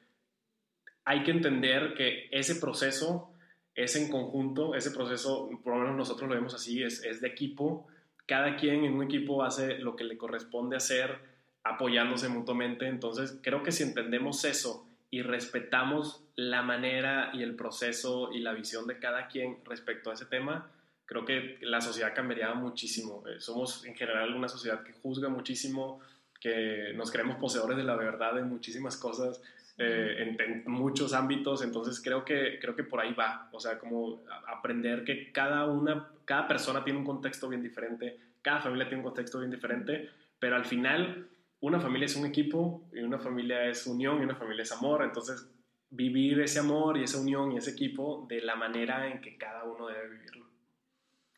hay 1.05 1.23
que 1.23 1.31
entender 1.31 1.95
que 1.95 2.27
ese 2.29 2.55
proceso 2.57 3.33
es 3.73 3.95
en 3.95 4.09
conjunto, 4.09 4.75
ese 4.75 4.91
proceso, 4.91 5.49
por 5.63 5.73
lo 5.73 5.79
menos 5.79 5.97
nosotros 5.97 6.29
lo 6.29 6.35
vemos 6.35 6.53
así, 6.53 6.83
es, 6.83 7.03
es 7.03 7.19
de 7.19 7.29
equipo. 7.29 7.87
Cada 8.25 8.55
quien 8.55 8.85
en 8.85 8.93
un 8.93 9.03
equipo 9.03 9.43
hace 9.43 9.79
lo 9.79 9.95
que 9.95 10.03
le 10.03 10.17
corresponde 10.17 10.77
hacer, 10.77 11.17
apoyándose 11.63 12.29
mutuamente. 12.29 12.87
Entonces, 12.87 13.39
creo 13.41 13.63
que 13.63 13.71
si 13.71 13.83
entendemos 13.83 14.45
eso 14.45 14.87
y 15.09 15.21
respetamos 15.21 16.23
la 16.35 16.61
manera 16.61 17.31
y 17.33 17.43
el 17.43 17.55
proceso 17.55 18.31
y 18.31 18.39
la 18.39 18.53
visión 18.53 18.87
de 18.87 18.99
cada 18.99 19.27
quien 19.27 19.59
respecto 19.65 20.09
a 20.09 20.13
ese 20.13 20.25
tema, 20.25 20.71
creo 21.05 21.25
que 21.25 21.57
la 21.61 21.81
sociedad 21.81 22.15
cambiaría 22.15 22.53
muchísimo. 22.53 23.23
Eh, 23.27 23.39
somos 23.39 23.85
en 23.85 23.95
general 23.95 24.33
una 24.33 24.47
sociedad 24.47 24.83
que 24.83 24.93
juzga 24.93 25.29
muchísimo, 25.29 25.99
que 26.39 26.93
nos 26.95 27.11
creemos 27.11 27.37
poseedores 27.37 27.77
de 27.77 27.83
la 27.83 27.95
verdad 27.95 28.37
en 28.39 28.49
muchísimas 28.49 28.97
cosas, 28.97 29.41
eh, 29.77 30.35
en, 30.37 30.63
muchos 30.71 31.13
ámbitos, 31.13 31.63
entonces 31.63 32.01
creo 32.01 32.23
que, 32.23 32.59
creo 32.59 32.75
que 32.75 32.83
por 32.83 32.99
ahí 32.99 33.13
va, 33.13 33.49
o 33.51 33.59
sea, 33.59 33.79
como 33.79 34.21
aprender 34.47 35.03
que 35.03 35.31
cada 35.31 35.65
una, 35.65 36.09
cada 36.25 36.47
persona 36.47 36.83
tiene 36.83 36.99
un 36.99 37.05
contexto 37.05 37.49
bien 37.49 37.63
diferente, 37.63 38.19
cada 38.41 38.61
familia 38.61 38.87
tiene 38.87 38.99
un 38.99 39.09
contexto 39.09 39.39
bien 39.39 39.49
diferente, 39.51 40.09
pero 40.39 40.55
al 40.55 40.65
final 40.65 41.27
una 41.61 41.79
familia 41.79 42.05
es 42.05 42.15
un 42.15 42.25
equipo 42.25 42.83
y 42.93 42.99
una 42.99 43.17
familia 43.17 43.65
es 43.65 43.87
unión 43.87 44.19
y 44.19 44.23
una 44.23 44.35
familia 44.35 44.63
es 44.63 44.71
amor, 44.71 45.03
entonces 45.03 45.49
vivir 45.89 46.41
ese 46.41 46.59
amor 46.59 46.97
y 46.97 47.03
esa 47.03 47.19
unión 47.19 47.51
y 47.51 47.57
ese 47.57 47.71
equipo 47.71 48.25
de 48.27 48.41
la 48.41 48.55
manera 48.55 49.07
en 49.07 49.21
que 49.21 49.37
cada 49.37 49.63
uno 49.63 49.87
debe 49.87 50.09
vivirlo. 50.09 50.45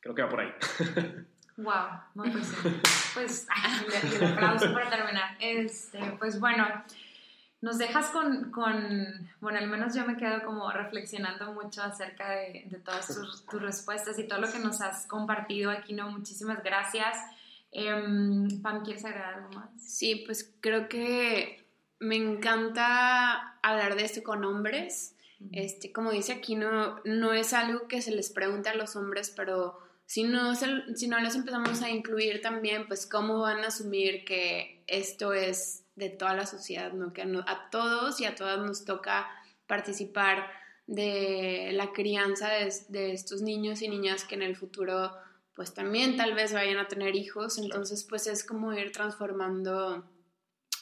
Creo 0.02 0.16
que 0.16 0.22
va 0.24 0.30
por 0.30 0.40
ahí. 0.42 0.52
Wow, 1.58 1.88
no, 2.16 2.24
pues. 2.24 2.54
Pues, 3.14 3.48
ay, 3.50 3.86
el 4.20 4.26
aplauso 4.26 4.74
para 4.74 4.90
terminar. 4.90 5.38
Este, 5.40 6.00
pues 6.20 6.38
bueno, 6.38 6.68
nos 7.66 7.80
dejas 7.80 8.12
con, 8.12 8.52
con, 8.52 9.28
bueno, 9.42 9.58
al 9.58 9.68
menos 9.68 9.96
yo 9.96 10.06
me 10.06 10.18
quedo 10.18 10.44
como 10.46 10.72
reflexionando 10.72 11.52
mucho 11.52 11.82
acerca 11.82 12.30
de, 12.30 12.66
de 12.68 12.78
todas 12.78 13.08
tus, 13.08 13.44
tus, 13.44 13.60
respuestas 13.60 14.20
y 14.20 14.26
todo 14.26 14.40
lo 14.40 14.52
que 14.52 14.60
nos 14.60 14.82
has 14.82 15.08
compartido 15.08 15.72
aquí, 15.72 15.94
¿no? 15.94 16.12
Muchísimas 16.12 16.64
gracias. 16.64 17.18
Eh, 17.72 17.90
Pam, 18.62 18.84
¿quieres 18.84 19.04
agregar 19.04 19.34
algo 19.34 19.50
más? 19.54 19.72
Sí, 19.80 20.22
pues 20.28 20.54
creo 20.62 20.88
que 20.88 21.66
me 21.98 22.18
encanta 22.18 23.58
hablar 23.64 23.96
de 23.96 24.06
esto 24.06 24.22
con 24.22 24.46
hombres. 24.46 25.16
Este, 25.52 25.92
como 25.92 26.12
dice 26.12 26.34
aquí, 26.34 26.54
no, 26.54 27.00
no 27.04 27.34
es 27.34 27.52
algo 27.54 27.88
que 27.88 28.04
se 28.04 28.12
les 28.12 28.30
pregunte 28.30 28.70
a 28.70 28.76
los 28.76 28.96
hombres, 28.96 29.34
pero 29.36 29.80
si 30.06 30.22
no, 30.22 30.54
si 30.54 31.08
no 31.08 31.20
los 31.20 31.34
empezamos 31.34 31.82
a 31.82 31.90
incluir 31.90 32.44
también, 32.44 32.88
pues 32.88 33.08
cómo 33.08 33.40
van 33.40 33.64
a 33.64 33.70
asumir 33.70 34.24
que 34.24 34.84
esto 34.86 35.34
es 35.34 35.85
de 35.96 36.10
toda 36.10 36.34
la 36.34 36.46
sociedad, 36.46 36.92
¿no? 36.94 37.14
Que 37.14 37.22
a, 37.22 37.70
todos 37.72 38.20
y 38.20 38.26
a 38.26 38.36
todas 38.36 38.60
nos 38.60 38.86
toca 38.86 39.28
participar 39.68 40.50
de 40.88 41.72
la 41.74 41.94
crianza 41.94 42.50
de, 42.50 43.14
estos 43.14 43.42
niños 43.42 43.82
y 43.82 43.90
niñas 43.90 44.24
que 44.24 44.36
en 44.36 44.44
el 44.44 44.56
futuro 44.56 45.12
pues 45.56 45.74
también 45.74 46.18
tal 46.18 46.34
vez 46.34 46.52
vayan 46.52 46.78
a 46.78 46.90
tener 46.90 47.16
hijos, 47.16 47.58
entonces 47.58 48.04
pues 48.04 48.28
es 48.28 48.44
como 48.44 48.74
ir 48.74 48.92
transformando 48.92 50.06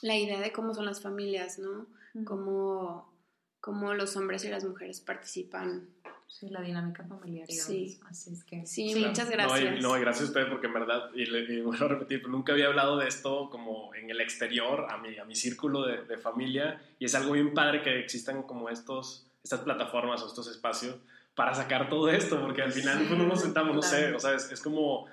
la 0.02 0.18
idea 0.18 0.42
de 0.42 0.52
cómo 0.52 0.74
son 0.74 0.86
las 0.86 1.00
familias, 1.00 1.60
¿no? 1.60 1.86
Cómo, 2.26 3.14
cómo 3.60 3.94
los 3.94 4.18
hombres 4.18 4.44
y 4.46 4.50
las 4.50 4.66
mujeres 4.66 5.00
participan 5.00 5.90
Sí, 6.34 6.50
la 6.50 6.62
dinámica 6.62 7.04
familiar. 7.04 7.46
Sí. 7.48 8.00
Así 8.10 8.34
es 8.34 8.44
que... 8.44 8.66
Sí, 8.66 8.96
muchas 8.96 9.30
gracias. 9.30 9.80
No, 9.82 9.92
gracias 9.92 10.22
a 10.22 10.28
usted 10.30 10.50
porque 10.50 10.66
en 10.66 10.74
verdad, 10.74 11.12
y, 11.14 11.28
le, 11.28 11.62
vuelvo 11.62 11.86
a 11.86 11.88
repetir, 11.90 12.28
nunca 12.28 12.54
había 12.54 12.66
hablado 12.66 12.98
de 12.98 13.08
esto 13.08 13.50
como 13.52 13.94
en 13.94 14.10
el 14.10 14.20
exterior, 14.20 14.88
a 14.90 14.98
mi, 14.98 15.16
a 15.18 15.26
mi 15.26 15.36
círculo 15.36 15.86
de, 15.86 16.06
de 16.06 16.18
familia, 16.18 16.82
y 16.98 17.06
es 17.06 17.14
algo 17.14 17.34
bien 17.34 17.54
padre 17.54 17.84
que 17.84 18.00
existan 18.00 18.42
como 18.44 18.70
estos, 18.70 19.28
estas 19.44 19.60
plataformas 19.60 20.24
o 20.24 20.28
estos 20.28 20.48
espacios 20.48 20.96
para 21.36 21.54
sacar 21.54 21.88
todo 21.88 22.10
esto, 22.10 22.42
porque 22.42 22.64
al 22.64 22.72
final 22.72 23.08
sí, 23.08 23.16
no 23.16 23.28
nos 23.28 23.42
sentamos, 23.42 23.76
no 23.76 23.82
sé, 23.84 24.14
o 24.14 24.20
sea, 24.20 24.34
es, 24.34 24.52
es, 24.52 24.60
como 24.60 25.06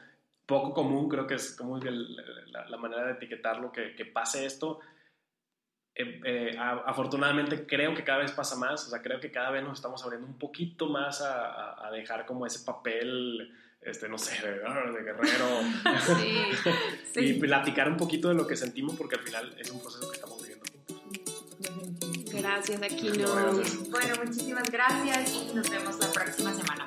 poco 0.47 0.73
común, 0.73 1.07
creo 1.09 1.27
que 1.27 1.35
es 1.35 1.55
como 1.55 1.77
la, 1.79 2.67
la, 2.67 2.77
manera 2.79 3.05
de 3.05 3.13
etiquetarlo, 3.13 3.71
que, 3.73 3.95
que 3.95 4.07
pase 4.07 4.47
esto, 4.47 4.81
eh, 5.95 6.21
eh, 6.25 6.57
afortunadamente 6.59 7.67
creo 7.67 7.95
que 7.95 8.05
cada 8.05 8.21
vez 8.21 8.33
pasa 8.33 8.57
más, 8.57 8.87
o 8.87 8.91
sea, 8.91 9.03
creo 9.03 9.21
que 9.21 9.31
cada 9.31 9.51
vez 9.51 9.63
nos 9.63 9.79
estamos 9.79 10.03
abriendo 10.05 10.27
un 10.27 10.39
poquito 10.39 10.89
más 10.89 11.21
a, 11.21 11.87
a, 11.87 11.91
dejar 11.91 12.27
como 12.27 12.47
ese 12.47 12.65
papel, 12.65 13.53
este, 13.83 14.09
no 14.09 14.17
sé, 14.17 14.41
de, 14.41 14.53
de 14.53 15.03
guerrero, 15.03 15.47
sí, 16.21 16.43
sí. 17.13 17.21
y 17.21 17.41
platicar 17.41 17.89
un 17.89 17.97
poquito 17.97 18.29
de 18.29 18.35
lo 18.35 18.47
que 18.47 18.57
sentimos, 18.57 18.97
porque 18.97 19.17
al 19.17 19.23
final 19.23 19.55
es 19.59 19.71
un 19.71 19.81
proceso 19.81 20.09
que 20.09 20.17
estamos 20.17 20.41
viviendo. 20.41 20.61
Gracias, 22.33 22.83
Aquino. 22.83 23.29
Bueno, 23.91 24.15
muchísimas 24.25 24.71
gracias 24.71 25.33
y 25.33 25.55
nos 25.55 25.69
vemos 25.69 25.99
la 25.99 26.11
próxima 26.13 26.55
semana. 26.55 26.87